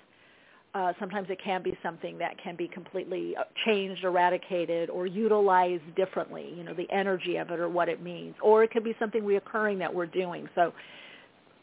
[0.75, 5.83] Uh, sometimes it can be something that can be completely uh, changed, eradicated, or utilized
[5.95, 6.53] differently.
[6.55, 8.35] You know, the energy of it or what it means.
[8.41, 10.47] Or it could be something reoccurring that we're doing.
[10.53, 10.71] So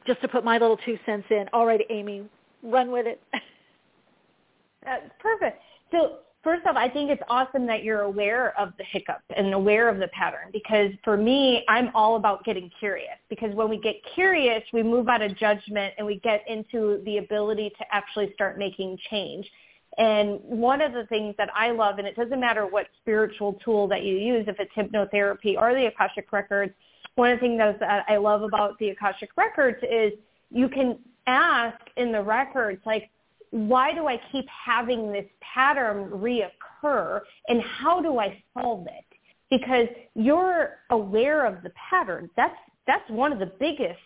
[0.06, 1.46] just to put my little two cents in.
[1.52, 2.28] All right, Amy,
[2.62, 3.22] run with it.
[4.84, 5.60] That's perfect.
[5.90, 9.88] So first off, I think it's awesome that you're aware of the hiccup and aware
[9.88, 13.96] of the pattern because for me, I'm all about getting curious because when we get
[14.14, 18.58] curious, we move out of judgment and we get into the ability to actually start
[18.58, 19.50] making change.
[19.98, 23.88] And one of the things that I love, and it doesn't matter what spiritual tool
[23.88, 26.72] that you use, if it's hypnotherapy or the Akashic Records,
[27.14, 30.12] one of the things that I love about the Akashic Records is
[30.50, 33.10] you can ask in the records, like,
[33.56, 39.04] why do I keep having this pattern reoccur and how do I solve it?
[39.48, 42.28] Because you're aware of the pattern.
[42.36, 42.54] That's
[42.86, 43.98] that's one of the biggest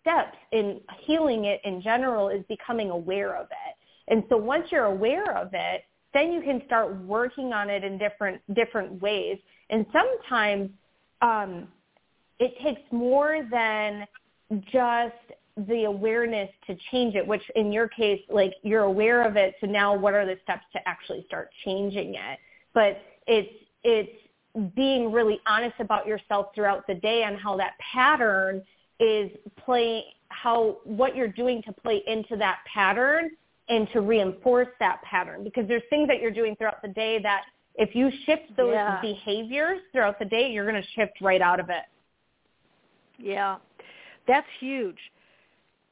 [0.00, 3.76] steps in healing it in general is becoming aware of it.
[4.08, 5.82] And so once you're aware of it,
[6.14, 9.38] then you can start working on it in different different ways.
[9.68, 10.70] And sometimes
[11.20, 11.68] um,
[12.38, 14.06] it takes more than
[14.72, 15.14] just
[15.56, 19.54] the awareness to change it, which in your case, like you're aware of it.
[19.60, 22.38] So now what are the steps to actually start changing it?
[22.74, 23.52] But it's,
[23.82, 24.12] it's
[24.74, 28.62] being really honest about yourself throughout the day on how that pattern
[29.00, 29.30] is
[29.64, 33.30] playing, how, what you're doing to play into that pattern
[33.68, 35.42] and to reinforce that pattern.
[35.42, 37.44] Because there's things that you're doing throughout the day that
[37.76, 39.00] if you shift those Yeah.
[39.00, 41.84] behaviors throughout the day, you're going to shift right out of it.
[43.18, 43.56] Yeah.
[44.26, 44.98] That's huge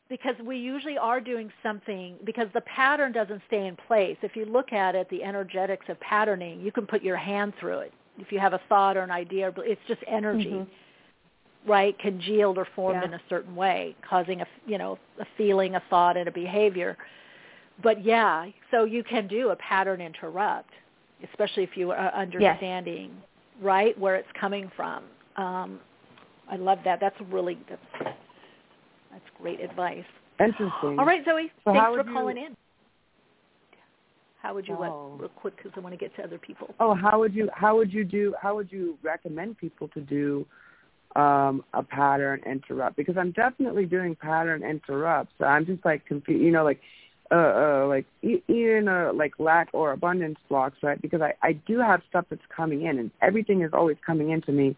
[0.08, 4.16] because we usually are doing something because the pattern doesn't stay in place.
[4.22, 7.78] If you look at it, the energetics of patterning, you can put your hand through
[7.80, 7.92] it.
[8.18, 11.70] If you have a thought or an idea, it's just energy, mm-hmm.
[11.70, 11.98] right?
[11.98, 13.08] Congealed or formed yeah.
[13.08, 16.96] in a certain way, causing a you know a feeling, a thought, and a behavior.
[17.82, 20.70] But yeah, so you can do a pattern interrupt,
[21.28, 23.64] especially if you are understanding yes.
[23.64, 25.02] right where it's coming from.
[25.36, 25.80] Um,
[26.48, 27.00] I love that.
[27.00, 28.14] That's really that's
[29.14, 30.04] that's great advice.
[30.40, 30.98] Interesting.
[30.98, 31.50] All right, Zoe.
[31.64, 32.56] So thanks for you, calling in.
[34.42, 35.12] How would you oh.
[35.12, 36.74] what real quick because I want to get to other people.
[36.80, 40.44] Oh, how would you how would you do how would you recommend people to do
[41.14, 42.96] um a pattern interrupt?
[42.96, 45.32] Because I'm definitely doing pattern interrupts.
[45.38, 46.80] So I'm just like confused, you know, like
[47.30, 51.00] uh, uh like even a like lack or abundance blocks, right?
[51.00, 54.50] Because I I do have stuff that's coming in, and everything is always coming into
[54.50, 54.76] me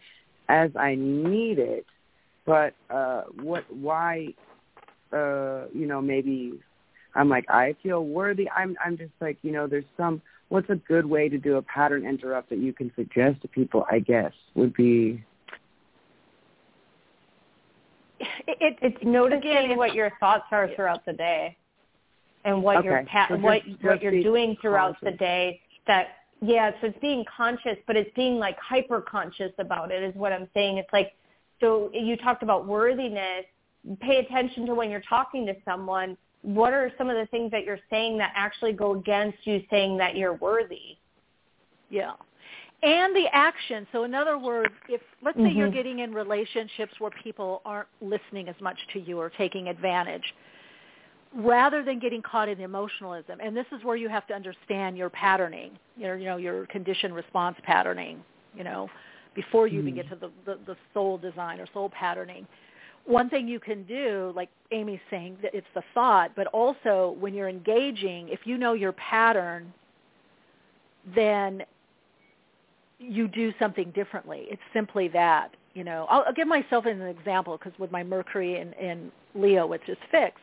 [0.48, 1.86] as I need it
[2.46, 4.28] but uh what why
[5.12, 6.54] uh you know maybe
[7.14, 10.76] i'm like i feel worthy i'm i'm just like you know there's some what's a
[10.76, 14.32] good way to do a pattern interrupt that you can suggest to people i guess
[14.54, 15.22] would be
[18.18, 21.56] it, it, it's noticing again, what your thoughts are throughout the day
[22.44, 22.86] and what okay.
[22.86, 25.12] your pa- so what just, what you're doing throughout conscious.
[25.12, 26.06] the day that
[26.40, 30.32] yeah so it's being conscious but it's being like hyper conscious about it is what
[30.32, 31.12] i'm saying it's like
[31.60, 33.44] so you talked about worthiness.
[34.00, 36.16] Pay attention to when you're talking to someone.
[36.42, 39.96] What are some of the things that you're saying that actually go against you saying
[39.98, 40.98] that you're worthy?
[41.90, 42.12] Yeah.
[42.82, 43.86] And the action.
[43.90, 45.58] So in other words, if let's say mm-hmm.
[45.58, 50.22] you're getting in relationships where people aren't listening as much to you or taking advantage,
[51.34, 54.96] rather than getting caught in the emotionalism, and this is where you have to understand
[54.96, 58.22] your patterning, your you know, your conditioned response patterning,
[58.54, 58.88] you know,
[59.36, 59.96] before you even Mm.
[59.96, 62.44] get to the, the, the soul design or soul patterning.
[63.04, 67.34] One thing you can do, like Amy's saying, that it's the thought, but also when
[67.34, 69.72] you're engaging, if you know your pattern,
[71.14, 71.62] then
[72.98, 74.46] you do something differently.
[74.50, 75.54] It's simply that.
[75.74, 79.66] You know, I'll, I'll give myself an example because with my Mercury and, and Leo,
[79.66, 80.40] which is fixed,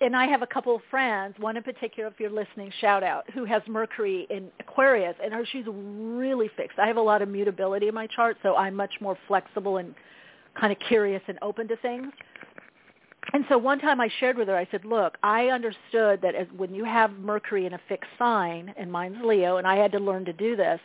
[0.00, 3.28] and I have a couple of friends, one in particular, if you're listening, shout out,
[3.30, 6.78] who has Mercury in Aquarius, and her, she's really fixed.
[6.78, 9.94] I have a lot of mutability in my chart, so I'm much more flexible and
[10.58, 12.12] kind of curious and open to things.
[13.32, 16.46] And so one time I shared with her, I said, look, I understood that as,
[16.56, 19.98] when you have Mercury in a fixed sign, and mine's Leo, and I had to
[19.98, 20.80] learn to do this,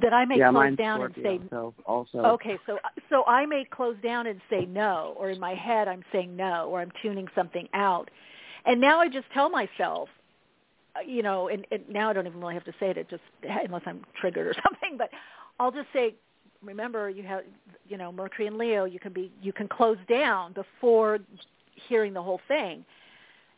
[0.00, 2.78] that I may yeah, close down Scorpio, and say so also okay so
[3.10, 6.68] so i may close down and say no or in my head i'm saying no
[6.70, 8.10] or i'm tuning something out.
[8.64, 10.08] And now i just tell myself
[10.96, 13.08] uh, you know and, and now i don't even really have to say it it
[13.08, 15.10] just unless i'm triggered or something but
[15.58, 16.14] i'll just say
[16.62, 17.42] remember you have
[17.88, 21.18] you know mercury and leo you can be you can close down before
[21.88, 22.84] hearing the whole thing.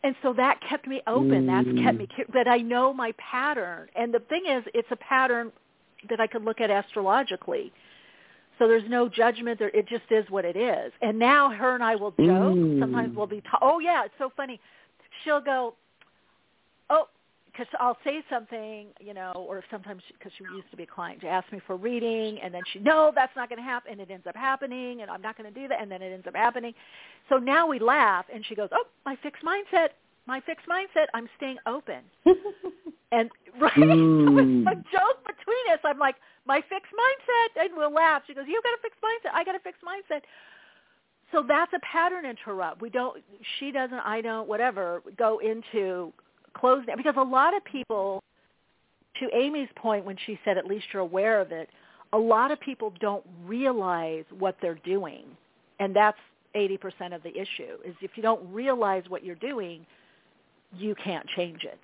[0.02, 3.88] And so that kept me open that's kept me that i know my pattern.
[3.94, 5.52] And the thing is it's a pattern
[6.08, 7.72] that I could look at astrologically.
[8.58, 9.58] So there's no judgment.
[9.58, 10.92] There, it just is what it is.
[11.00, 12.56] And now her and I will joke.
[12.56, 12.80] Mm.
[12.80, 14.60] Sometimes we'll be, ta- oh yeah, it's so funny.
[15.24, 15.74] She'll go,
[16.90, 17.08] oh,
[17.50, 20.86] because I'll say something, you know, or sometimes because she, she used to be a
[20.86, 23.92] client, she asked me for reading, and then she, no, that's not going to happen,
[23.92, 26.12] and it ends up happening, and I'm not going to do that, and then it
[26.12, 26.74] ends up happening.
[27.28, 29.88] So now we laugh, and she goes, oh, my fixed mindset,
[30.30, 32.02] my fixed mindset, I'm staying open.
[33.12, 33.28] and
[33.60, 34.62] right, Mm.
[34.62, 35.80] a joke between us.
[35.84, 36.14] I'm like,
[36.46, 38.22] my fixed mindset, and we'll laugh.
[38.28, 39.34] She goes, you've got a fixed mindset.
[39.34, 40.20] I got a fixed mindset.
[41.32, 42.80] So that's a pattern interrupt.
[42.80, 43.22] We don't,
[43.58, 46.12] she doesn't, I don't, whatever, go into
[46.54, 48.22] close down because a lot of people,
[49.18, 51.68] to Amy's point when she said at least you're aware of it,
[52.12, 55.24] a lot of people don't realize what they're doing,
[55.80, 56.18] and that's
[56.56, 57.74] 80% of the issue.
[57.84, 59.86] Is if you don't realize what you're doing,
[60.76, 61.78] you can't change it.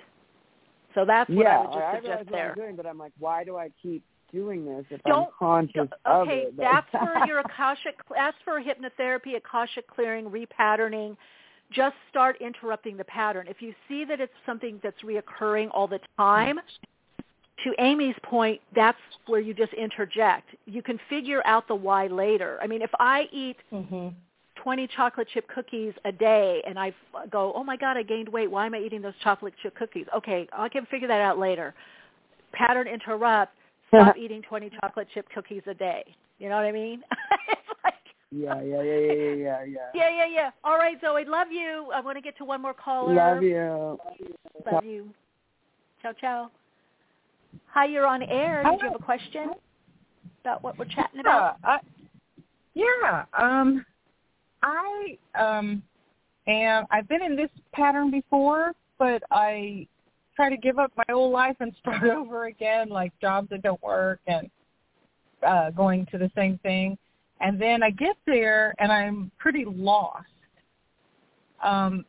[0.94, 2.48] So that's what yeah, I would just I suggest realize what there.
[2.50, 4.02] I'm doing, but I'm like, why do I keep
[4.32, 6.46] doing this if Don't- I'm conscious of okay, it?
[6.46, 7.96] Okay, that's for your akashic.
[8.14, 11.16] That's for hypnotherapy, akashic clearing, repatterning.
[11.70, 13.46] Just start interrupting the pattern.
[13.48, 16.60] If you see that it's something that's reoccurring all the time,
[17.64, 20.50] to Amy's point, that's where you just interject.
[20.66, 22.58] You can figure out the why later.
[22.62, 24.08] I mean, if I eat Mm-hmm.
[24.62, 26.92] 20 chocolate chip cookies a day and I
[27.30, 28.50] go, oh my God, I gained weight.
[28.50, 30.06] Why am I eating those chocolate chip cookies?
[30.14, 31.74] Okay, I can figure that out later.
[32.52, 33.52] Pattern interrupt.
[33.88, 36.04] Stop eating 20 chocolate chip cookies a day.
[36.40, 37.02] You know what I mean?
[37.84, 37.94] like,
[38.32, 39.62] yeah, yeah, yeah, yeah, yeah, yeah.
[39.94, 40.50] yeah, yeah, yeah.
[40.64, 41.86] All right, Zoe, love you.
[41.94, 43.14] I want to get to one more caller.
[43.14, 43.98] Love you.
[44.70, 45.08] Love you.
[46.02, 46.50] Ciao, ciao.
[47.68, 48.64] Hi, you're on air.
[48.64, 49.50] Did you have a question
[50.42, 51.58] about what we're chatting about?
[51.62, 51.78] Yeah, I,
[52.74, 53.24] Yeah.
[53.38, 53.84] Um
[54.66, 55.82] I um
[56.48, 59.86] am I've been in this pattern before, but I
[60.34, 63.82] try to give up my old life and start over again, like jobs that don't
[63.82, 64.50] work and
[65.46, 66.98] uh going to the same thing.
[67.40, 70.26] And then I get there and I'm pretty lost.
[71.62, 72.04] Um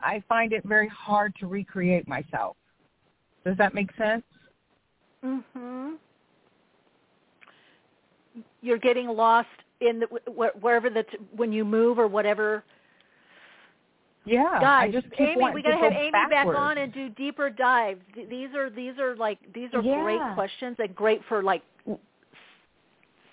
[0.00, 2.56] I find it very hard to recreate myself.
[3.46, 4.24] Does that make sense?
[5.24, 5.96] Mhm.
[8.62, 9.48] You're getting lost
[9.80, 10.06] in the,
[10.60, 12.64] wherever the when you move or whatever.
[14.26, 16.56] Yeah, guys, I just keep Amy, we gotta go have Amy backwards.
[16.56, 18.00] back on and do deeper dives.
[18.30, 21.62] These are these are like these are great questions and great for like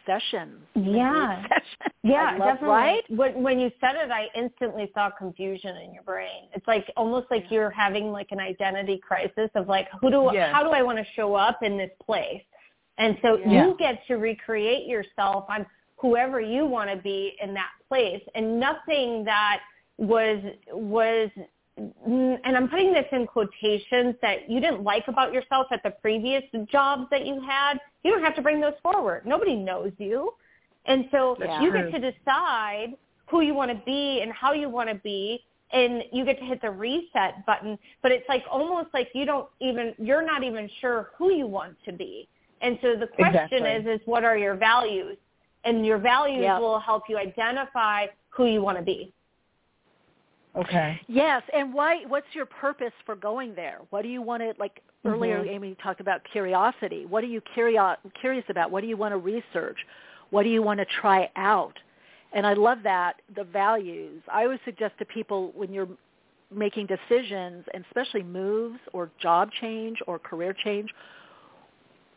[0.05, 0.59] sessions.
[0.76, 1.43] Yeah.
[1.47, 1.95] Sessions.
[2.03, 2.68] Yeah, love, definitely.
[2.68, 3.01] Right?
[3.09, 6.49] When when you said it, I instantly saw confusion in your brain.
[6.53, 10.51] It's like almost like you're having like an identity crisis of like, who do Yes.
[10.53, 12.41] how do I want to show up in this place?
[12.97, 13.68] And so Yeah.
[13.68, 15.65] you get to recreate yourself on
[16.01, 19.59] whoever you want to be in that place, and nothing that
[19.97, 20.41] was
[20.71, 21.29] was
[21.77, 26.43] and I'm putting this in quotations that you didn't like about yourself at the previous
[26.71, 29.25] jobs that you had, you don't have to bring those forward.
[29.25, 30.33] Nobody knows you.
[30.85, 32.95] And so That's you get to decide
[33.27, 36.45] who you want to be and how you want to be and you get to
[36.45, 40.69] hit the reset button, but it's like almost like you don't even you're not even
[40.81, 42.27] sure who you want to be.
[42.61, 43.91] And so the question Exactly.
[43.93, 45.17] is is what are your values?
[45.63, 46.59] And your values Yep.
[46.59, 49.13] will help you identify who you want to be.
[50.55, 50.99] Okay.
[51.07, 52.03] Yes, and why?
[52.05, 53.79] What's your purpose for going there?
[53.89, 54.81] What do you want to like?
[55.03, 55.49] Earlier, Mhm.
[55.49, 57.07] Amy talked about curiosity.
[57.07, 58.69] What are you curio- curious about?
[58.69, 59.88] What do you want to research?
[60.29, 61.79] What do you want to try out?
[62.33, 64.21] And I love that the values.
[64.27, 65.88] I always suggest to people when you're
[66.51, 70.93] making decisions, and especially moves or job change or career change,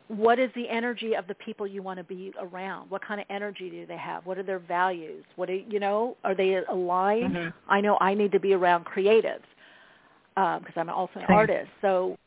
[0.07, 2.89] what is the energy of the people you want to be around?
[2.89, 4.25] What kind of energy do they have?
[4.25, 5.25] What are their values?
[5.35, 6.15] What are, you know?
[6.23, 7.35] Are they aligned?
[7.35, 7.53] Mhm.
[7.67, 9.43] I know I need to be around creatives
[10.35, 11.35] because I'm also an Same.
[11.35, 11.71] artist.
[11.81, 12.17] So,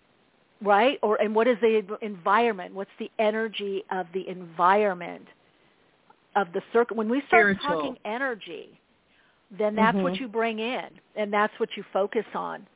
[0.63, 0.99] right?
[1.03, 2.75] Or and what is the environment?
[2.75, 5.29] What's the energy of the environment
[6.35, 6.97] of the circle?
[6.97, 7.77] When we start Spiritual.
[7.77, 8.81] talking energy,
[9.57, 10.21] then that's what Mhm.
[10.21, 12.67] you bring in, and that's what you focus on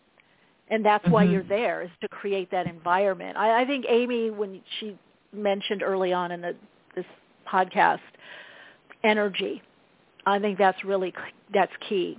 [0.73, 1.33] and that's why Mhm.
[1.33, 3.37] you're there is to create that environment.
[3.37, 4.99] I, I think Amy, when she
[5.33, 6.57] mentioned early on in the,
[6.95, 7.05] this
[7.47, 8.01] podcast,
[9.05, 9.63] energy,
[10.27, 11.13] I think that's really
[11.53, 12.19] that's key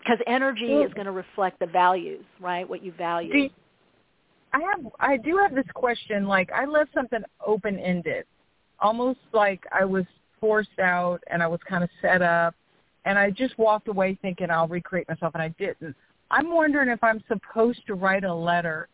[0.00, 2.68] because energy Well- is going to reflect the values, right?
[2.68, 3.32] What you value.
[3.32, 3.50] Do you-
[4.54, 8.26] I have I do have this question like I left something open ended.
[8.80, 10.04] Almost like I was
[10.40, 12.54] forced out and I was kind of set up
[13.04, 15.96] and I just walked away thinking I'll recreate myself and I didn't.
[16.32, 18.88] I'm wondering if I'm supposed to write a letter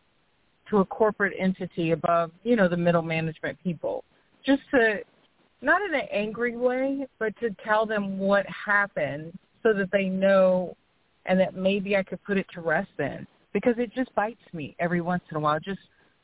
[0.69, 4.03] to a corporate entity above, you know, the middle management people.
[4.45, 4.99] Just to
[5.61, 9.33] not in an angry way, but to tell them what happened
[9.63, 10.75] so that they know
[11.25, 14.75] and that maybe I could put it to rest then because it just bites me
[14.79, 15.59] every once in a while.
[15.59, 15.79] Just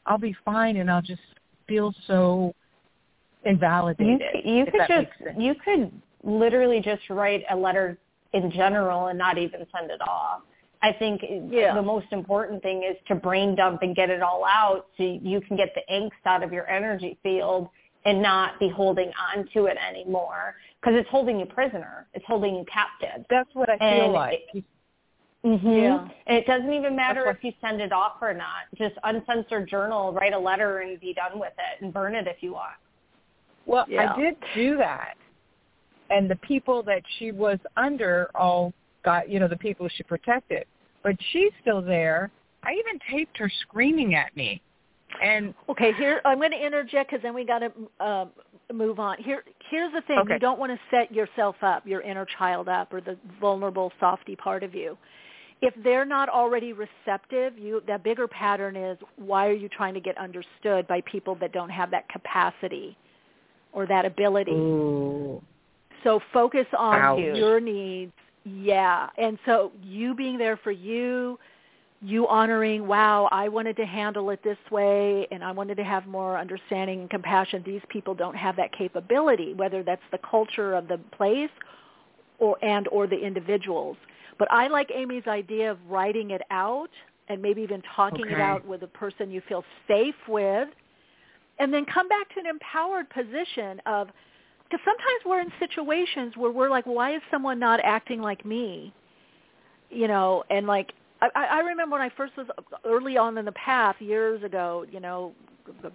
[0.05, 1.21] I'll be fine and I'll just
[1.67, 2.53] feel so
[3.45, 4.21] You, invalidated.
[4.43, 5.91] you could that just you could
[6.23, 7.97] literally just write a letter
[8.33, 10.41] in general and not even send it off.
[10.81, 11.73] I think Yeah.
[11.73, 15.41] the most important thing is to brain dump and get it all out so you
[15.41, 17.69] can get the angst out of your energy field
[18.05, 22.07] and not be holding on to it anymore because it's holding you prisoner.
[22.13, 23.25] It's holding you captive.
[23.29, 24.47] That's what I feel And like.
[25.43, 26.07] hmm Yeah.
[26.27, 28.65] And it doesn't even matter if you send it off or not.
[28.77, 32.43] Just uncensored journal, write a letter and be done with it and burn it if
[32.43, 32.75] you want.
[33.65, 34.13] Well, Yeah.
[34.13, 35.15] I did do that.
[36.11, 38.71] And the people that she was under all
[39.05, 40.65] got, you know, the people she protected.
[41.03, 42.31] But she's still there.
[42.63, 44.61] I even taped her screaming at me.
[45.21, 48.25] And Okay, here I'm going to interject because then we got to uh,
[48.73, 49.17] move on.
[49.23, 50.33] Here, here's the thing: Okay.
[50.33, 54.35] you don't want to set yourself up, your inner child up, or the vulnerable, softy
[54.35, 54.97] part of you.
[55.61, 60.01] If they're not already receptive, you that bigger pattern is why are you trying to
[60.01, 62.97] get understood by people that don't have that capacity
[63.71, 64.51] or that ability?
[64.51, 65.41] Ooh.
[66.03, 67.19] So focus on Ouch.
[67.19, 68.11] your needs.
[68.45, 69.09] Yeah.
[69.17, 71.39] And so you being there for you,
[72.01, 76.05] you honoring, wow, I wanted to handle it this way and I wanted to have
[76.05, 77.63] more understanding and compassion.
[77.65, 81.49] These people don't have that capability, whether that's the culture of the place
[82.37, 83.97] or and or the individuals.
[84.37, 86.89] But I like Amy's idea of writing it out
[87.27, 90.69] and maybe even talking it out with a person you feel safe with
[91.57, 94.09] and then come back to an empowered position of
[94.69, 98.93] because sometimes we're in situations where we're like, why is someone not acting like me?
[99.89, 103.45] You know, and like I, I remember when I first was uh, early on in
[103.45, 104.85] the path years ago.
[104.91, 105.33] You know,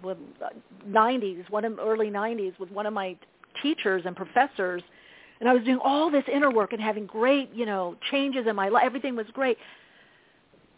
[0.03, 0.49] with uh,
[0.87, 3.17] '90s, one of early '90s, with one of my
[3.61, 4.81] teachers and professors
[5.41, 8.55] and I was doing all this inner work and having great, you know, changes in
[8.55, 8.83] my life.
[8.85, 9.57] Everything was great.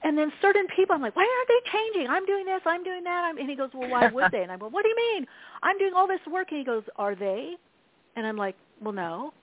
[0.04, 2.10] And then certain people, I'm like, why aren't they changing?
[2.10, 3.26] I'm doing this, I'm doing that.
[3.26, 4.42] I'm, and he goes, well, why would they?
[4.42, 5.28] And I go, what do you mean?
[5.62, 6.48] I'm doing all this work.
[6.52, 7.56] And he goes, are they?
[8.16, 9.34] And I'm like, well, no.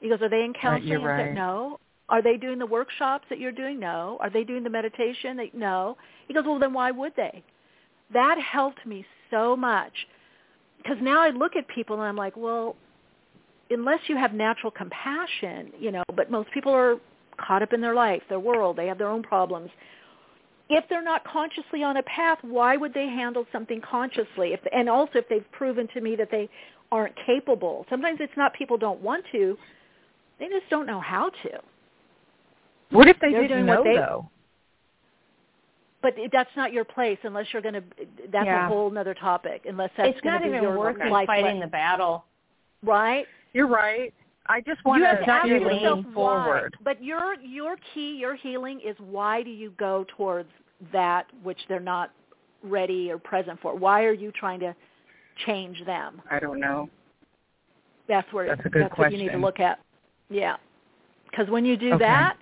[0.00, 0.92] He goes, are they in counseling?
[0.92, 1.78] Right, you're I said, no.
[2.08, 3.78] Are they doing the workshops that you're doing?
[3.78, 4.18] No.
[4.20, 5.36] Are they doing the meditation?
[5.36, 5.96] They, no.
[6.26, 7.42] He goes, well, then why would they?
[8.12, 9.92] That helped me so much
[10.82, 12.74] because now I look at people and I'm like, well,
[13.70, 16.96] unless you have natural compassion, you know, but most people are
[17.36, 19.70] caught up in their life, their world, they have their own problems.
[20.68, 24.52] If they're not consciously on a path, why would they handle something consciously?
[24.52, 26.48] If, and also if they've proven to me that they
[26.92, 27.86] aren't capable.
[27.88, 29.56] Sometimes it's not people don't want to,
[30.38, 31.50] they just don't know how to.
[32.90, 34.28] What if they They're didn't doing what know they- though?
[36.02, 37.82] But that's not your place unless you're going to.
[38.32, 38.64] That's Yeah.
[38.64, 39.66] a whole other topic.
[39.66, 42.24] Unless that's it's going not to be even your worth life fighting le- the battle.
[42.82, 43.26] right?
[43.52, 44.14] You're right.
[44.46, 46.44] I just want you have to to ask keep yourself moving why.
[46.44, 46.74] forward.
[46.82, 50.48] But your your key, your healing is why do you go towards
[50.90, 52.10] that which they're not
[52.62, 53.74] ready or present for?
[53.74, 54.74] Why are you trying to
[55.46, 56.22] change them?
[56.30, 56.88] I don't know.
[58.08, 59.80] That's where That's a good what you need to look at.
[60.28, 60.56] Yeah,
[61.30, 62.04] because when you do Okay.
[62.04, 62.36] that,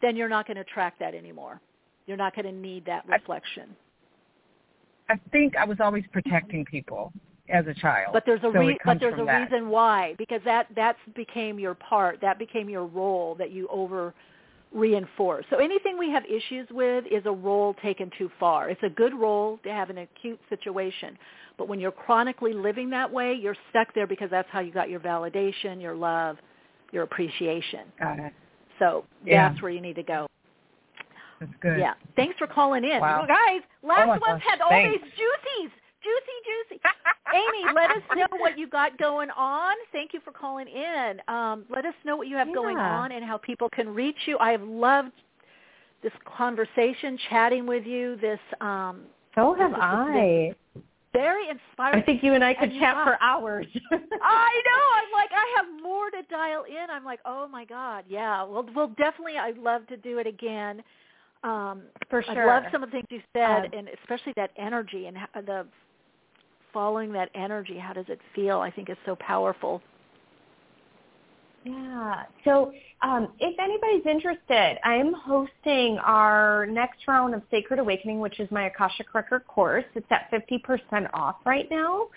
[0.00, 1.60] then you're not going to track that anymore.
[2.06, 3.74] You're not going to need that reflection.
[5.10, 7.12] I think I was always protecting people
[7.48, 8.12] as a child.
[8.12, 9.50] But there's a so re- but there's a that.
[9.50, 12.20] reason why because that that's became your part.
[12.20, 14.14] That became your role that you over
[14.72, 15.46] reinforce.
[15.48, 18.68] So anything we have issues with is a role taken too far.
[18.68, 21.16] It's a good role to have an acute situation,
[21.58, 24.88] but when you're chronically living that way, you're stuck there because that's how you got
[24.88, 26.38] your validation, your love,
[26.92, 27.80] your appreciation.
[27.98, 28.32] Got it.
[28.78, 29.50] So Yeah.
[29.50, 30.26] that's where you need to go.
[31.40, 31.78] That's good.
[31.78, 31.94] Yeah.
[32.16, 33.00] Thanks for calling in.
[33.00, 33.22] Wow.
[33.22, 35.02] You guys, last Oh month had all thanks.
[35.02, 35.70] these juicies.
[36.02, 36.36] Juicy,
[36.70, 36.80] juicy.
[37.34, 39.74] Amy, let us know what you got going on.
[39.92, 41.20] Thank you for calling in.
[41.28, 44.38] Um, let us know what you have going on and how people can reach you.
[44.38, 45.12] I have loved
[46.02, 48.16] this conversation, chatting with you.
[48.16, 49.02] This um,
[49.34, 50.12] So have has I.
[50.12, 50.54] been
[51.18, 52.00] very inspiring.
[52.00, 53.66] I think you and I could And chat for hours.
[53.74, 54.84] I know.
[54.98, 56.90] I'm like, I have more to dial in.
[56.90, 58.44] I'm like, oh my god, yeah.
[58.44, 60.82] Well, well, definitely, I'd love to do it again.
[61.42, 62.50] Um, For sure.
[62.50, 65.28] I love some of the things you said, Um, and especially that energy and how,
[65.40, 65.66] the
[66.72, 67.78] following that energy.
[67.78, 68.60] How does it feel?
[68.60, 69.82] I think is so powerful.
[71.64, 72.22] Yeah.
[72.44, 72.72] So
[73.02, 78.66] um, if anybody's interested, I'm hosting our next round of Sacred Awakening, which is my
[78.66, 79.84] Akashic Record course.
[79.94, 82.08] It's at 50% off right now.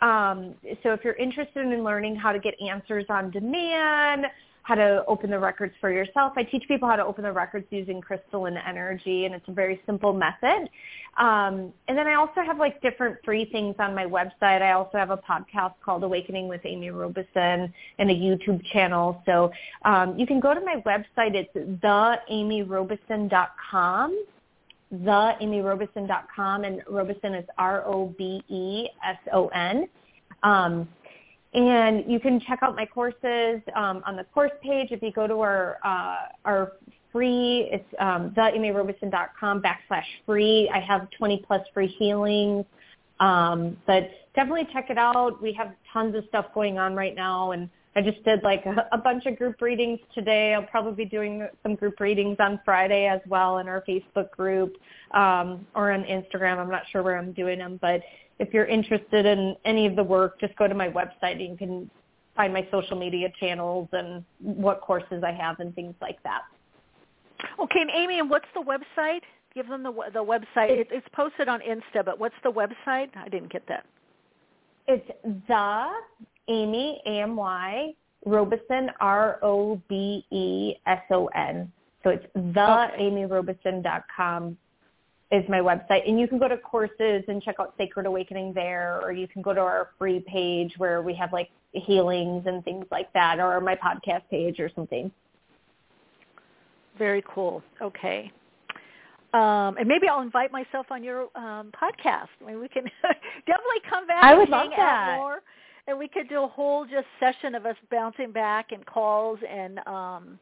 [0.00, 4.26] Um, so if you're interested in learning how to get answers on demand,
[4.70, 7.66] how to open the records for yourself, I teach people how to open the records
[7.70, 10.70] using crystalline energy, and it's a very simple method.
[11.18, 14.62] Um, and then I also have like different free things on my website.
[14.62, 19.20] I also have a podcast called Awakening with Amy Robeson and a YouTube channel.
[19.26, 19.50] So
[19.84, 21.34] um, you can go to my website.
[21.34, 21.52] It's
[21.82, 24.24] theamyrobeson.com,
[24.94, 28.18] theamyrobeson.com, and Robeson is R-O-B-E-S-O-N.
[30.44, 30.88] Um,
[31.52, 34.88] and you can check out my courses um, on the course page.
[34.90, 36.72] If you go to our uh, our
[37.12, 40.70] free, it's um, theamyrobeson.com backslash free.
[40.72, 42.64] I have 20 plus free healings.
[43.18, 45.42] Um, but definitely check it out.
[45.42, 48.88] We have tons of stuff going on right now, and I just did like a,
[48.92, 50.54] a bunch of group readings today.
[50.54, 54.74] I'll probably be doing some group readings on Friday as well in our Facebook group
[55.10, 56.58] um, or on Instagram.
[56.58, 58.00] I'm not sure where I'm doing them, but
[58.40, 61.56] if you're interested in any of the work, just go to my website and you
[61.56, 61.90] can
[62.34, 66.40] find my social media channels and what courses I have and things like that.
[67.58, 69.20] Okay, and Amy, and what's the website?
[69.54, 70.70] Give them the the website.
[70.70, 73.10] It, it's posted on Insta, but what's the website?
[73.14, 73.84] I didn't get that.
[74.88, 75.06] It's
[75.48, 75.90] the
[76.48, 77.94] Amy A M Y
[78.24, 81.70] Robeson R O B E S O N.
[82.02, 84.56] So it's theamyrobeson.com
[85.30, 86.08] is my website.
[86.08, 89.42] And you can go to courses and check out Sacred Awakening there, or you can
[89.42, 93.60] go to our free page where we have like healings and things like that, or
[93.60, 95.10] my podcast page or something.
[96.98, 97.62] Very cool.
[97.80, 98.30] Okay.
[99.32, 102.26] Um, and maybe I'll invite myself on your um, podcast.
[102.42, 102.82] I mean, we can
[103.46, 105.16] definitely come back I and would hang love out that.
[105.16, 105.42] more,
[105.86, 109.78] and we could do a whole just session of us bouncing back and calls and
[109.86, 110.38] um,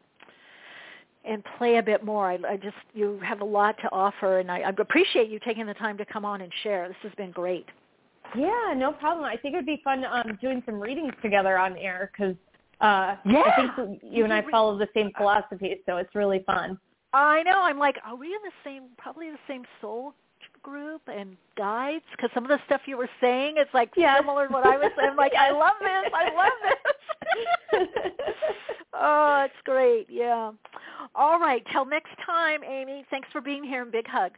[1.29, 2.31] and play a bit more.
[2.31, 5.67] I, I just you have a lot to offer, and I, I appreciate you taking
[5.67, 6.89] the time to come on and share.
[6.89, 7.67] This has been great.
[8.37, 9.25] Yeah, no problem.
[9.25, 12.37] I think it would be fun um, doing some readings together on air because
[12.81, 13.43] uh, Yeah.
[13.47, 16.79] I think you and I follow the same philosophy, so it's really fun.
[17.13, 17.63] I know.
[17.63, 20.15] I'm like, are we in the same, probably the same soul
[20.69, 22.05] group and guides?
[22.13, 24.19] Because some of the stuff you were saying, is like Yes.
[24.21, 25.11] similar to what I was saying.
[25.11, 26.13] I'm like, I love this.
[26.15, 27.89] I love this.
[28.95, 30.07] oh, it's great.
[30.11, 30.53] Yeah.
[31.15, 31.63] All right.
[31.73, 33.05] Till next time, Amy.
[33.11, 34.33] Thanks for being here and big hug.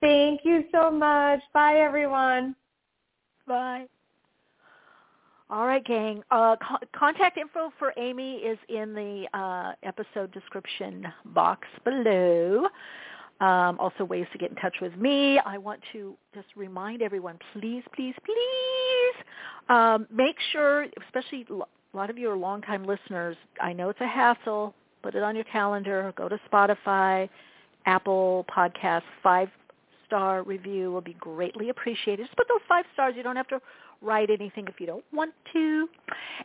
[0.00, 1.40] Thank you so much.
[1.52, 2.54] Bye, everyone.
[3.46, 3.86] Bye.
[5.48, 6.22] All right, gang.
[6.32, 12.66] Uh, co- contact info for Amy is in the uh, episode description box below.
[13.40, 15.38] Um, also, ways to get in touch with me.
[15.38, 19.14] I want to just remind everyone, please, please, please,
[19.68, 23.36] um, make sure, especially a lot of you are longtime listeners.
[23.60, 24.74] I know it's a hassle.
[25.02, 26.12] Put it on your calendar.
[26.16, 27.28] Go to Spotify,
[27.84, 29.02] Apple Podcasts.
[29.22, 29.50] Five
[30.06, 32.24] star review will be greatly appreciated.
[32.26, 33.14] Just put those five stars.
[33.16, 33.60] You don't have to
[34.02, 35.88] write anything if you don't want to.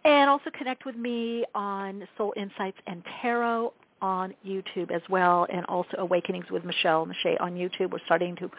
[0.03, 5.65] And also connect with me on Soul Insights and Tarot on YouTube as well, and
[5.65, 7.91] also Awakenings with Michele Meiche on YouTube.
[7.91, 8.49] We're starting to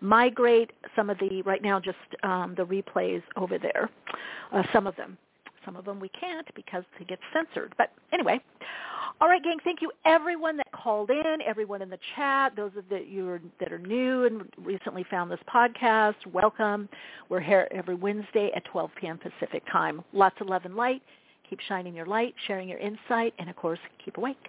[0.00, 3.90] migrate some of the, right now just um, the replays over there,
[4.52, 5.18] uh, some of them.
[5.64, 7.72] Some of them we can't because they get censored.
[7.78, 8.40] But anyway,
[9.20, 9.58] all right, gang.
[9.62, 13.72] Thank you, everyone that called in, everyone in the chat, those of you are, that
[13.72, 16.16] are new and recently found this podcast.
[16.32, 16.88] Welcome.
[17.28, 19.18] We're here every Wednesday at 12 p.m.
[19.18, 20.02] Pacific time.
[20.12, 21.02] Lots of love and light.
[21.48, 24.48] Keep shining your light, sharing your insight, and of course, keep awake.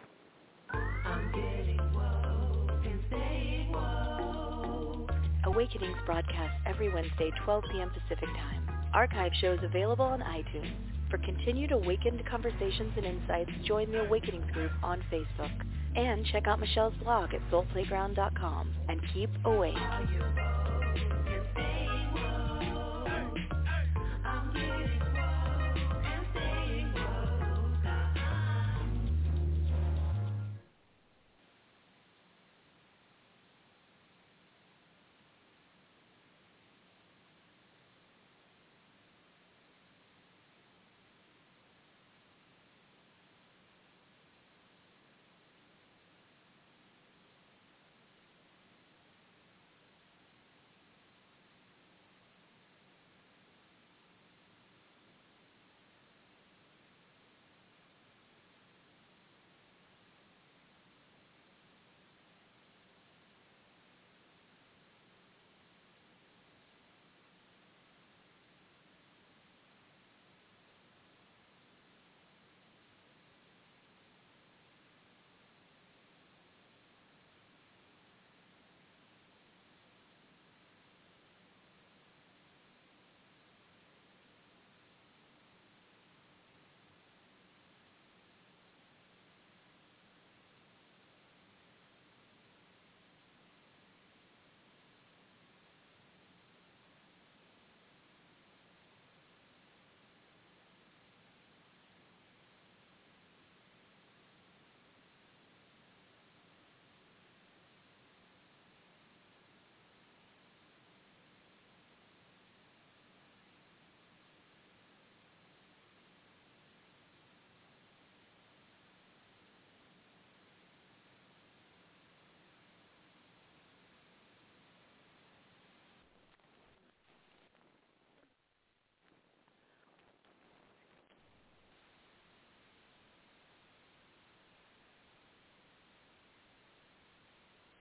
[5.45, 7.89] Awakenings broadcasts every Wednesday, 12 p.m.
[7.89, 8.67] Pacific time.
[8.93, 10.73] Archive shows available on iTunes.
[11.09, 15.51] For continued awakened conversations and insights, join the Awakenings group on Facebook.
[15.95, 18.73] And check out Michele's blog at soulplayground.com.
[18.89, 19.75] And keep awake.